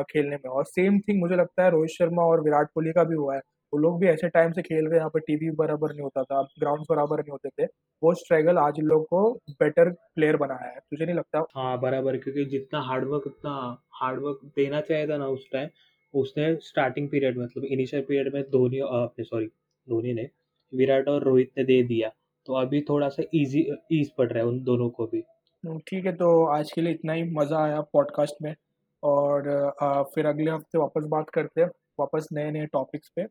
खेलने 0.09 0.36
में। 0.36 0.51
और 0.51 0.64
सेम 0.66 0.99
थिंग 1.01 1.20
मुझे 1.20 1.36
लगता 1.36 1.64
है 1.64 1.70
रोहित 1.70 1.91
शर्मा 1.91 2.22
और 2.24 2.43
विराट 2.43 2.68
कोहली 2.74 2.93
का 2.93 3.05
भी 3.05 3.14
हुआ 3.16 3.34
है। 3.34 3.41
वो 3.73 3.79
लोग 3.79 3.99
भी 4.01 4.07
ऐसे 4.09 4.29
टाइम 4.29 4.53
से 4.53 4.62
खेल 4.62 4.87
रहे 4.87 4.99
यहाँ 4.99 5.11
पे 5.11 5.21
टीवी 5.21 5.51
बराबर 5.57 5.93
नहीं 5.93 6.03
होता 6.03 6.23
था 6.25 6.43
ग्राउंड 6.61 6.85
बराबर 6.91 7.21
नहीं 7.21 7.31
होते 7.31 7.49
थे। 7.51 7.66
वो 8.03 8.14
स्ट्रगल 8.14 8.59
आज 8.59 8.79
इन 8.79 8.87
लोग 8.87 9.05
को 9.07 9.23
बेटर 9.61 9.91
प्लेयर 9.91 10.37
बनाया 10.37 10.71
है। 10.71 10.79
तुझे 10.81 11.05
नहीं 11.05 11.14
लगता? 11.16 11.45
हाँ 11.57 11.79
बराबर 11.81 12.16
क्योंकि 12.16 12.45
जितना 12.47 12.81
हार्डवर्क 12.83 13.27
उतना 13.27 13.53
हार्डवर्क 14.01 14.41
देना 14.57 14.81
चाहिए 14.81 15.09
था 15.09 15.16
ना 15.16 15.27
उस 15.29 15.49
टाइम 15.53 15.68
उसने 16.14 16.55
स्टार्टिंग 16.62 17.09
पीरियड 17.09 17.39
मतलब 17.39 17.64
इनिशियल 17.64 18.03
पीरियड 18.03 18.35
में 18.35 18.43
धोनी 18.51 18.79
अपने 18.81 19.25
सॉरी 19.25 19.47
धोनी 19.89 20.12
ने 20.14 20.29
विराट 20.73 21.09
और 21.09 21.23
रोहित 21.25 21.51
ने 21.59 21.64
दे 21.64 21.83
दिया। 21.85 22.11
तो 22.47 22.55
अभी 22.57 22.81
थोड़ा 22.89 23.09
सा 23.09 23.23
इजी 23.35 23.61
ईज 23.93 24.11
पड़ 24.18 24.27
रहा 24.29 24.43
है 24.43 24.49
उन 24.49 24.62
दोनों 24.64 24.89
को 24.91 25.07
भी। 25.07 25.23
हम्म, 25.64 25.79
ठीक 25.81 26.07
है 26.07 26.12
तो 26.12 26.45
आज 26.49 26.73
के 26.73 26.81
लिए 26.81 26.93
इतना 26.93 27.12
ही। 27.12 27.23
मज़ा 27.33 27.62
आया 27.64 27.81
पॉडकास्ट 27.93 28.43
में। 28.43 28.55
और 29.03 29.49
आ, 29.83 30.03
फिर 30.05 30.27
अगले 30.27 30.51
हफ़्ते 30.51 30.79
वापस 30.79 31.05
बात 31.09 31.31
करते 31.31 31.61
हैं 31.61 31.68
वापस 32.01 32.29
नए 32.33 32.51
नए 32.51 32.66
टॉपिक्स 32.66 33.12
पे। 33.16 33.23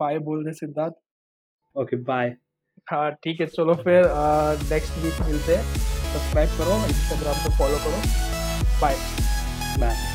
बाय 0.00 0.18
बोल 0.20 0.44
रहे 0.44 0.54
सिद्धार्थ। 0.54 0.94
ओके 1.76 1.96
बाय 2.04 2.34
हाँ 2.90 3.10
ठीक 3.24 3.40
है 3.40 3.46
चलो 3.46 3.74
फिर 3.76 4.08
नेक्स्ट 4.64 4.98
वीक 5.04 5.20
मिलते 5.26 5.56
हैं। 5.56 5.62
सब्सक्राइब 5.62 6.58
करो 6.58 6.76
इंस्टाग्राम 6.86 7.44
पर 7.44 7.56
फॉलो 7.58 7.78
करो। 7.84 7.98
Bye 8.80 8.94
bye 9.80 10.05